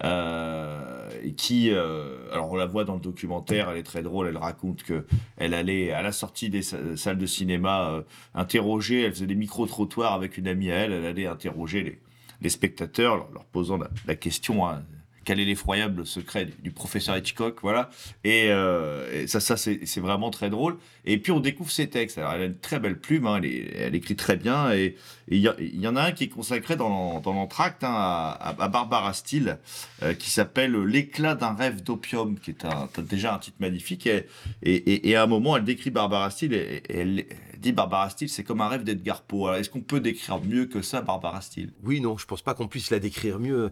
euh, 0.03 1.11
qui, 1.37 1.71
euh, 1.71 2.17
alors 2.33 2.51
on 2.51 2.57
la 2.57 2.65
voit 2.65 2.85
dans 2.85 2.95
le 2.95 3.01
documentaire, 3.01 3.69
elle 3.71 3.77
est 3.79 3.83
très 3.83 4.03
drôle, 4.03 4.29
elle 4.29 4.39
raconte 4.39 4.83
que 4.83 5.05
elle 5.37 5.53
allait 5.53 5.93
à 5.93 6.01
la 6.01 6.13
sortie 6.13 6.49
des 6.49 6.63
sa- 6.63 6.97
salles 6.97 7.19
de 7.19 7.27
cinéma 7.27 8.03
interroger, 8.35 9.03
elle 9.03 9.13
faisait 9.13 9.27
des 9.27 9.35
micro-trottoirs 9.35 10.15
avec 10.15 10.39
une 10.39 10.49
amie 10.49 10.71
à 10.71 10.77
elle, 10.77 10.93
elle 10.93 11.05
allait 11.05 11.27
interroger 11.27 12.01
les, 12.41 12.49
spectateurs, 12.49 13.17
leur, 13.17 13.31
leur 13.31 13.45
posant 13.45 13.77
la, 13.77 13.91
la 14.07 14.15
question, 14.15 14.67
hein, 14.67 14.83
quel 15.31 15.39
est 15.39 15.45
l'effroyable 15.45 16.05
secret 16.05 16.49
du, 16.61 16.73
professeur 16.73 17.17
Hitchcock, 17.17 17.59
voilà. 17.63 17.89
Et, 18.25 18.51
euh, 18.51 19.29
ça, 19.29 19.39
ça 19.39 19.57
c'est 19.57 20.01
vraiment 20.01 20.31
très 20.31 20.51
drôle. 20.51 20.77
Et 21.05 21.19
puis 21.19 21.31
on 21.31 21.39
découvre 21.39 21.71
ses 21.71 21.89
textes. 21.89 22.19
Alors 22.19 22.33
elle 22.33 22.43
a 22.43 22.45
une 22.47 22.59
très 22.59 22.81
belle 22.81 22.99
plume, 22.99 23.29
hein, 23.29 23.41
elle, 23.41 23.95
écrit 23.95 24.17
très 24.17 24.35
bien. 24.35 24.73
Et 24.73 24.97
il 25.29 25.39
y, 25.39 25.87
en 25.87 25.95
a 25.95 26.03
un 26.03 26.11
qui 26.11 26.25
est 26.25 26.29
consacré 26.29 26.75
dans 26.75 26.89
l'en- 26.89 27.21
dans 27.21 27.33
l'entracte 27.33 27.85
hein, 27.85 27.95
à, 28.41 28.69
Barbara 28.69 29.13
Steele, 29.13 29.59
euh, 30.03 30.15
qui 30.15 30.31
s'appelle 30.31 30.75
L'éclat 30.83 31.37
d'un 31.37 31.55
rêve 31.55 31.85
d'opium, 31.85 32.37
qui 32.37 32.51
est 32.51 32.65
un, 32.65 32.89
déjà 32.99 33.37
un 33.37 33.39
titre 33.39 33.59
magnifique. 33.61 34.09
Et, 34.09 34.27
et, 34.65 35.15
à 35.15 35.23
un 35.23 35.29
moment, 35.29 35.57
elle 35.57 35.65
décrit 35.65 35.91
Barbara 35.91 36.29
Steele 36.31 36.55
et, 36.55 36.83
elle 36.89 37.25
dit 37.57 37.71
Barbara 37.71 38.11
Steele, 38.11 38.31
c'est 38.31 38.43
comme 38.43 38.63
un 38.63 38.69
rêve 38.69 38.83
d'Edgar 38.83 39.23
Poe. 39.23 39.47
Alors, 39.47 39.61
Est-ce 39.61 39.71
qu'on 39.71 39.81
peut 39.81 40.01
décrire 40.01 40.41
mieux 40.43 40.67
que 40.67 40.83
ça 40.83 41.03
Barbara 41.03 41.41
Steele? 41.41 41.71
Oui, 41.85 42.01
non, 42.01 42.19
je 42.19 42.27
pense 42.27 42.43
pas 42.43 42.55
qu'on 42.55 42.67
puisse 42.67 42.91
la 42.91 42.99
décrire 42.99 43.39
mieux. 43.39 43.71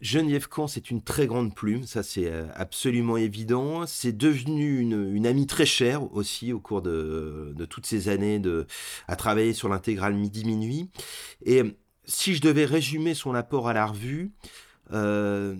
Geneviève 0.00 0.48
Caen, 0.54 0.66
c'est 0.66 0.90
une 0.90 1.02
très 1.02 1.26
grande 1.26 1.54
plume, 1.54 1.84
ça 1.84 2.02
c'est 2.02 2.26
euh, 2.26 2.46
absolument 2.54 3.16
évident. 3.16 3.86
C'est 3.86 4.16
devenu 4.16 4.78
une, 4.80 5.26
amie 5.26 5.46
très 5.46 5.66
chère 5.66 6.12
aussi 6.14 6.52
au 6.52 6.60
cours 6.60 6.82
de, 6.82 7.52
de 7.56 7.64
toutes 7.64 7.86
ces 7.86 8.08
années 8.08 8.38
de, 8.38 8.66
à 9.08 9.16
travailler 9.16 9.52
sur 9.52 9.68
l'intégrale 9.68 10.14
midi-minuit. 10.14 10.90
Et 11.44 11.62
euh, 11.62 11.76
si 12.04 12.34
je 12.34 12.42
devais 12.42 12.64
résumer 12.64 13.14
son 13.14 13.34
apport 13.34 13.68
à 13.68 13.72
la 13.72 13.86
revue, 13.86 14.32
euh, 14.92 15.56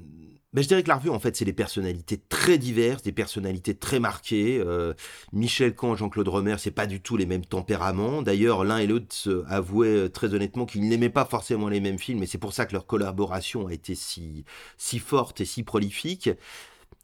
ben, 0.55 0.63
je 0.63 0.69
dirais 0.69 0.85
que 0.85 0.89
la 0.89 0.97
revue, 0.97 1.11
en 1.11 1.19
fait, 1.19 1.35
c'est 1.35 1.45
des 1.45 1.53
personnalités 1.53 2.17
très 2.29 2.59
diverses, 2.59 3.03
des 3.03 3.13
personnalités 3.13 3.75
très 3.75 3.99
marquées. 3.99 4.63
Euh, 4.65 4.95
Michel 5.33 5.75
Caen, 5.79 5.97
Jean-Claude 5.97 6.29
Romer, 6.29 6.55
c'est 6.59 6.71
pas 6.71 6.87
du 6.87 7.01
tout 7.01 7.17
les 7.17 7.27
mêmes 7.27 7.45
tempéraments. 7.45 8.23
D'ailleurs, 8.23 8.63
l'un 8.63 8.79
et 8.79 8.87
l'autre 8.87 9.45
avouaient 9.49 10.05
euh, 10.05 10.09
très 10.09 10.33
honnêtement 10.33 10.65
qu'ils 10.65 10.89
n'aimaient 10.89 11.11
pas 11.11 11.25
forcément 11.25 11.69
les 11.69 11.81
mêmes 11.81 11.99
films, 11.99 12.23
et 12.23 12.27
c'est 12.27 12.39
pour 12.39 12.53
ça 12.53 12.67
que 12.67 12.73
leur 12.73 12.87
collaboration 12.87 13.67
a 13.67 13.73
été 13.73 13.97
si, 13.97 14.45
si 14.79 15.01
forte 15.01 15.41
et 15.41 15.45
si 15.45 15.65
prolifique. 15.65 16.31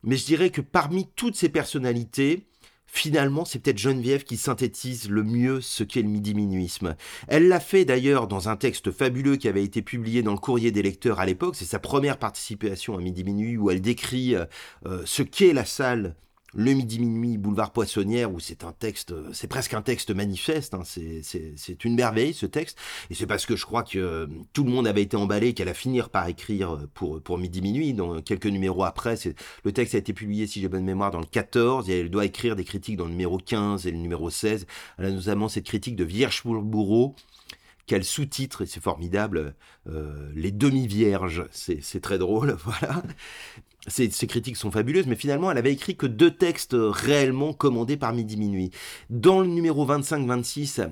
Mais 0.05 0.17
je 0.17 0.25
dirais 0.25 0.51
que 0.51 0.61
parmi 0.61 1.09
toutes 1.17 1.35
ces 1.37 1.49
personnalités, 1.49 2.47
finalement, 2.93 3.45
c'est 3.45 3.61
peut-être 3.61 3.79
Geneviève 3.79 4.25
qui 4.25 4.37
synthétise 4.37 5.09
le 5.09 5.23
mieux 5.23 5.61
ce 5.61 5.85
qu'est 5.85 6.03
le 6.03 6.09
midi-minuisme. 6.09 6.97
Elle 7.29 7.49
l'a 7.49 7.61
fait 7.61 7.85
d'ailleurs 7.85 8.27
dans 8.27 8.49
un 8.49 8.57
texte 8.57 8.91
fabuleux 8.91 9.37
qui 9.37 9.49
avait 9.49 9.65
été 9.65 9.83
publié 9.83 10.23
dans 10.23 10.33
le 10.33 10.39
courrier 10.39 10.71
des 10.73 10.83
lecteurs 10.83 11.21
à 11.21 11.27
l'époque. 11.27 11.57
C'est 11.57 11.65
sa 11.65 11.79
première 11.79 12.19
participation 12.19 12.97
à 12.97 13.01
Midi 13.01 13.25
Minuit 13.25 13.57
où 13.57 13.71
elle 13.71 13.81
décrit 13.81 14.35
euh, 14.35 14.45
euh, 14.87 15.03
ce 15.05 15.23
qu'est 15.23 15.53
la 15.53 15.65
salle. 15.65 16.15
Le 16.55 16.73
midi 16.73 16.99
minuit, 16.99 17.39
boulevard 17.39 17.73
Poissonnière, 17.73 18.33
où 18.33 18.41
c'est 18.41 18.65
un 18.65 18.73
texte, 18.73 19.15
c'est 19.33 19.47
presque 19.47 19.75
un 19.75 19.83
texte 19.83 20.11
manifeste. 20.11 20.75
hein, 20.75 20.83
c'est- 20.85 21.85
une 21.85 21.95
merveille 21.95 22.35
ce 22.35 22.47
texte, 22.47 22.77
et 23.11 23.15
c'est 23.15 23.27
parce 23.27 23.47
que 23.47 23.55
je 23.57 23.65
crois 23.65 23.83
que 23.85 23.99
euh, 23.99 24.27
tout 24.53 24.65
le 24.65 24.71
monde 24.71 24.87
avait 24.89 25.03
été 25.03 25.17
emballé 25.17 25.55
qu'elle 25.55 25.69
a 25.69 25.75
fini 25.75 26.01
par 26.13 26.27
écrire 26.29 26.87
pour 26.95 27.21
pour 27.23 27.39
midi 27.39 27.61
minuit. 27.63 27.95
Dans 27.95 28.21
quelques 28.21 28.47
numéros 28.47 28.83
après, 28.85 29.15
le 29.65 29.73
texte 29.73 29.95
a 29.95 29.99
été 29.99 30.13
publié, 30.13 30.47
si 30.47 30.61
j'ai 30.61 30.69
bonne 30.69 30.85
mémoire, 30.85 31.11
dans 31.11 31.21
le 31.21 31.27
14, 31.27 31.89
et 31.89 32.01
elle 32.01 32.11
doit 32.11 32.25
écrire 32.25 32.57
des 32.57 32.65
critiques 32.65 32.97
dans 32.97 33.05
le 33.05 33.11
numéro 33.13 33.39
15 33.39 33.87
et 33.87 33.91
le 33.93 33.99
numéro 33.99 34.29
16. 34.31 34.67
Elle 34.99 35.05
a 35.07 35.11
notamment 35.11 35.49
cette 35.49 35.65
critique 35.67 35.97
de 35.97 36.05
Vierge-Bourreau, 36.05 37.15
qu'elle 37.87 38.05
sous-titre, 38.05 38.63
et 38.63 38.67
c'est 38.67 38.83
formidable, 38.83 39.55
euh, 39.89 40.31
Les 40.35 40.53
demi-vierges. 40.53 41.45
C'est 41.51 42.01
très 42.01 42.19
drôle, 42.19 42.57
voilà. 42.65 43.03
Ces, 43.87 44.11
ces 44.11 44.27
critiques 44.27 44.57
sont 44.57 44.71
fabuleuses, 44.71 45.07
mais 45.07 45.17
finalement, 45.17 45.51
elle 45.51 45.59
avait 45.59 45.73
écrit 45.73 45.97
que 45.97 46.07
deux 46.07 46.31
textes 46.31 46.77
réellement 46.79 47.53
commandés 47.53 47.97
par 47.97 48.13
Midi 48.13 48.37
Minuit. 48.37 48.71
Dans 49.09 49.41
le 49.41 49.47
numéro 49.47 49.87
25-26, 49.87 50.91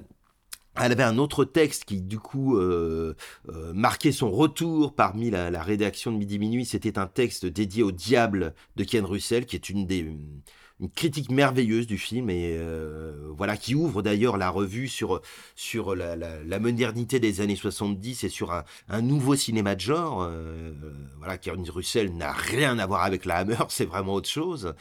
elle 0.81 0.93
avait 0.93 1.03
un 1.03 1.19
autre 1.19 1.45
texte 1.45 1.85
qui, 1.85 2.01
du 2.01 2.19
coup, 2.19 2.57
euh, 2.57 3.15
euh, 3.49 3.73
marquait 3.75 4.13
son 4.13 4.31
retour 4.31 4.95
parmi 4.95 5.31
la, 5.31 5.51
la 5.51 5.63
rédaction 5.63 6.13
de 6.13 6.17
Midi 6.17 6.39
Minuit. 6.39 6.65
C'était 6.65 6.99
un 6.99 7.07
texte 7.07 7.47
dédié 7.47 7.83
au 7.83 7.93
diable 7.93 8.55
de 8.77 8.85
Ken 8.85 9.05
Russell, 9.05 9.47
qui 9.47 9.57
est 9.57 9.69
une 9.69 9.87
des 9.87 10.07
une 10.81 10.91
critique 10.91 11.31
merveilleuse 11.31 11.87
du 11.87 11.99
film 11.99 12.31
et 12.31 12.57
euh, 12.57 13.13
voilà 13.37 13.57
qui 13.57 13.75
ouvre 13.75 14.03
d'ailleurs 14.03 14.37
la 14.37 14.51
revue 14.51 14.89
sur 14.89 15.21
sur 15.57 15.95
la, 15.97 16.59
modernité 16.59 17.21
des 17.21 17.41
années 17.41 17.57
70 17.57 18.25
et 18.25 18.29
sur 18.29 18.53
un, 18.89 19.03
nouveau 19.03 19.35
cinéma 19.35 19.75
de 19.75 19.81
genre. 19.81 20.23
euh, 20.23 20.73
voilà, 21.19 21.39
Russell 21.69 22.15
n'a 22.15 22.33
rien 22.33 22.79
à 22.79 22.87
voir 22.87 23.03
avec 23.03 23.25
la 23.25 23.37
Hammer, 23.39 23.57
c'est 23.69 23.87
vraiment 23.87 24.15
autre 24.15 24.29
chose 24.29 24.75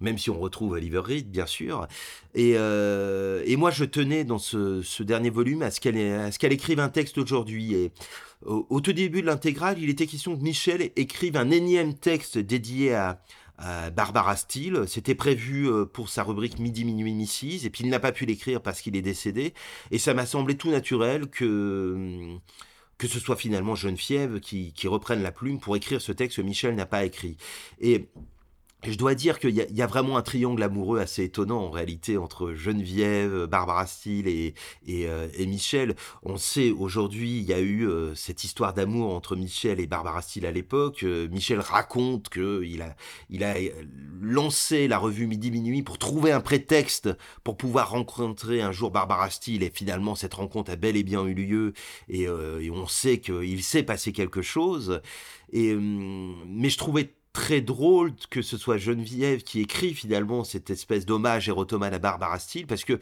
même 0.00 0.16
si 0.16 0.30
on 0.30 0.38
retrouve 0.38 0.74
Oliver 0.74 1.00
Reed, 1.00 1.28
bien 1.28 1.46
sûr. 1.46 1.88
Et, 2.32 2.52
euh, 2.56 3.42
et 3.46 3.56
moi, 3.56 3.72
je 3.72 3.84
tenais 3.84 4.22
dans 4.22 4.38
ce, 4.38 5.02
dernier 5.02 5.28
volume 5.28 5.62
à 5.62 5.72
ce 5.72 5.80
qu'elle 5.80 6.52
écrive 6.52 6.78
un 6.78 6.88
texte 6.88 7.18
aujourd'hui. 7.18 7.90
Au, 8.46 8.64
au 8.70 8.80
tout 8.80 8.92
début 8.92 9.22
de 9.22 9.26
l'intégrale, 9.26 9.76
il 9.80 9.90
était 9.90 10.06
question 10.06 10.36
que 10.36 10.42
Michel 10.42 10.92
écrive 10.94 11.36
un 11.36 11.50
énième 11.50 11.94
texte 11.94 12.38
dédié 12.38 12.94
à, 12.94 13.20
Barbara 13.90 14.36
Steele. 14.36 14.84
C'était 14.86 15.14
prévu 15.14 15.68
euh, 15.68 15.84
pour 15.84 16.08
sa 16.08 16.22
rubrique 16.22 16.58
Midi, 16.58 16.84
Minuit, 16.84 17.14
Mrs. 17.14 17.66
Et 17.66 17.70
puis 17.70 17.84
il 17.84 17.90
n'a 17.90 18.00
pas 18.00 18.12
pu 18.12 18.26
l'écrire 18.26 18.62
parce 18.62 18.80
qu'il 18.80 18.96
est 18.96 19.02
décédé. 19.02 19.54
Et 19.90 19.98
ça 19.98 20.14
m'a 20.14 20.26
semblé 20.26 20.56
tout 20.56 20.70
naturel 20.70 21.28
que 21.28 22.38
que 22.98 23.06
ce 23.06 23.20
soit 23.20 23.36
finalement 23.36 23.76
Geneviève 23.76 24.40
qui, 24.40 24.72
qui 24.72 24.88
reprenne 24.88 25.22
la 25.22 25.30
plume 25.30 25.60
pour 25.60 25.76
écrire 25.76 26.00
ce 26.00 26.10
texte 26.10 26.38
que 26.38 26.42
Michel 26.42 26.74
n'a 26.74 26.86
pas 26.86 27.04
écrit. 27.04 27.36
Et 27.80 28.08
je 28.84 28.94
dois 28.96 29.14
dire 29.16 29.40
qu'il 29.40 29.54
y, 29.56 29.82
a- 29.82 29.86
vraiment 29.88 30.16
un 30.16 30.22
triangle 30.22 30.62
amoureux 30.62 31.00
assez 31.00 31.24
étonnant 31.24 31.58
en 31.64 31.70
réalité 31.70 32.16
entre 32.16 32.52
Geneviève, 32.54 33.46
Barbara 33.46 33.86
Steele 33.86 34.54
euh, 34.88 35.28
et 35.36 35.46
Michel. 35.46 35.96
On 36.22 36.36
sait 36.36 36.70
aujourd'hui, 36.70 37.38
il 37.38 37.44
y 37.44 37.52
a 37.52 37.58
eu 37.58 37.88
euh, 37.88 38.14
cette 38.14 38.44
histoire 38.44 38.74
d'amour 38.74 39.12
entre 39.14 39.34
Michel 39.34 39.80
et 39.80 39.86
Barbara 39.88 40.22
Steele 40.22 40.46
à 40.46 40.52
l'époque. 40.52 41.02
Euh, 41.02 41.28
Michel 41.28 41.58
raconte 41.58 42.28
qu'il 42.28 42.82
a, 42.82 42.94
euh, 43.56 43.70
lancé 44.20 44.86
la 44.86 44.98
revue 44.98 45.26
Midi 45.26 45.50
Minuit 45.50 45.82
pour 45.82 45.98
trouver 45.98 46.30
un 46.30 46.40
prétexte 46.40 47.08
pour 47.42 47.56
pouvoir 47.56 47.90
rencontrer 47.90 48.62
un 48.62 48.70
jour 48.70 48.92
Barbara 48.92 49.28
Steele. 49.30 49.64
Et 49.64 49.70
finalement, 49.74 50.14
cette 50.14 50.34
rencontre 50.34 50.70
a 50.70 50.76
bel 50.76 50.96
et 50.96 51.02
bien 51.02 51.24
eu 51.26 51.34
lieu. 51.34 51.72
Et, 52.08 52.28
euh, 52.28 52.60
on 52.72 52.86
sait 52.86 53.18
qu'il 53.18 53.62
s'est 53.64 53.82
passé 53.82 54.12
quelque 54.12 54.42
chose. 54.42 55.00
Hum, 55.54 56.36
mais 56.46 56.68
je 56.68 56.78
trouvais 56.78 57.14
très 57.32 57.60
drôle 57.60 58.12
que 58.30 58.42
ce 58.42 58.56
soit 58.56 58.78
Geneviève 58.78 59.42
qui 59.42 59.60
écrit 59.60 59.94
finalement 59.94 60.44
cette 60.44 60.70
espèce 60.70 61.06
d'hommage 61.06 61.48
érotomane 61.48 61.94
à 61.94 61.98
Barbara 61.98 62.38
Steele 62.38 62.66
parce 62.66 62.84
que 62.84 62.98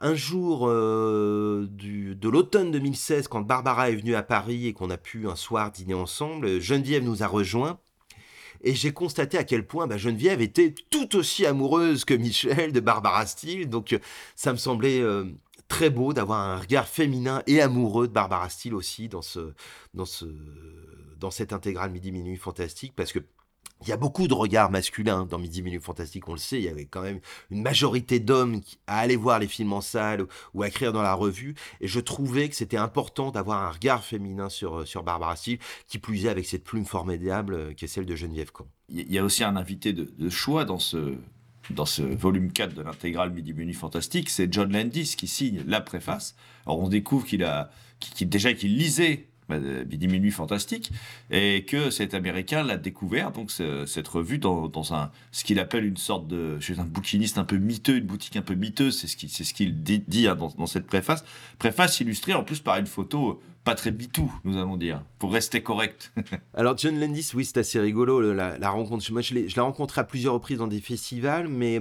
un 0.00 0.14
jour 0.14 0.68
euh, 0.68 1.66
du, 1.70 2.14
de 2.14 2.28
l'automne 2.28 2.70
2016 2.70 3.28
quand 3.28 3.40
Barbara 3.40 3.90
est 3.90 3.96
venue 3.96 4.14
à 4.14 4.22
Paris 4.22 4.66
et 4.66 4.72
qu'on 4.72 4.90
a 4.90 4.96
pu 4.96 5.28
un 5.28 5.36
soir 5.36 5.70
dîner 5.70 5.94
ensemble 5.94 6.60
Geneviève 6.60 7.04
nous 7.04 7.22
a 7.22 7.26
rejoints. 7.26 7.78
Et 8.60 8.74
j'ai 8.74 8.92
constaté 8.92 9.38
à 9.38 9.44
quel 9.44 9.66
point 9.66 9.86
bah, 9.86 9.96
Geneviève 9.96 10.40
était 10.40 10.74
tout 10.90 11.14
aussi 11.16 11.46
amoureuse 11.46 12.04
que 12.04 12.14
Michel 12.14 12.72
de 12.72 12.80
Barbara 12.80 13.24
Steele. 13.24 13.68
Donc 13.68 13.96
ça 14.34 14.52
me 14.52 14.58
semblait 14.58 15.00
euh, 15.00 15.26
très 15.68 15.90
beau 15.90 16.12
d'avoir 16.12 16.40
un 16.40 16.58
regard 16.58 16.88
féminin 16.88 17.42
et 17.46 17.60
amoureux 17.60 18.08
de 18.08 18.12
Barbara 18.12 18.48
Steele 18.48 18.74
aussi 18.74 19.08
dans 19.08 19.22
ce 19.22 19.52
dans 19.94 20.06
ce 20.06 20.24
dans 21.20 21.30
cette 21.30 21.52
intégrale 21.52 21.90
midi 21.90 22.10
minuit 22.10 22.36
fantastique 22.36 22.94
parce 22.96 23.12
que 23.12 23.20
il 23.82 23.88
y 23.88 23.92
a 23.92 23.96
beaucoup 23.96 24.26
de 24.26 24.34
regards 24.34 24.70
masculins 24.70 25.24
dans 25.24 25.38
Midi 25.38 25.62
Minuit 25.62 25.80
Fantastique, 25.80 26.28
on 26.28 26.32
le 26.32 26.38
sait. 26.38 26.58
Il 26.58 26.64
y 26.64 26.68
avait 26.68 26.86
quand 26.86 27.02
même 27.02 27.20
une 27.50 27.62
majorité 27.62 28.18
d'hommes 28.18 28.60
à 28.86 28.98
aller 28.98 29.16
voir 29.16 29.38
les 29.38 29.46
films 29.46 29.72
en 29.72 29.80
salle 29.80 30.26
ou, 30.54 30.62
à 30.62 30.68
écrire 30.68 30.92
dans 30.92 31.02
la 31.02 31.14
revue. 31.14 31.54
Et 31.80 31.86
je 31.86 32.00
trouvais 32.00 32.48
que 32.48 32.56
c'était 32.56 32.76
important 32.76 33.30
d'avoir 33.30 33.62
un 33.62 33.70
regard 33.70 34.02
féminin 34.02 34.48
sur, 34.48 34.80
euh, 34.80 34.84
sur 34.84 35.04
Barbara 35.04 35.36
Steele, 35.36 35.58
qui 35.86 35.98
plus 35.98 36.26
est 36.26 36.28
avec 36.28 36.46
cette 36.46 36.64
plume 36.64 36.84
formidable 36.84 37.54
euh, 37.54 37.72
qui 37.72 37.84
est 37.84 37.88
celle 37.88 38.06
de 38.06 38.16
Geneviève 38.16 38.50
Caen. 38.56 38.66
Il 38.88 39.12
y 39.12 39.18
a 39.18 39.24
aussi 39.24 39.44
un 39.44 39.56
invité 39.56 39.92
de, 39.92 40.28
choix 40.30 40.64
dans 40.64 40.78
ce, 40.78 41.14
dans 41.70 41.86
ce 41.86 42.02
volume 42.02 42.52
4 42.52 42.74
de 42.74 42.82
l'intégrale 42.82 43.30
Midi 43.30 43.52
Minuit 43.52 43.74
Fantastique, 43.74 44.30
c'est 44.30 44.52
John 44.52 44.72
Landis 44.72 45.14
qui 45.16 45.26
signe 45.28 45.62
la 45.66 45.80
préface. 45.80 46.34
Alors 46.66 46.80
on 46.80 46.88
découvre 46.88 47.26
qu'il 47.26 47.44
a, 47.44 47.70
déjà 48.22 48.54
qu'il 48.54 48.76
lisait 48.76 49.28
Minuit 49.48 50.30
Fantastique 50.30 50.90
et 51.30 51.64
que 51.64 51.90
cet 51.90 52.14
Américain 52.14 52.62
l'a 52.62 52.76
découvert, 52.76 53.32
donc 53.32 53.50
ce- 53.50 53.86
cette 53.86 54.08
revue, 54.08 54.38
dans, 54.38 54.68
un, 54.94 55.10
ce 55.32 55.44
qu'il 55.44 55.58
appelle 55.58 55.84
une 55.84 55.96
sorte 55.96 56.26
de, 56.28 56.58
chez 56.60 56.78
un 56.78 56.84
bouquiniste 56.84 57.38
un 57.38 57.44
peu 57.44 57.56
miteux, 57.56 57.96
une 57.96 58.06
boutique 58.06 58.36
un 58.36 58.42
peu 58.42 58.54
miteuse, 58.54 58.98
c'est 58.98 59.06
ce 59.06 59.16
qu'il 59.16 59.30
ce 59.30 59.44
dit, 59.74 60.28
hein, 60.28 60.36
dans 60.36 60.66
cette 60.66 60.86
préface. 60.86 61.24
Préface 61.58 62.00
illustrée 62.00 62.34
en 62.34 62.44
plus 62.44 62.60
par 62.60 62.76
une 62.78 62.86
photo 62.86 63.40
pas 63.64 63.74
très 63.74 63.90
bitou, 63.90 64.32
nous 64.44 64.56
allons 64.56 64.76
dire, 64.76 65.02
pour 65.18 65.32
rester 65.32 65.62
correct. 65.62 66.12
Alors 66.54 66.76
John 66.78 66.98
Landis, 66.98 67.32
oui, 67.34 67.44
c'est 67.44 67.58
assez 67.58 67.78
rigolo 67.78 68.32
la, 68.32 68.56
la 68.58 68.70
rencontre. 68.70 69.04
Moi, 69.12 69.20
je 69.20 69.34
l'ai 69.34 69.60
rencontré 69.60 70.00
à 70.00 70.04
plusieurs 70.04 70.34
reprises 70.34 70.58
dans 70.58 70.66
des 70.66 70.80
festivals, 70.80 71.48
mais 71.48 71.80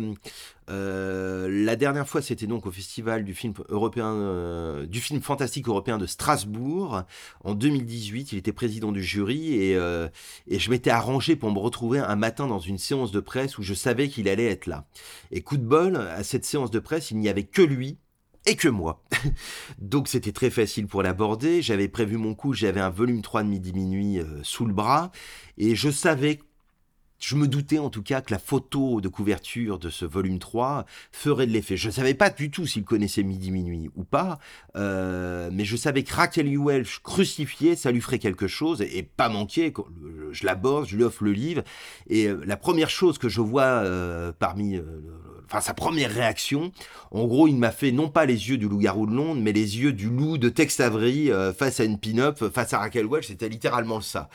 euh, 0.70 1.48
la 1.50 1.76
dernière 1.76 2.08
fois, 2.08 2.22
c'était 2.22 2.48
donc 2.48 2.66
au 2.66 2.72
festival 2.72 3.24
du 3.24 3.34
film 3.34 3.54
européen, 3.70 4.14
euh, 4.14 4.86
du 4.86 5.00
film 5.00 5.22
fantastique 5.22 5.68
européen 5.68 5.98
de 5.98 6.06
Strasbourg 6.06 7.04
en 7.44 7.54
2018. 7.54 8.34
Il 8.34 8.38
était 8.38 8.52
président 8.52 8.92
du 8.92 9.04
jury 9.04 9.54
et, 9.54 9.78
euh, 9.78 10.10
et 10.48 10.60
je 10.60 10.70
m'étais 10.70 10.90
arrangé 10.90 11.36
pour 11.36 11.52
me 11.52 11.60
retrouver 11.60 12.00
un 12.00 12.16
matin 12.16 12.48
dans 12.48 12.60
une 12.60 12.78
séance 12.78 13.12
de 13.12 13.20
presse 13.20 13.58
où 13.58 13.64
je 13.64 13.74
savais 13.74 14.10
qu'il 14.10 14.28
allait 14.28 14.48
être 14.48 14.66
là. 14.66 14.86
Et 15.32 15.42
coup 15.42 15.58
de 15.58 15.66
bol, 15.66 15.96
à 15.96 16.24
cette 16.24 16.46
séance 16.46 16.72
de 16.72 16.80
presse, 16.80 17.12
il 17.12 17.18
n'y 17.18 17.30
avait 17.30 17.46
que 17.46 17.62
lui 17.62 17.98
et 18.48 18.56
que 18.56 18.70
moi. 18.70 19.04
Donc 19.80 20.08
c'était 20.08 20.32
très 20.32 20.50
facile 20.50 20.88
pour 20.88 21.04
l'aborder. 21.04 21.62
J'avais 21.62 21.88
prévu 21.88 22.18
mon 22.18 22.34
coup, 22.34 22.54
j'avais 22.54 22.80
un 22.80 22.90
volume 22.90 23.22
3 23.22 23.44
de 23.44 23.50
midi 23.50 23.74
minuit 23.74 24.20
euh, 24.20 24.40
sous 24.42 24.66
le 24.66 24.74
bras 24.74 25.12
et 25.58 25.76
je 25.76 25.92
savais 25.92 26.40
je 27.20 27.36
me 27.36 27.48
doutais 27.48 27.80
en 27.80 27.90
tout 27.90 28.04
cas 28.04 28.22
que 28.22 28.32
la 28.32 28.38
photo 28.38 29.02
de 29.02 29.08
couverture 29.08 29.80
de 29.80 29.90
ce 29.90 30.06
volume 30.06 30.38
3 30.38 30.86
ferait 31.12 31.48
de 31.48 31.52
l'effet. 31.52 31.76
Je 31.76 31.88
ne 31.88 31.92
savais 31.92 32.14
pas 32.14 32.30
du 32.30 32.52
tout 32.52 32.68
s'il 32.68 32.84
connaissait 32.84 33.24
Midi 33.24 33.50
Minuit 33.50 33.90
ou 33.96 34.04
pas, 34.04 34.38
euh, 34.76 35.50
mais 35.52 35.66
je 35.66 35.76
savais 35.76 36.04
que 36.04 36.14
Raquel 36.14 36.48
Welch 36.58 37.00
crucifié, 37.02 37.76
ça 37.76 37.92
lui 37.92 38.02
ferait 38.02 38.20
quelque 38.20 38.48
chose, 38.48 38.84
et, 38.84 39.02
pas 39.02 39.30
manquer. 39.30 39.74
Je 40.32 40.46
l'aborde, 40.46 40.88
je 40.88 40.96
lui 40.96 41.04
offre 41.04 41.24
le 41.24 41.32
livre, 41.32 41.64
et 42.08 42.28
euh, 42.28 42.44
la 42.46 42.56
première 42.56 42.92
chose 42.92 43.18
que 43.18 43.30
je 43.30 43.42
vois 43.42 43.84
parmi... 44.38 44.80
Enfin, 45.50 45.62
sa 45.62 45.74
première 45.74 46.12
réaction, 46.12 46.72
en 47.12 47.26
gros, 47.26 47.48
il 47.48 47.56
m'a 47.56 47.72
fait 47.72 47.92
non 47.92 48.10
pas 48.10 48.26
les 48.26 48.50
yeux 48.50 48.58
du 48.58 48.68
loup-garou 48.68 49.08
de 49.08 49.16
Londres, 49.16 49.40
mais 49.42 49.54
les 49.54 49.80
yeux 49.80 49.94
du 49.94 50.10
loup 50.10 50.38
de 50.38 50.50
Tex 50.50 50.80
Avery 50.82 51.32
euh, 51.32 51.54
face 51.54 51.80
à 51.80 51.86
une 51.86 51.98
pin-up, 51.98 52.44
face 52.54 52.74
à 52.74 52.80
Raquel 52.80 53.06
Welch, 53.08 53.28
c'était 53.28 53.48
littéralement 53.48 54.02
ça. 54.02 54.30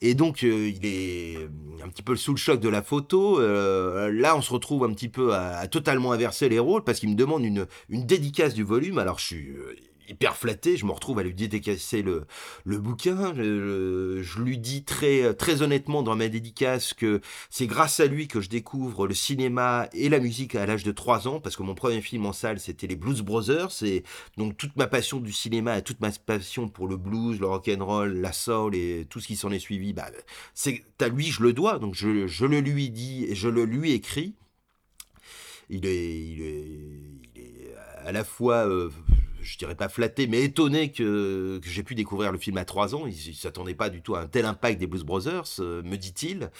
Et 0.00 0.14
donc, 0.14 0.42
euh, 0.42 0.68
il 0.68 0.84
est 0.84 1.36
un 1.84 1.88
petit 1.88 2.02
peu 2.02 2.16
sous 2.16 2.32
le 2.32 2.36
choc 2.38 2.58
de 2.60 2.68
la 2.68 2.82
photo. 2.82 3.40
Euh, 3.40 4.10
là, 4.12 4.36
on 4.36 4.42
se 4.42 4.52
retrouve 4.52 4.84
un 4.84 4.92
petit 4.92 5.08
peu 5.08 5.34
à, 5.34 5.58
à 5.58 5.68
totalement 5.68 6.12
inverser 6.12 6.48
les 6.48 6.58
rôles 6.58 6.82
parce 6.82 6.98
qu'il 6.98 7.10
me 7.10 7.14
demande 7.14 7.44
une, 7.44 7.66
une 7.88 8.04
dédicace 8.04 8.54
du 8.54 8.64
volume. 8.64 8.98
Alors, 8.98 9.18
je 9.18 9.24
suis 9.26 9.48
euh, 9.50 9.76
hyper 10.08 10.36
flatté. 10.36 10.76
Je 10.76 10.86
me 10.86 10.92
retrouve 10.92 11.18
à 11.18 11.22
lui 11.22 11.34
dédicacer 11.34 12.02
le, 12.02 12.26
le 12.64 12.78
bouquin. 12.78 13.34
Je, 13.34 14.40
lui 14.40 14.58
dis 14.58 14.84
très, 14.84 15.34
très 15.34 15.62
honnêtement 15.62 16.02
dans 16.02 16.16
ma 16.16 16.28
dédicace 16.28 16.94
que 16.94 17.20
c'est 17.50 17.66
grâce 17.66 18.00
à 18.00 18.06
lui 18.06 18.28
que 18.28 18.40
je 18.40 18.48
découvre 18.48 19.06
le 19.06 19.14
cinéma 19.14 19.88
et 19.92 20.08
la 20.08 20.18
musique 20.18 20.54
à 20.54 20.66
l'âge 20.66 20.84
de 20.84 20.92
3 20.92 21.28
ans 21.28 21.40
parce 21.40 21.56
que 21.56 21.62
mon 21.62 21.74
premier 21.74 22.00
film 22.00 22.26
en 22.26 22.32
salle, 22.32 22.60
c'était 22.60 22.86
les 22.86 22.96
Blues 22.96 23.22
Brothers. 23.22 23.82
Et 23.82 24.02
donc, 24.36 24.56
toute 24.56 24.76
ma 24.76 24.86
passion 24.86 25.20
du 25.20 25.32
cinéma 25.32 25.78
et 25.78 25.82
toute 25.82 26.00
ma 26.00 26.10
passion 26.10 26.68
pour 26.68 26.88
le 26.88 26.96
blues, 26.96 27.40
le 27.40 27.46
rock'n'roll, 27.46 28.20
la 28.20 28.32
soul 28.32 28.74
et 28.74 29.06
tout 29.08 29.20
ce 29.20 29.26
qui 29.26 29.36
s'en 29.36 29.50
est 29.50 29.58
suivi, 29.58 29.92
bah, 29.92 30.10
c'est 30.54 30.82
à 31.00 31.08
lui 31.08 31.26
je 31.26 31.42
le 31.42 31.52
dois, 31.52 31.78
donc 31.78 31.94
je, 31.94 32.26
je 32.26 32.46
le 32.46 32.60
lui 32.60 32.90
dis 32.90 33.24
et 33.28 33.34
je 33.34 33.48
le 33.48 33.64
lui 33.64 33.92
écris. 33.92 34.34
Il 35.68 35.84
est, 35.84 36.18
il 36.20 36.42
est, 36.42 36.80
il 37.34 37.42
est 37.42 37.74
à 38.04 38.12
la 38.12 38.22
fois, 38.22 38.68
euh, 38.68 38.90
je 39.46 39.58
dirais 39.58 39.74
pas 39.74 39.88
flatté, 39.88 40.26
mais 40.26 40.42
étonné 40.42 40.90
que, 40.90 41.60
j'ai 41.64 41.82
pu 41.82 41.94
découvrir 41.94 42.32
le 42.32 42.38
film 42.38 42.56
à 42.58 42.64
3 42.64 42.94
ans. 42.94 43.06
Il, 43.06 43.14
il 43.14 43.34
s'attendait 43.34 43.74
pas 43.74 43.90
du 43.90 44.02
tout 44.02 44.14
à 44.14 44.20
un 44.20 44.26
tel 44.26 44.44
impact 44.44 44.78
des 44.78 44.86
Blues 44.86 45.04
Brothers, 45.04 45.60
euh, 45.60 45.82
me 45.82 45.96
dit-il. 45.96 46.50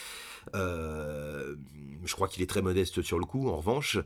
Euh, 0.54 1.56
je 2.04 2.14
crois 2.14 2.28
qu'il 2.28 2.42
est 2.42 2.46
très 2.46 2.62
modeste 2.62 3.02
sur 3.02 3.18
le 3.18 3.24
coup, 3.24 3.48
en 3.48 3.56
revanche. 3.56 3.98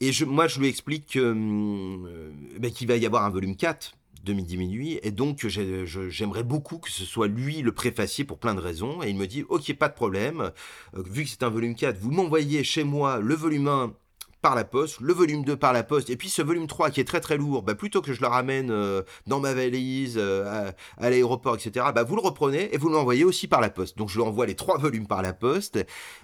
Et 0.00 0.12
je, 0.12 0.24
moi, 0.24 0.46
je 0.46 0.60
lui 0.60 0.68
explique 0.68 1.12
que, 1.12 1.18
euh, 1.18 2.30
ben, 2.58 2.70
qu'il 2.70 2.86
va 2.86 2.96
y 2.96 3.06
avoir 3.06 3.24
un 3.24 3.30
volume 3.30 3.56
4 3.56 3.96
de 4.24 4.34
midi 4.34 4.58
minuit 4.58 5.00
et 5.02 5.12
donc 5.12 5.46
j'aimerais 5.46 6.42
beaucoup 6.42 6.76
que 6.76 6.90
ce 6.90 7.06
soit 7.06 7.26
lui 7.26 7.62
le 7.62 7.72
préfacier 7.72 8.22
pour 8.22 8.36
plein 8.36 8.54
de 8.54 8.60
raisons 8.60 9.02
et 9.02 9.08
il 9.08 9.16
me 9.16 9.26
dit 9.26 9.46
ok 9.48 9.72
pas 9.78 9.88
de 9.88 9.94
problème 9.94 10.52
vu 10.92 11.24
que 11.24 11.30
c'est 11.30 11.42
un 11.42 11.48
volume 11.48 11.74
4 11.74 11.96
vous 11.98 12.10
m'envoyez 12.10 12.62
chez 12.62 12.84
moi 12.84 13.18
le 13.18 13.34
volume 13.34 13.68
1 13.68 13.94
par 14.40 14.54
la 14.54 14.64
poste, 14.64 15.00
le 15.00 15.12
volume 15.12 15.44
2 15.44 15.56
par 15.56 15.72
la 15.72 15.82
poste, 15.82 16.10
et 16.10 16.16
puis 16.16 16.30
ce 16.30 16.40
volume 16.42 16.66
3 16.66 16.90
qui 16.90 17.00
est 17.00 17.04
très 17.04 17.20
très 17.20 17.36
lourd, 17.36 17.62
bah, 17.62 17.74
plutôt 17.74 18.00
que 18.00 18.12
je 18.12 18.20
le 18.20 18.26
ramène 18.26 18.70
euh, 18.70 19.02
dans 19.26 19.38
ma 19.38 19.52
valise, 19.52 20.14
euh, 20.16 20.72
à, 20.96 21.10
l'aéroport, 21.10 21.56
etc., 21.56 21.86
bah, 21.94 22.04
vous 22.04 22.16
le 22.16 22.22
reprenez 22.22 22.74
et 22.74 22.78
vous 22.78 22.88
l'envoyez 22.88 23.24
aussi 23.24 23.48
par 23.48 23.60
la 23.60 23.70
poste. 23.70 23.98
Donc 23.98 24.08
je 24.08 24.14
lui 24.14 24.22
envoie 24.22 24.46
les 24.46 24.54
trois 24.54 24.78
volumes 24.78 25.06
par 25.06 25.22
la 25.22 25.32
poste, 25.32 25.78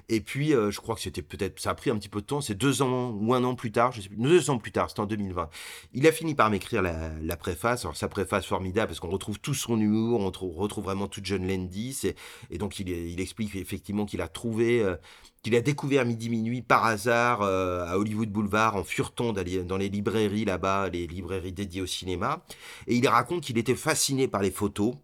et 0.09 0.21
puis 0.21 0.55
euh, 0.55 0.71
je 0.71 0.81
crois 0.81 0.95
que 0.95 1.03
c'était 1.03 1.23
peut-être, 1.23 1.61
ça 1.61 1.71
a 1.71 1.75
pris 1.75 1.91
un 1.91 1.97
petit 1.97 2.09
peu 2.09 2.21
de 2.21 2.27
temps, 2.27 2.41
c'est 2.41 2.55
deux 2.55 2.81
ans 2.83 3.11
ou 3.11 3.35
un 3.35 3.45
an 3.45 3.55
plus 3.55 3.73
tard, 3.73 3.93
je 3.93 4.01
sais 4.01 4.09
plus, 4.09 4.17
deux 4.17 4.51
ans 4.51 4.59
plus 4.59 4.73
tard, 4.73 4.89
c'était 4.89 5.01
en 5.01 5.07
2020. 5.07 5.49
Il 5.93 6.07
a 6.07 6.13
fini 6.13 6.35
par 6.35 6.51
m'écrire 6.51 6.83
la, 6.83 7.37
préface, 7.37 7.85
alors 7.85 7.97
sa 7.97 8.09
préface 8.09 8.47
formidable, 8.47 8.89
parce 8.89 9.01
qu'on 9.01 9.11
retrouve 9.11 9.39
tout 9.39 9.55
son 9.55 9.79
humour, 9.79 10.21
on 10.21 10.27
retrouve, 10.27 10.85
vraiment 10.85 11.07
toute 11.07 11.27
John 11.27 11.47
Landis, 11.47 12.03
et, 12.51 12.59
donc 12.59 12.81
il, 12.81 12.89
il 12.89 13.21
explique 13.21 13.55
effectivement 13.57 14.07
qu'il 14.07 14.23
a 14.23 14.29
trouvé... 14.29 14.85
qu'il 15.43 15.55
a 15.55 15.61
découvert 15.61 16.05
Midi 16.05 16.29
Minuit 16.29 16.63
par 16.63 16.85
hasard 16.85 17.43
à 17.43 17.99
Hollywood 17.99 18.06
Boulevard 18.15 18.77
en 18.77 18.85
d'aller 19.33 19.63
dans 19.65 19.77
les 19.77 19.89
librairies 19.89 20.45
là-bas, 20.45 20.89
les 20.89 21.07
librairies 21.07 21.53
dédiées 21.53 21.83
au 21.83 21.87
cinéma. 21.87 22.45
Et 22.87 22.97
il 22.97 23.07
raconte 23.09 23.43
qu'il 23.43 23.59
était 23.59 23.75
fasciné 23.75 24.29
par 24.29 24.43
les 24.43 24.51
photos, 24.51 24.95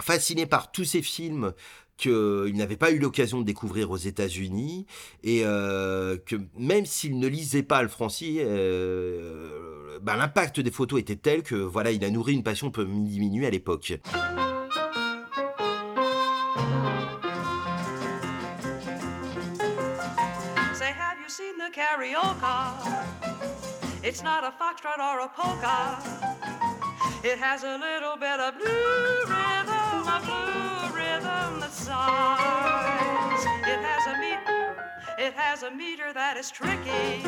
fasciné 0.00 0.46
par 0.46 0.70
tous 0.72 0.84
ces 0.84 1.02
films 1.02 1.52
qu'il 1.98 2.54
n'avait 2.54 2.76
pas 2.76 2.92
eu 2.92 2.98
l'occasion 2.98 3.40
de 3.40 3.44
découvrir 3.44 3.90
aux 3.90 3.96
États-Unis 3.96 4.86
et 5.24 5.42
euh, 5.44 6.16
que 6.16 6.36
même 6.56 6.86
s'il 6.86 7.18
ne 7.18 7.26
lisait 7.26 7.64
pas 7.64 7.82
le 7.82 7.88
français, 7.88 8.36
euh, 8.38 9.98
ben, 10.00 10.16
l'impact 10.16 10.60
des 10.60 10.70
photos 10.70 11.00
était 11.00 11.16
tel 11.16 11.42
que 11.42 11.56
voilà, 11.56 11.90
il 11.90 12.04
a 12.04 12.10
nourri 12.10 12.34
une 12.34 12.44
passion 12.44 12.70
pour 12.70 12.84
Midi 12.84 13.18
Minuit 13.18 13.46
à 13.46 13.50
l'époque. 13.50 13.98
Karaoke? 21.88 23.04
It's 24.02 24.22
not 24.22 24.44
a 24.44 24.52
foxtrot 24.60 24.98
or 24.98 25.20
a 25.20 25.28
polka. 25.28 25.98
It 27.24 27.38
has 27.38 27.64
a 27.64 27.76
little 27.78 28.16
bit 28.16 28.38
of 28.40 28.56
blue 28.58 29.24
rhythm, 29.26 30.06
a 30.06 30.20
blue 30.24 30.96
rhythm 30.96 31.60
that 31.60 31.72
sighs. 31.72 33.44
It 33.66 33.80
has 33.80 34.06
a 34.06 34.18
meter, 34.20 34.76
it 35.18 35.32
has 35.34 35.62
a 35.62 35.70
meter 35.70 36.12
that 36.12 36.36
is 36.36 36.50
tricky. 36.50 37.24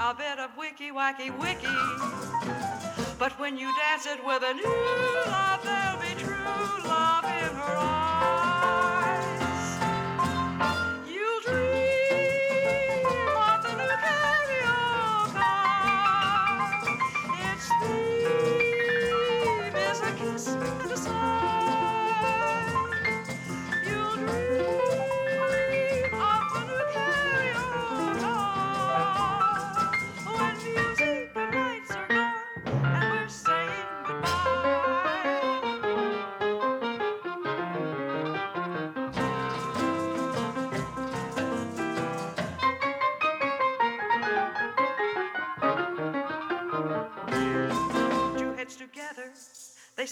A 0.00 0.14
bit 0.14 0.38
of 0.38 0.56
wicky 0.56 0.90
wacky 0.90 1.30
wicky. 1.38 1.78
But 3.18 3.38
when 3.38 3.56
you 3.56 3.70
dance 3.84 4.06
it 4.06 4.24
with 4.24 4.42
a 4.42 4.54
new 4.54 4.78
love, 5.26 5.62
there'll 5.62 6.00
be 6.00 6.14
true 6.20 6.88
love 6.88 7.24
in 7.24 7.54
her 7.60 7.76
eyes. 7.78 9.31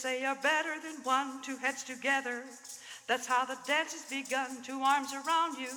Say 0.00 0.24
are 0.24 0.36
better 0.36 0.80
than 0.82 0.94
one. 1.04 1.42
Two 1.42 1.58
heads 1.58 1.82
together, 1.84 2.42
that's 3.06 3.26
how 3.26 3.44
the 3.44 3.58
dance 3.66 3.92
has 3.92 4.04
begun. 4.08 4.62
Two 4.62 4.80
arms 4.80 5.12
around 5.12 5.58
you, 5.58 5.68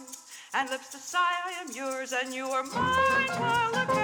and 0.54 0.70
lips 0.70 0.90
to 0.92 0.98
sigh, 0.98 1.20
I 1.46 1.52
am 1.62 1.76
yours, 1.76 2.14
and 2.14 2.34
you 2.34 2.46
are 2.46 2.64
mine 2.64 3.28
while 3.38 4.03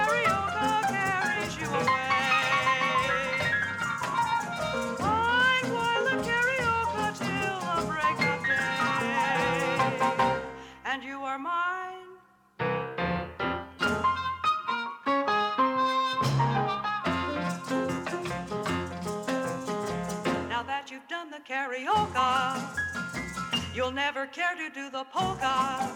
you'll 23.89 23.95
never 23.95 24.27
care 24.27 24.53
to 24.53 24.69
do 24.69 24.87
the 24.91 25.03
polka. 25.05 25.91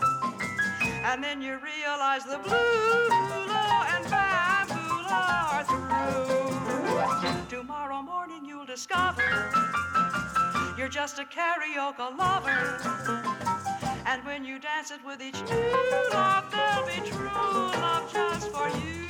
And 1.05 1.23
then 1.23 1.43
you 1.43 1.59
realize 1.59 2.23
the 2.23 2.39
blue 2.39 3.09
and 3.93 4.03
bamboo 4.09 5.05
are 5.11 5.63
through. 5.63 7.45
Tomorrow 7.49 8.01
morning 8.01 8.45
you'll 8.45 8.65
discover 8.65 9.21
you're 10.75 10.87
just 10.87 11.19
a 11.19 11.23
karaoke 11.23 12.17
lover. 12.17 12.79
And 14.07 14.25
when 14.25 14.43
you 14.43 14.57
dance 14.57 14.89
it 14.89 15.05
with 15.05 15.21
each 15.21 15.39
new 15.43 16.09
love, 16.13 16.45
there'll 16.51 16.87
be 16.87 16.99
true 17.07 17.29
love 17.29 18.11
just 18.11 18.49
for 18.49 18.69
you. 18.69 19.03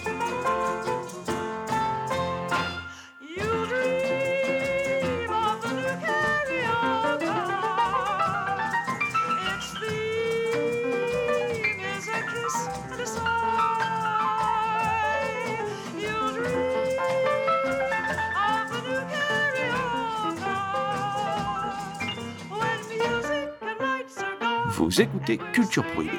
Vous 24.83 24.99
écoutez 24.99 25.37
Culture 25.53 25.85
Prohibée. 25.93 26.11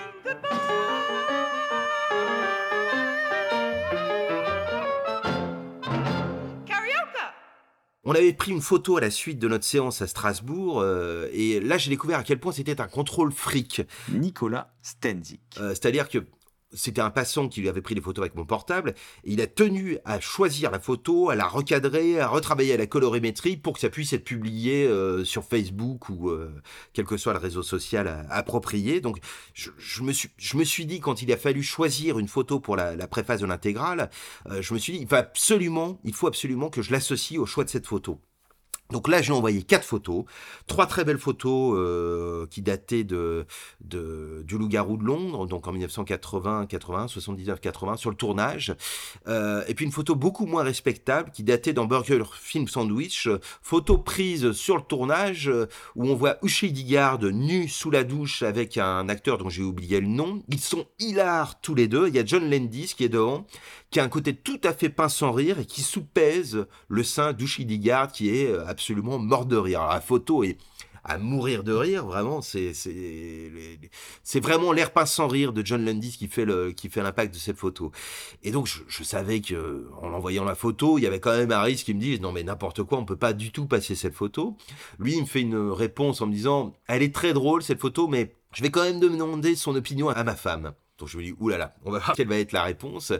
On 8.04 8.12
avait 8.12 8.32
pris 8.32 8.52
une 8.52 8.62
photo 8.62 8.96
à 8.96 9.02
la 9.02 9.10
suite 9.10 9.38
de 9.38 9.48
notre 9.48 9.64
séance 9.64 10.00
à 10.00 10.06
Strasbourg, 10.06 10.80
euh, 10.80 11.28
et 11.32 11.60
là 11.60 11.76
j'ai 11.76 11.90
découvert 11.90 12.18
à 12.20 12.22
quel 12.22 12.40
point 12.40 12.52
c'était 12.52 12.80
un 12.80 12.86
contrôle 12.86 13.32
fric. 13.32 13.82
Nicolas 14.10 14.72
Stenzik. 14.80 15.42
Euh, 15.58 15.70
C'est-à-dire 15.70 16.08
que 16.08 16.24
c'était 16.74 17.00
un 17.00 17.10
passant 17.10 17.48
qui 17.48 17.60
lui 17.60 17.68
avait 17.68 17.82
pris 17.82 17.94
des 17.94 18.00
photos 18.00 18.22
avec 18.22 18.34
mon 18.34 18.44
portable, 18.44 18.94
il 19.24 19.40
a 19.40 19.46
tenu 19.46 19.98
à 20.04 20.20
choisir 20.20 20.70
la 20.70 20.80
photo, 20.80 21.30
à 21.30 21.34
la 21.34 21.46
recadrer, 21.46 22.20
à 22.20 22.28
retravailler 22.28 22.74
à 22.74 22.76
la 22.76 22.86
colorimétrie 22.86 23.56
pour 23.56 23.74
que 23.74 23.80
ça 23.80 23.88
puisse 23.88 24.12
être 24.12 24.24
publié 24.24 24.86
euh, 24.86 25.24
sur 25.24 25.44
Facebook 25.44 26.08
ou 26.08 26.30
euh, 26.30 26.50
quel 26.92 27.04
que 27.04 27.16
soit 27.16 27.32
le 27.32 27.38
réseau 27.38 27.62
social 27.62 28.06
euh, 28.06 28.22
approprié. 28.30 29.00
Donc 29.00 29.18
je, 29.54 30.02
me 30.02 30.12
suis, 30.12 30.30
je 30.36 30.56
me 30.56 30.64
suis 30.64 30.86
dit, 30.86 31.00
quand 31.00 31.22
il 31.22 31.32
a 31.32 31.36
fallu 31.36 31.62
choisir 31.62 32.18
une 32.18 32.28
photo 32.28 32.60
pour 32.60 32.76
la, 32.76 32.94
préface 33.06 33.40
de 33.40 33.46
l'intégrale, 33.46 34.10
je 34.60 34.74
me 34.74 34.78
suis 34.78 34.94
dit, 34.94 35.06
il 35.08 35.14
absolument, 35.14 36.00
il 36.04 36.14
faut 36.14 36.26
absolument 36.26 36.70
que 36.70 36.82
je 36.82 36.90
l'associe 36.90 37.38
au 37.38 37.46
choix 37.46 37.64
de 37.64 37.68
cette 37.68 37.86
photo. 37.86 38.18
Donc 38.90 39.08
là, 39.08 39.22
j'ai 39.22 39.32
envoyé 39.32 39.62
quatre 39.62 39.84
photos, 39.84 40.24
trois 40.66 40.86
très 40.86 41.04
belles 41.04 41.18
photos 41.18 41.74
euh, 41.76 42.46
qui 42.50 42.60
dataient 42.60 43.04
de, 43.04 43.46
de 43.80 44.42
du 44.46 44.58
Loup-garou 44.58 44.98
de 44.98 45.04
Londres, 45.04 45.46
donc 45.46 45.66
en 45.66 45.72
1980, 45.72 46.66
80, 46.66 47.08
79, 47.08 47.60
80, 47.60 47.96
sur 47.96 48.10
le 48.10 48.16
tournage, 48.16 48.74
Euh, 49.26 49.64
et 49.68 49.74
puis 49.74 49.84
une 49.84 49.92
photo 49.92 50.14
beaucoup 50.14 50.46
moins 50.46 50.62
respectable 50.62 51.30
qui 51.30 51.42
datait 51.42 51.72
d'un 51.72 51.86
Burger 51.86 52.22
Film 52.38 52.68
Sandwich, 52.68 53.26
euh, 53.26 53.40
photo 53.62 53.96
prise 53.98 54.52
sur 54.52 54.76
le 54.76 54.82
tournage 54.82 55.50
où 55.96 56.06
on 56.06 56.14
voit 56.14 56.36
Ushi 56.42 56.70
Digard 56.72 57.20
nu 57.22 57.68
sous 57.68 57.90
la 57.90 58.04
douche 58.04 58.42
avec 58.42 58.76
un 58.76 59.08
acteur 59.08 59.38
dont 59.38 59.48
j'ai 59.48 59.62
oublié 59.62 60.00
le 60.00 60.08
nom. 60.08 60.42
Ils 60.48 60.60
sont 60.60 60.86
hilars 60.98 61.60
tous 61.60 61.74
les 61.74 61.88
deux. 61.88 62.08
Il 62.08 62.14
y 62.14 62.18
a 62.18 62.24
John 62.24 62.50
Landis 62.50 62.94
qui 62.96 63.04
est 63.04 63.08
devant, 63.08 63.46
qui 63.94 64.00
a 64.00 64.04
un 64.04 64.08
côté 64.08 64.34
tout 64.34 64.60
à 64.64 64.72
fait 64.72 64.88
pince 64.88 65.14
sans 65.14 65.30
rire 65.30 65.60
et 65.60 65.66
qui 65.66 65.80
soupèse 65.80 66.66
le 66.88 67.04
sein 67.04 67.32
d'Ushi 67.32 67.64
Digard 67.64 68.10
qui 68.10 68.28
est 68.28 68.48
euh, 68.48 68.66
absolument 68.66 69.20
mort 69.20 69.46
de 69.46 69.56
rire. 69.56 69.82
Alors, 69.82 69.94
la 69.94 70.00
photo 70.00 70.42
est 70.42 70.58
à 71.04 71.16
mourir 71.16 71.62
de 71.62 71.72
rire, 71.72 72.04
vraiment, 72.04 72.40
c'est 72.40 72.72
vraiment 74.40 74.72
l'air 74.72 74.90
pince 74.92 75.12
sans 75.12 75.28
rire 75.28 75.52
de 75.52 75.64
John 75.64 75.84
Landis 75.84 76.16
qui 76.18 76.26
fait 76.26 76.44
l'impact 76.44 77.34
de 77.34 77.38
cette 77.38 77.58
photo. 77.58 77.92
Et 78.42 78.50
donc 78.50 78.66
je, 78.66 79.04
savais 79.04 79.40
que 79.40 79.86
en 80.00 80.12
envoyant 80.12 80.44
la 80.44 80.56
photo, 80.56 80.98
il 80.98 81.02
y 81.02 81.06
avait 81.06 81.20
quand 81.20 81.36
même 81.36 81.52
risque 81.52 81.84
qui 81.84 81.94
me 81.94 82.00
dit 82.00 82.18
non 82.18 82.32
mais 82.32 82.42
n'importe 82.42 82.82
quoi, 82.82 82.98
on 82.98 83.04
peut 83.04 83.16
pas 83.16 83.32
du 83.32 83.52
tout 83.52 83.66
passer 83.66 83.94
cette 83.94 84.14
photo. 84.14 84.56
Lui, 84.98 85.14
il 85.14 85.20
me 85.20 85.26
fait 85.26 85.42
une 85.42 85.70
réponse 85.70 86.20
en 86.20 86.26
me 86.26 86.32
disant 86.32 86.72
elle 86.88 87.02
est 87.02 87.14
très 87.14 87.32
drôle 87.32 87.62
cette 87.62 87.80
photo, 87.80 88.08
mais 88.08 88.34
je 88.54 88.62
vais 88.62 88.70
quand 88.70 88.82
même 88.82 88.98
demander 88.98 89.54
son 89.54 89.76
opinion 89.76 90.08
à 90.08 90.24
ma 90.24 90.34
femme. 90.34 90.72
Donc 90.98 91.08
je 91.08 91.18
me 91.18 91.22
dis, 91.22 91.34
oulala, 91.40 91.74
on 91.84 91.90
va 91.90 91.98
voir 91.98 92.12
quelle 92.16 92.28
va 92.28 92.38
être 92.38 92.52
la 92.52 92.62
réponse. 92.62 93.12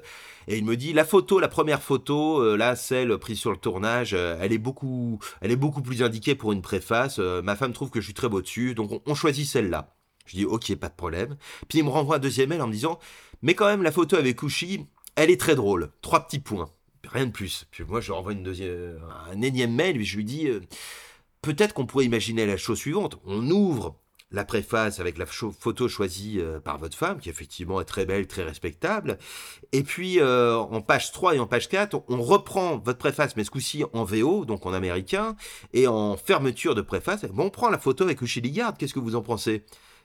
Et 0.47 0.59
il 0.59 0.64
me 0.64 0.77
dit, 0.77 0.93
la 0.93 1.05
photo, 1.05 1.41
la 1.41 1.49
première 1.49 1.83
photo, 1.83 2.39
euh, 2.41 2.57
là, 2.57 2.77
celle 2.77 3.16
prise 3.18 3.39
sur 3.39 3.51
le 3.51 3.57
tournage, 3.57 4.14
euh, 4.14 4.39
elle 4.41 4.53
est 4.53 4.59
beaucoup, 4.59 5.18
elle 5.41 5.51
est 5.51 5.57
beaucoup 5.57 5.83
plus 5.83 6.03
indiquée 6.03 6.35
pour 6.35 6.53
une 6.53 6.62
préface. 6.62 7.18
Euh, 7.18 7.43
ma 7.43 7.57
femme 7.57 7.72
trouve 7.72 7.91
que 7.91 8.01
je 8.01 8.07
suis 8.07 8.14
très 8.14 8.29
beau 8.29 8.41
dessus, 8.41 8.75
donc 8.75 9.03
on, 9.07 9.14
choisit 9.14 9.47
celle-là. 9.47 9.97
Je 10.27 10.37
dis, 10.37 10.45
ok, 10.45 10.75
pas 10.77 10.89
de 10.89 10.95
problème. 10.95 11.37
Puis 11.68 11.79
il 11.79 11.85
me 11.85 11.91
renvoie 11.91 12.16
un 12.16 12.20
deuxième 12.20 12.51
mail 12.51 12.62
en 12.62 12.68
me 12.68 12.72
disant, 12.72 12.99
mais 13.43 13.55
quand 13.55 13.66
même, 13.66 13.83
la 13.83 13.93
photo 13.93 14.16
avec 14.16 14.39
Kushi, 14.39 14.87
elle 15.16 15.31
est 15.31 15.41
très 15.41 15.55
drôle. 15.55 15.91
Trois 16.01 16.27
petits 16.27 16.39
points. 16.39 16.70
Rien 17.07 17.27
de 17.27 17.33
plus. 17.33 17.66
Puis 17.70 17.85
moi, 17.85 18.01
je 18.01 18.12
renvoie 18.12 18.33
une 18.33 18.43
deuxième, 18.43 18.99
un 19.31 19.43
énième 19.43 19.75
mail, 19.75 20.01
et 20.01 20.05
je 20.05 20.16
lui 20.16 20.25
dis, 20.25 20.49
peut-être 21.43 21.75
qu'on 21.75 21.87
pourrait 21.87 22.07
imaginer 22.07 22.47
la 22.47 22.57
chose 22.57 22.79
suivante. 22.79 23.18
On 23.27 23.51
ouvre 23.51 23.97
la 24.35 24.45
préface 24.45 25.01
avec 25.01 25.16
la 25.16 25.26
photo 25.26 25.89
choisie 25.89 26.41
euh, 26.41 26.61
par 26.61 26.78
votre 26.78 26.97
femme, 26.97 27.20
qui 27.20 27.30
effectivement 27.30 27.80
est 27.80 27.85
très 27.85 28.05
belle, 28.05 28.26
très 28.26 28.43
respectable. 28.43 29.18
Et 29.72 29.82
puis, 29.82 30.20
euh, 30.20 30.57
en 30.57 30.80
page 30.80 31.12
3 31.12 31.37
et 31.37 31.39
en 31.39 31.47
page 31.47 31.68
4, 31.68 32.03
on 32.09 32.20
reprend 32.20 32.78
votre 32.78 32.99
préface, 32.99 33.37
mais 33.37 33.45
ce 33.45 33.51
coup-ci 33.51 33.85
en 33.93 34.05
VO, 34.05 34.45
donc 34.45 34.66
en 34.66 34.72
américain, 34.72 35.37
et 35.72 35.87
en 35.87 36.16
fermeture 36.16 36.74
de 36.74 36.82
préface, 36.82 37.24
bon, 37.26 37.45
on 37.45 37.51
prend 37.51 37.70
la 37.70 37.78
photo 37.78 38.05
avec 38.05 38.20
Uchi 38.22 38.41
Ligard, 38.41 38.76
qu'est-ce 38.76 38.95
que 38.95 38.99
vous 38.99 39.14
en 39.14 39.22
pensez? 39.22 39.64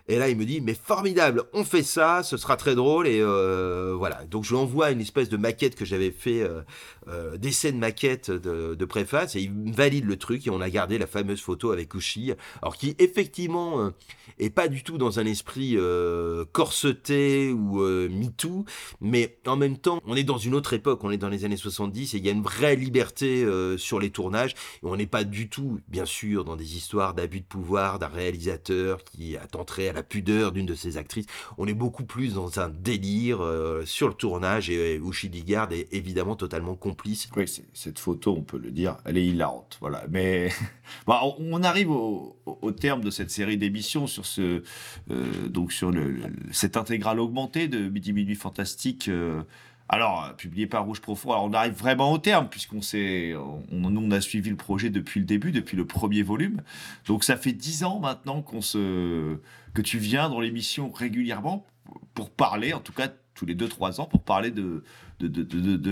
Et 0.10 0.18
là, 0.18 0.28
il 0.28 0.36
me 0.36 0.43
dit, 0.43 0.60
mais 0.60 0.74
formidable, 0.74 1.43
on 1.53 1.64
fait 1.64 1.84
ça, 1.84 2.24
ce 2.24 2.36
sera 2.36 2.57
très 2.57 2.74
drôle. 2.74 3.07
Et 3.07 3.22
euh, 3.22 3.93
voilà. 3.95 4.26
Donc, 4.26 4.43
je 4.43 4.49
lui 4.49 4.57
envoie 4.57 4.89
une 4.89 5.01
espèce 5.01 5.30
de 5.30 5.38
maquette 5.38 5.76
que 5.76 5.86
j'avais 5.86 6.10
fait, 6.10 6.41
euh, 6.41 6.62
euh, 7.10 7.38
d'essai 7.38 7.72
de 7.72 7.78
maquette 7.78 8.30
de, 8.30 8.86
préface, 8.86 9.36
et 9.36 9.41
il 9.41 9.74
valide 9.74 10.05
le 10.05 10.18
truc. 10.18 10.45
Et 10.45 10.49
on 10.49 10.62
a 10.62 10.70
gardé 10.70 10.97
la 10.97 11.07
fameuse 11.07 11.41
photo 11.41 11.72
avec 11.72 11.93
Uchi, 11.95 12.34
alors 12.62 12.76
qui 12.76 12.95
effectivement 12.99 13.82
euh, 13.82 13.89
est 14.38 14.49
pas 14.49 14.68
du 14.68 14.84
tout 14.84 14.97
dans 14.97 15.20
un 15.20 15.26
esprit 15.26 15.76
euh, 15.76 16.45
corseté 16.51 17.51
ou 17.51 17.80
MeToo, 17.80 18.66
mais 19.01 19.38
en 19.47 19.55
même 19.55 19.78
temps, 19.78 19.99
on 20.05 20.16
est 20.16 20.24
dans 20.24 20.38
une 20.38 20.53
autre 20.53 20.74
époque, 20.74 21.03
on 21.03 21.12
est 21.12 21.18
dans 21.18 21.30
les 21.30 21.45
années 21.45 21.57
70, 21.57 22.14
et 22.14 22.18
il 22.18 22.26
y 22.26 22.30
a 22.30 22.32
une 22.32 22.43
vraie 22.43 22.76
liberté 22.76 23.45
sur 23.78 23.99
les 23.99 24.10
tournages. 24.10 24.53
Et 24.84 24.86
on 24.86 24.95
n'est 24.95 25.07
pas 25.07 25.24
du 25.24 25.49
tout, 25.49 25.80
bien 25.88 26.05
sûr, 26.05 26.45
dans 26.45 26.55
des 26.55 26.76
histoires 26.78 27.14
d'abus 27.14 27.41
de 27.41 27.45
pouvoir 27.45 27.99
d'un 27.99 28.07
réalisateur 28.07 29.03
qui 29.03 29.38
attenterait 29.38 29.89
à 29.89 29.93
la 29.93 29.99
pudeur 30.04 30.52
d'une 30.52 30.66
de 30.66 30.76
ses 30.76 30.97
actrices. 30.97 31.28
On 31.58 31.68
est 31.68 31.74
beaucoup 31.74 32.06
plus 32.06 32.34
dans 32.34 32.60
un 32.60 32.70
délire 32.70 33.41
euh, 33.41 33.84
sur 33.86 34.08
le 34.08 34.14
tournage 34.14 34.70
et 34.70 34.97
euh, 34.97 35.08
Uchi 35.10 35.30
Digard 35.30 35.72
est 35.72 35.88
évidemment 35.91 36.36
totalement 36.36 36.76
complice. 36.76 37.30
Oui, 37.36 37.45
cette 37.74 38.00
photo, 38.00 38.36
on 38.36 38.41
peut 38.41 38.58
le 38.58 38.72
dire, 38.72 38.97
elle 39.06 39.18
est 39.18 39.26
hilarante. 39.26 39.78
Voilà. 39.82 40.06
Mais 40.10 40.50
bon, 41.06 41.36
on 41.39 41.60
on 41.60 41.64
arrive 41.64 41.91
au, 41.91 42.72
terme 42.72 43.02
de 43.02 43.10
cette 43.10 43.32
série 43.32 43.58
d'émissions 43.58 44.08
sur 44.08 44.26
ce, 44.26 44.64
euh, 45.12 45.47
donc 45.50 45.74
sur 45.74 45.91
le, 45.91 46.22
cette 46.52 46.78
intégrale 46.78 47.20
augmentée 47.20 47.68
de 47.68 47.89
Midi 47.89 48.14
Minuit 48.14 48.36
Fantastique. 48.36 49.10
euh, 49.10 49.41
alors, 49.89 50.24
euh, 50.24 50.34
publié 50.34 50.68
par 50.68 50.86
Rouge 50.86 51.02
Profond. 51.02 51.32
Alors, 51.32 51.45
on 51.45 51.54
arrive 51.54 51.74
vraiment 51.74 52.12
au 52.12 52.20
terme, 52.20 52.47
puisqu'on 52.47 52.82
s'est, 52.82 53.34
on, 53.36 53.64
on 53.72 54.12
a 54.12 54.22
suivi 54.22 54.52
le 54.52 54.56
projet 54.56 54.91
depuis 54.91 55.20
le 55.20 55.26
début, 55.26 55.52
depuis 55.52 55.76
le 55.76 55.86
premier 55.86 56.22
volume. 56.22 56.62
Donc, 57.08 57.24
ça 57.24 57.36
fait 57.36 57.54
dix 57.54 57.84
ans 57.84 58.00
maintenant 58.00 58.43
qu'on 58.43 58.62
se, 58.62 59.39
que 59.74 59.82
tu 59.82 59.98
viens 59.98 60.30
dans 60.30 60.40
l'émission 60.40 60.92
régulièrement 60.92 61.66
pour 62.14 62.30
parler, 62.32 62.74
en 62.74 62.80
tout 62.80 62.94
cas 62.94 63.10
tous 63.40 63.46
les 63.46 63.56
deux, 63.56 63.70
trois 63.70 64.02
ans, 64.02 64.06
pour 64.06 64.24
parler 64.24 64.52
de, 64.52 64.84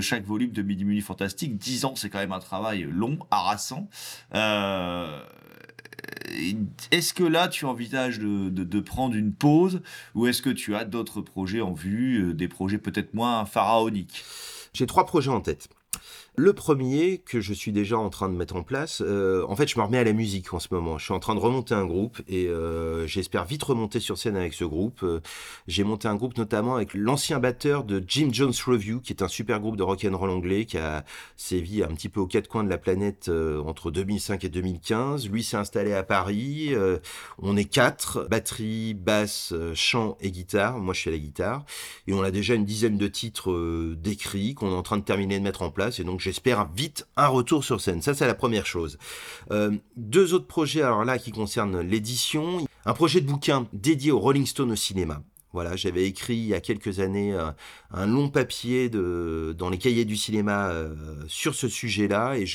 chaque 0.02 0.26
volume 0.26 0.52
de 0.52 0.62
Midi 0.62 0.84
Minuit 0.84 1.02
Fantastique. 1.02 1.58
10 1.58 1.86
ans, 1.86 1.96
c'est 1.96 2.10
quand 2.10 2.20
même 2.20 2.34
un 2.34 2.40
travail 2.40 2.84
long, 2.84 3.20
harassant. 3.32 3.90
Euh, 4.36 5.24
est-ce 6.92 7.14
que 7.14 7.24
là, 7.24 7.48
tu 7.48 7.64
envisages 7.64 8.20
de 8.20 8.80
prendre 8.82 9.16
une 9.16 9.34
pause 9.34 9.82
ou 10.14 10.28
est-ce 10.28 10.42
que 10.42 10.50
tu 10.50 10.76
as 10.76 10.84
d'autres 10.84 11.22
projets 11.22 11.62
en 11.62 11.72
vue, 11.72 12.22
euh, 12.22 12.34
des 12.34 12.50
projets 12.50 12.80
peut-être 12.80 13.14
moins 13.14 13.46
pharaoniques? 13.46 14.26
J'ai 14.74 14.86
trois 14.86 15.06
projets 15.06 15.32
en 15.32 15.40
tête. 15.40 15.70
Le 16.40 16.54
premier 16.54 17.18
que 17.18 17.42
je 17.42 17.52
suis 17.52 17.72
déjà 17.72 17.98
en 17.98 18.12
train 18.12 18.30
de 18.30 18.36
mettre 18.36 18.56
en 18.56 18.62
place, 18.62 19.02
euh, 19.04 19.44
en 19.50 19.56
fait, 19.56 19.68
je 19.68 19.76
me 19.80 19.84
remets 19.84 19.98
à 19.98 20.04
la 20.04 20.14
musique 20.14 20.54
en 20.54 20.60
ce 20.60 20.68
moment. 20.70 21.00
Je 21.00 21.06
suis 21.06 21.14
en 21.16 21.20
train 21.20 21.34
de 21.34 21.40
remonter 21.40 21.74
un 21.74 21.88
groupe 21.88 22.22
et 22.28 22.46
euh, 22.46 23.08
j'espère 23.08 23.44
vite 23.46 23.64
remonter 23.64 24.00
sur 24.00 24.20
scène 24.20 24.38
avec 24.38 24.54
ce 24.54 24.64
groupe. 24.64 25.02
Euh, 25.02 25.20
J'ai 25.68 25.84
monté 25.84 26.08
un 26.08 26.14
groupe 26.14 26.38
notamment 26.38 26.76
avec 26.76 26.94
l'ancien 26.94 27.40
batteur 27.40 27.86
de 27.86 28.04
Jim 28.08 28.30
Jones 28.32 28.54
Review, 28.68 29.02
qui 29.02 29.14
est 29.14 29.24
un 29.24 29.28
super 29.28 29.60
groupe 29.60 29.78
de 29.78 29.82
rock 29.82 30.06
and 30.06 30.16
roll 30.16 30.30
anglais 30.30 30.66
qui 30.66 30.78
a 30.78 31.06
sévi 31.38 31.82
un 31.82 31.88
petit 31.88 32.08
peu 32.08 32.20
aux 32.20 32.28
quatre 32.28 32.48
coins 32.48 32.64
de 32.64 32.70
la 32.70 32.78
planète 32.78 33.30
euh, 33.30 33.60
entre 33.64 33.90
2005 33.90 34.44
et 34.44 34.50
2015. 34.50 35.28
Lui 35.30 35.44
s'est 35.44 35.58
installé 35.58 35.94
à 35.94 36.04
Paris. 36.04 36.68
Euh, 36.70 37.00
on 37.40 37.58
est 37.58 37.66
quatre 37.66 38.28
batterie, 38.30 38.94
basse, 38.94 39.56
chant 39.74 40.20
et 40.22 40.30
guitare. 40.30 40.78
Moi, 40.78 40.94
je 40.94 41.00
suis 41.00 41.10
à 41.10 41.14
la 41.14 41.20
guitare 41.20 41.66
et 42.06 42.14
on 42.14 42.22
a 42.22 42.30
déjà 42.30 42.54
une 42.54 42.66
dizaine 42.66 43.00
de 43.00 43.08
titres 43.08 43.96
d'écrits 43.96 44.54
qu'on 44.54 44.70
est 44.70 44.76
en 44.76 44.84
train 44.84 44.98
de 44.98 45.04
terminer 45.04 45.40
de 45.40 45.44
mettre 45.44 45.64
en 45.64 45.72
place 45.72 46.00
et 46.00 46.04
donc 46.04 46.27
j'espère 46.28 46.68
vite 46.76 47.08
un 47.16 47.28
retour 47.28 47.64
sur 47.64 47.80
scène. 47.80 48.02
Ça, 48.02 48.14
c'est 48.14 48.28
la 48.28 48.36
première 48.36 48.66
chose. 48.66 48.98
Euh, 49.52 49.72
deux 49.96 50.34
autres 50.34 50.46
projets, 50.46 50.82
alors 50.82 51.06
là, 51.06 51.18
qui 51.18 51.32
concernent 51.32 51.80
l'édition. 51.80 52.66
Un 52.86 52.94
projet 52.94 53.22
de 53.22 53.28
bouquin 53.28 53.66
dédié 53.72 54.12
au 54.12 54.20
Rolling 54.20 54.46
Stone 54.46 54.74
au 54.74 54.76
cinéma. 54.76 55.22
Voilà, 55.54 55.76
j'avais 55.76 56.06
écrit 56.06 56.36
il 56.36 56.48
y 56.48 56.54
a 56.54 56.60
quelques 56.60 57.00
années 57.00 57.34
un, 57.34 57.56
un 57.91 58.06
long 58.06 58.30
papier 58.30 58.89
dans 58.89 59.70
les 59.70 59.78
cahiers 59.78 60.06
du 60.06 60.18
cinéma 60.18 60.70
euh, 60.70 60.93
sur 61.28 61.56
ce 61.56 61.68
sujet-là, 61.68 62.38
et, 62.38 62.45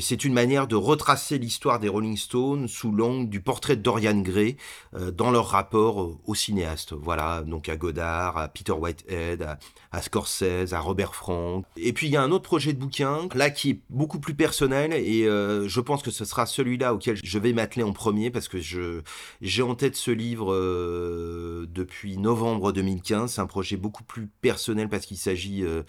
c'est 0.00 0.24
une 0.24 0.32
manière 0.32 0.66
de 0.66 0.76
retracer 0.76 1.38
l'histoire 1.38 1.78
des 1.80 1.88
Rolling 1.88 2.16
Stones 2.16 2.68
sous 2.68 2.92
l'angle 2.92 3.28
du 3.28 3.40
portrait 3.40 3.76
de 3.76 3.82
Dorian 3.82 4.20
Gray 4.20 4.56
euh, 4.94 5.10
dans 5.10 5.30
leur 5.30 5.48
rapport 5.48 6.18
au 6.24 6.34
cinéaste. 6.34 6.92
Voilà, 6.92 7.42
donc 7.42 7.68
à 7.68 7.76
Godard, 7.76 8.36
à 8.36 8.48
Peter 8.48 8.72
Whitehead, 8.72 9.46
à, 9.92 10.02
Scorsese, 10.02 10.72
à 10.72 10.80
Robert 10.80 11.14
Frank. 11.14 11.64
Et 11.76 11.92
puis 11.92 12.08
il 12.08 12.12
y 12.12 12.16
a 12.16 12.22
un 12.22 12.30
autre 12.30 12.44
projet 12.44 12.72
de 12.72 12.78
bouquin, 12.78 13.28
là 13.34 13.50
qui 13.50 13.70
est 13.70 13.80
beaucoup 13.88 14.20
plus 14.20 14.34
personnel, 14.34 14.92
et 14.92 15.24
euh, 15.24 15.68
je 15.68 15.80
pense 15.80 16.02
que 16.02 16.10
ce 16.10 16.24
sera 16.24 16.46
celui-là 16.46 16.94
auquel 16.94 17.18
je 17.22 17.38
vais 17.38 17.52
m'atteler 17.52 17.82
en 17.82 17.92
premier, 17.92 18.30
parce 18.30 18.48
que 18.48 18.58
j'ai 19.40 19.62
en 19.62 19.74
tête 19.74 19.96
ce 19.96 20.10
livre 20.10 20.52
euh, 20.52 21.66
novembre 22.18 22.72
2015. 22.72 23.32
C'est 23.32 23.40
un 23.40 23.46
projet 23.46 23.76
beaucoup 23.76 24.04
plus 24.04 24.26
personnel 24.26 24.88
parce 24.88 25.06
qu'il 25.06 25.16
s'agit, 25.16 25.64
euh, 25.64 25.82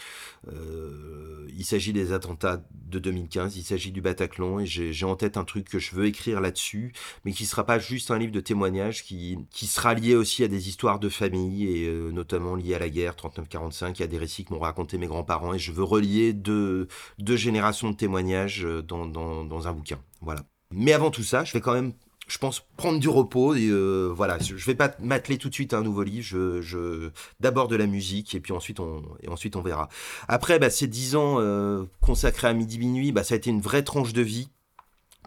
euh, 0.47 1.47
il 1.55 1.65
s'agit 1.65 1.93
des 1.93 2.13
attentats 2.13 2.63
de 2.71 2.99
2015, 2.99 3.55
il 3.57 3.63
s'agit 3.63 3.91
du 3.91 4.01
Bataclan 4.01 4.59
et 4.59 4.65
j'ai, 4.65 5.05
en 5.05 5.15
tête 5.15 5.37
un 5.37 5.43
truc 5.43 5.69
que 5.69 5.79
je 5.79 5.95
veux 5.95 6.05
écrire 6.05 6.41
là-dessus, 6.41 6.93
mais 7.25 7.31
qui 7.31 7.45
sera 7.45 7.65
pas 7.65 7.79
juste 7.79 8.11
un 8.11 8.17
livre 8.17 8.31
de 8.31 8.39
témoignages, 8.39 9.03
qui, 9.03 9.37
sera 9.53 9.93
lié 9.93 10.15
aussi 10.15 10.43
à 10.43 10.47
des 10.47 10.67
histoires 10.67 10.99
de 10.99 11.09
famille 11.09 11.67
et 11.67 11.87
euh, 11.87 12.11
notamment 12.11 12.55
lié 12.55 12.75
à 12.75 12.79
la 12.79 12.89
guerre 12.89 13.15
39-45. 13.15 13.93
Il 13.95 13.99
y 14.01 14.03
a 14.03 14.07
des 14.07 14.17
récits 14.17 14.43
que 14.43 14.53
m'ont 14.53 14.59
raconté 14.59 14.97
mes 14.97 15.07
grands-parents 15.07 15.53
et 15.53 15.59
je 15.59 15.71
veux 15.71 15.83
relier 15.83 16.33
deux, 16.33 16.87
générations 17.19 17.89
de 17.89 17.95
témoignages 17.95 18.67
dans 18.87 19.67
un 19.67 19.73
bouquin. 19.73 19.99
Voilà. 20.21 20.41
Mais 20.71 20.93
avant 20.93 21.11
tout 21.11 21.23
ça, 21.23 21.43
je 21.43 21.53
vais 21.53 21.61
quand 21.61 21.73
même 21.73 21.93
je 22.27 22.37
pense 22.37 22.63
prendre 22.77 22.99
du 22.99 23.09
repos 23.09 23.55
et 23.55 23.67
euh, 23.67 24.11
voilà 24.15 24.37
je 24.39 24.53
vais 24.55 24.75
pas 24.75 24.95
m'atteler 24.99 25.37
tout 25.37 25.49
de 25.49 25.53
suite 25.53 25.73
à 25.73 25.79
un 25.79 25.83
nouveau 25.83 26.03
livre 26.03 26.25
je, 26.25 26.61
je 26.61 27.09
d'abord 27.39 27.67
de 27.67 27.75
la 27.75 27.87
musique 27.87 28.35
et 28.35 28.39
puis 28.39 28.53
ensuite 28.53 28.79
on 28.79 29.03
et 29.21 29.27
ensuite 29.27 29.55
on 29.55 29.61
verra 29.61 29.89
après 30.27 30.57
bah, 30.57 30.69
ces 30.69 30.87
dix 30.87 31.15
ans 31.15 31.37
euh, 31.39 31.83
consacrés 31.99 32.47
à 32.47 32.53
midi 32.53 32.79
minuit 32.79 33.11
bah, 33.11 33.23
ça 33.23 33.33
a 33.33 33.37
été 33.37 33.49
une 33.49 33.61
vraie 33.61 33.83
tranche 33.83 34.13
de 34.13 34.21
vie 34.21 34.49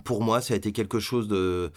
pour 0.03 0.23
moi, 0.23 0.41
ça 0.41 0.55
a 0.55 0.57
été 0.57 0.73
quelque 0.73 0.99
chose 0.99 1.29
de. 1.29 1.71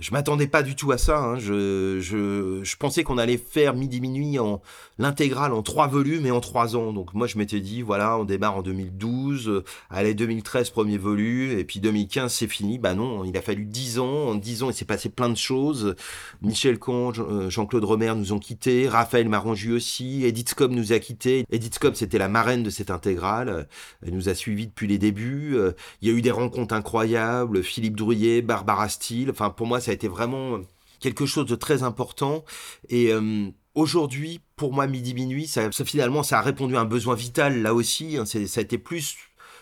Je 0.00 0.10
m'attendais 0.10 0.48
pas 0.48 0.64
du 0.64 0.74
tout 0.74 0.90
à 0.90 0.98
ça. 0.98 1.18
hein. 1.22 1.38
Je, 1.38 2.00
je, 2.00 2.76
pensais 2.76 3.04
qu'on 3.04 3.16
allait 3.16 3.36
faire 3.36 3.74
midi 3.74 4.00
minuit 4.00 4.40
en 4.40 4.60
l'intégrale 4.98 5.52
en 5.52 5.62
trois 5.62 5.86
volumes 5.86 6.26
et 6.26 6.32
en 6.32 6.40
trois 6.40 6.74
ans. 6.74 6.92
Donc 6.92 7.14
moi, 7.14 7.28
je 7.28 7.38
m'étais 7.38 7.60
dit, 7.60 7.80
voilà, 7.80 8.18
on 8.18 8.24
démarre 8.24 8.56
en 8.56 8.62
2012, 8.62 9.48
euh, 9.48 9.64
allez 9.90 10.14
2013 10.14 10.70
premier 10.70 10.98
volume 10.98 11.56
et 11.56 11.64
puis 11.64 11.78
2015 11.78 12.32
c'est 12.32 12.48
fini. 12.48 12.78
Bah 12.78 12.94
non, 12.94 13.24
il 13.24 13.36
a 13.36 13.40
fallu 13.42 13.64
dix 13.66 14.00
ans. 14.00 14.30
En 14.30 14.34
dix 14.34 14.64
ans, 14.64 14.70
il 14.70 14.74
s'est 14.74 14.84
passé 14.84 15.10
plein 15.10 15.28
de 15.28 15.36
choses. 15.36 15.94
Michel 16.42 16.76
Jean- 16.84 17.12
euh, 17.20 17.48
Jean-Claude 17.48 17.84
Romer 17.84 18.14
nous 18.16 18.32
ont 18.32 18.40
quittés, 18.40 18.88
Raphaël 18.88 19.28
Marangi 19.28 19.70
aussi, 19.72 20.24
Edith 20.24 20.48
Scott 20.50 20.72
nous 20.72 20.92
a 20.92 20.98
quittés. 20.98 21.44
Edith 21.52 21.76
Scott, 21.76 21.94
c'était 21.96 22.18
la 22.18 22.28
marraine 22.28 22.64
de 22.64 22.70
cette 22.70 22.90
intégrale. 22.90 23.68
Elle 24.04 24.12
nous 24.12 24.28
a 24.28 24.34
suivis 24.34 24.66
depuis 24.66 24.88
les 24.88 24.98
débuts. 24.98 25.54
Euh, 25.56 25.70
Il 26.02 26.08
y 26.08 26.10
a 26.12 26.14
eu 26.14 26.20
des 26.22 26.32
rencontres 26.32 26.74
incroyables. 26.74 27.62
Philippe 27.62 27.94
Drouillet, 27.94 28.42
Barbara 28.42 28.88
Steele. 28.88 29.30
Enfin, 29.30 29.50
pour 29.50 29.68
moi, 29.68 29.80
ça 29.84 29.90
a 29.90 29.94
été 29.94 30.08
vraiment 30.08 30.58
quelque 31.00 31.26
chose 31.26 31.46
de 31.46 31.54
très 31.54 31.82
important. 31.82 32.44
Et 32.88 33.12
euh, 33.12 33.48
aujourd'hui, 33.74 34.40
pour 34.56 34.72
moi, 34.72 34.86
midi 34.86 35.14
minuit, 35.14 35.46
ça, 35.46 35.70
finalement, 35.70 36.22
ça 36.22 36.38
a 36.38 36.42
répondu 36.42 36.76
à 36.76 36.80
un 36.80 36.84
besoin 36.84 37.14
vital 37.14 37.62
là 37.62 37.74
aussi. 37.74 38.16
hein. 38.16 38.24
Ça 38.24 38.38
a 38.38 38.62
été 38.62 38.78
plus 38.78 39.16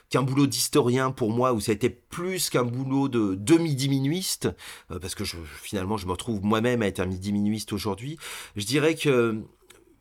qu'un 0.09 0.23
boulot 0.23 0.47
d'historien 0.47 1.11
pour 1.11 1.31
moi, 1.31 1.55
ou 1.55 1.61
ça 1.61 1.73
a 1.73 1.75
été 1.75 1.89
plus 1.89 2.51
qu'un 2.51 2.65
boulot 2.65 3.09
de 3.09 3.35
demi-diminuiste, 3.35 4.51
euh, 4.91 4.99
parce 4.99 5.15
que 5.15 5.25
finalement, 5.25 5.97
je 5.97 6.07
me 6.07 6.13
retrouve 6.13 6.45
moi-même 6.45 6.83
à 6.83 6.87
être 6.87 7.01
un 7.01 7.07
midi-minuiste 7.07 7.73
aujourd'hui. 7.73 8.19
Je 8.55 8.67
dirais 8.67 8.95
que 8.95 9.43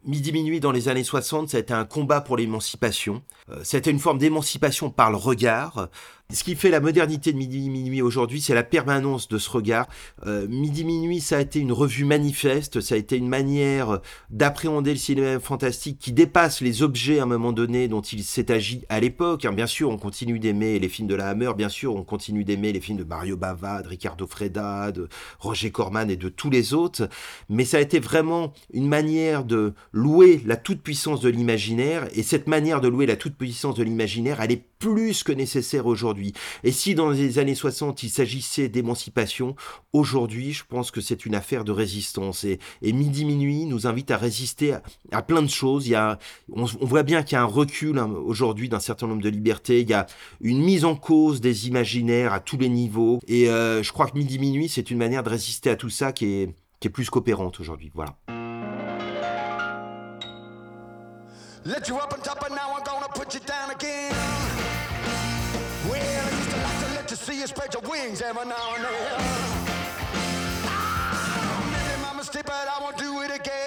Midi 0.03 0.31
minuit 0.31 0.59
dans 0.59 0.71
les 0.71 0.89
années 0.89 1.03
60, 1.03 1.49
ça 1.49 1.57
a 1.57 1.59
été 1.59 1.73
un 1.73 1.85
combat 1.85 2.21
pour 2.21 2.35
l'émancipation. 2.35 3.21
Euh, 3.49 3.61
été 3.61 3.91
une 3.91 3.99
forme 3.99 4.17
d'émancipation 4.17 4.89
par 4.89 5.11
le 5.11 5.17
regard. 5.17 5.89
Ce 6.33 6.45
qui 6.45 6.55
fait 6.55 6.69
la 6.69 6.79
modernité 6.79 7.33
de 7.33 7.37
Midi 7.37 7.69
Minuit 7.69 8.01
aujourd'hui, 8.01 8.39
c'est 8.39 8.53
la 8.53 8.63
permanence 8.63 9.27
de 9.27 9.37
ce 9.37 9.49
regard. 9.49 9.87
Euh, 10.25 10.47
Midi 10.47 10.85
Minuit, 10.85 11.19
ça 11.19 11.37
a 11.37 11.41
été 11.41 11.59
une 11.59 11.73
revue 11.73 12.05
manifeste, 12.05 12.79
ça 12.79 12.95
a 12.95 12.97
été 12.97 13.17
une 13.17 13.27
manière 13.27 13.99
d'appréhender 14.29 14.91
le 14.91 14.97
cinéma 14.97 15.39
fantastique 15.41 15.99
qui 15.99 16.13
dépasse 16.13 16.61
les 16.61 16.83
objets 16.83 17.19
à 17.19 17.23
un 17.23 17.25
moment 17.25 17.51
donné 17.51 17.89
dont 17.89 18.01
il 18.01 18.23
s'est 18.23 18.49
agi 18.49 18.83
à 18.87 19.01
l'époque. 19.01 19.43
hein. 19.43 19.51
Bien 19.51 19.67
sûr, 19.67 19.89
on 19.89 19.97
continue 19.97 20.39
d'aimer 20.39 20.79
les 20.79 20.87
films 20.87 21.09
de 21.09 21.15
la 21.15 21.27
Hammer, 21.27 21.51
bien 21.57 21.69
sûr, 21.69 21.95
on 21.95 22.03
continue 22.03 22.45
d'aimer 22.45 22.71
les 22.71 22.79
films 22.79 22.97
de 22.97 23.03
Mario 23.03 23.35
Bava, 23.35 23.81
de 23.81 23.89
Ricardo 23.89 24.25
Freda, 24.25 24.93
de 24.93 25.09
Roger 25.39 25.71
Corman 25.71 26.09
et 26.09 26.15
de 26.15 26.29
tous 26.29 26.49
les 26.49 26.73
autres, 26.73 27.09
mais 27.49 27.65
ça 27.65 27.77
a 27.77 27.81
été 27.81 27.99
vraiment 27.99 28.53
une 28.73 28.87
manière 28.87 29.43
de 29.43 29.73
louer 29.91 30.41
la 30.45 30.55
toute-puissance 30.55 31.19
de 31.19 31.29
l'imaginaire, 31.29 32.07
et 32.15 32.23
cette 32.23 32.47
manière 32.47 32.79
de 32.79 32.87
louer 32.87 33.05
la 33.05 33.17
toute-puissance 33.17 33.75
de 33.75 33.83
l'imaginaire, 33.83 34.39
elle 34.39 34.53
est 34.53 34.63
plus 34.81 35.23
que 35.23 35.31
nécessaire 35.31 35.85
aujourd'hui. 35.85 36.33
Et 36.63 36.71
si 36.71 36.95
dans 36.95 37.11
les 37.11 37.37
années 37.37 37.55
60, 37.55 38.01
il 38.01 38.09
s'agissait 38.09 38.67
d'émancipation, 38.67 39.55
aujourd'hui, 39.93 40.53
je 40.53 40.63
pense 40.67 40.89
que 40.89 41.01
c'est 41.01 41.25
une 41.25 41.35
affaire 41.35 41.63
de 41.63 41.71
résistance. 41.71 42.43
Et, 42.43 42.59
Midi 42.81 43.23
Minuit 43.23 43.65
nous 43.65 43.85
invite 43.87 44.11
à 44.11 44.17
résister 44.17 44.75
à, 45.11 45.21
plein 45.21 45.43
de 45.43 45.49
choses. 45.49 45.87
Il 45.87 45.91
y 45.91 45.95
a, 45.95 46.17
on, 46.51 46.65
voit 46.65 47.03
bien 47.03 47.21
qu'il 47.21 47.35
y 47.35 47.37
a 47.37 47.43
un 47.43 47.45
recul 47.45 47.99
hein, 47.99 48.11
aujourd'hui 48.25 48.69
d'un 48.69 48.79
certain 48.79 49.07
nombre 49.07 49.21
de 49.21 49.29
libertés. 49.29 49.81
Il 49.81 49.89
y 49.89 49.93
a 49.93 50.07
une 50.41 50.61
mise 50.61 50.83
en 50.83 50.95
cause 50.95 51.41
des 51.41 51.67
imaginaires 51.67 52.33
à 52.33 52.39
tous 52.39 52.57
les 52.57 52.69
niveaux. 52.69 53.19
Et 53.27 53.49
euh, 53.49 53.83
je 53.83 53.91
crois 53.91 54.07
que 54.07 54.17
Midi 54.17 54.39
Minuit, 54.39 54.67
c'est 54.67 54.89
une 54.89 54.97
manière 54.97 55.21
de 55.21 55.29
résister 55.29 55.69
à 55.69 55.75
tout 55.75 55.89
ça 55.91 56.11
qui 56.11 56.25
est, 56.25 56.55
qui 56.79 56.87
est 56.87 56.91
plus 56.91 57.09
qu'opérante 57.09 57.59
aujourd'hui. 57.59 57.91
Voilà. 57.93 58.17
You 67.41 67.47
spread 67.47 67.73
your 67.73 67.81
wings 67.89 68.21
every 68.21 68.45
now 68.45 68.75
and 68.75 68.83
then. 68.83 68.93
Ah, 70.63 71.71
maybe 71.73 72.17
mistake, 72.17 72.45
but 72.45 72.53
I 72.53 72.79
won't 72.83 72.97
do 72.99 73.21
it 73.21 73.31
again. 73.35 73.60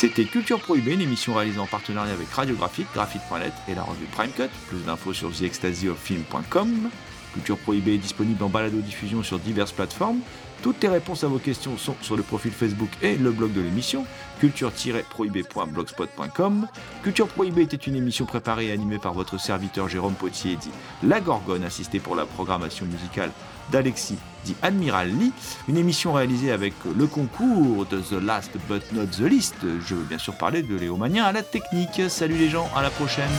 C'était 0.00 0.26
Culture 0.26 0.60
Prohibée, 0.60 0.94
une 0.94 1.00
émission 1.00 1.34
réalisée 1.34 1.58
en 1.58 1.66
partenariat 1.66 2.12
avec 2.12 2.28
Radiographique, 2.30 2.86
Graphite.net 2.94 3.52
et 3.66 3.74
la 3.74 3.82
revue 3.82 4.06
Prime 4.12 4.30
Cut. 4.30 4.48
Plus 4.68 4.78
d'infos 4.86 5.12
sur 5.12 5.32
theextasyoffilm.com. 5.32 6.88
Culture 7.34 7.58
Prohibée 7.58 7.94
est 7.94 7.98
disponible 7.98 8.44
en 8.44 8.48
balado-diffusion 8.48 9.24
sur 9.24 9.40
diverses 9.40 9.72
plateformes. 9.72 10.20
Toutes 10.62 10.82
les 10.82 10.88
réponses 10.88 11.24
à 11.24 11.28
vos 11.28 11.38
questions 11.38 11.76
sont 11.76 11.94
sur 12.02 12.16
le 12.16 12.22
profil 12.22 12.52
Facebook 12.52 12.90
et 13.00 13.16
le 13.16 13.30
blog 13.30 13.52
de 13.52 13.60
l'émission, 13.60 14.04
culture-prohibée.blogspot.com. 14.40 16.66
Culture 17.02 17.28
Prohibée 17.28 17.62
était 17.62 17.76
une 17.76 17.94
émission 17.94 18.26
préparée 18.26 18.66
et 18.66 18.72
animée 18.72 18.98
par 18.98 19.14
votre 19.14 19.38
serviteur 19.38 19.88
Jérôme 19.88 20.14
Potier, 20.14 20.56
dit 20.56 20.72
La 21.02 21.20
Gorgone, 21.20 21.62
assisté 21.64 22.00
pour 22.00 22.16
la 22.16 22.26
programmation 22.26 22.86
musicale 22.86 23.30
d'Alexis, 23.70 24.18
dit 24.44 24.56
Admiral 24.62 25.10
Lee. 25.10 25.32
Une 25.68 25.76
émission 25.76 26.12
réalisée 26.12 26.50
avec 26.50 26.74
le 26.96 27.06
concours 27.06 27.86
de 27.86 28.00
The 28.00 28.20
Last 28.20 28.56
But 28.68 28.92
Not 28.92 29.06
The 29.06 29.20
Least. 29.20 29.54
Je 29.62 29.94
veux 29.94 30.04
bien 30.04 30.18
sûr 30.18 30.36
parler 30.36 30.62
de 30.62 30.74
Léo 30.74 30.98
à 31.02 31.32
la 31.32 31.42
technique. 31.42 32.02
Salut 32.08 32.36
les 32.36 32.48
gens, 32.48 32.68
à 32.74 32.82
la 32.82 32.90
prochaine. 32.90 33.30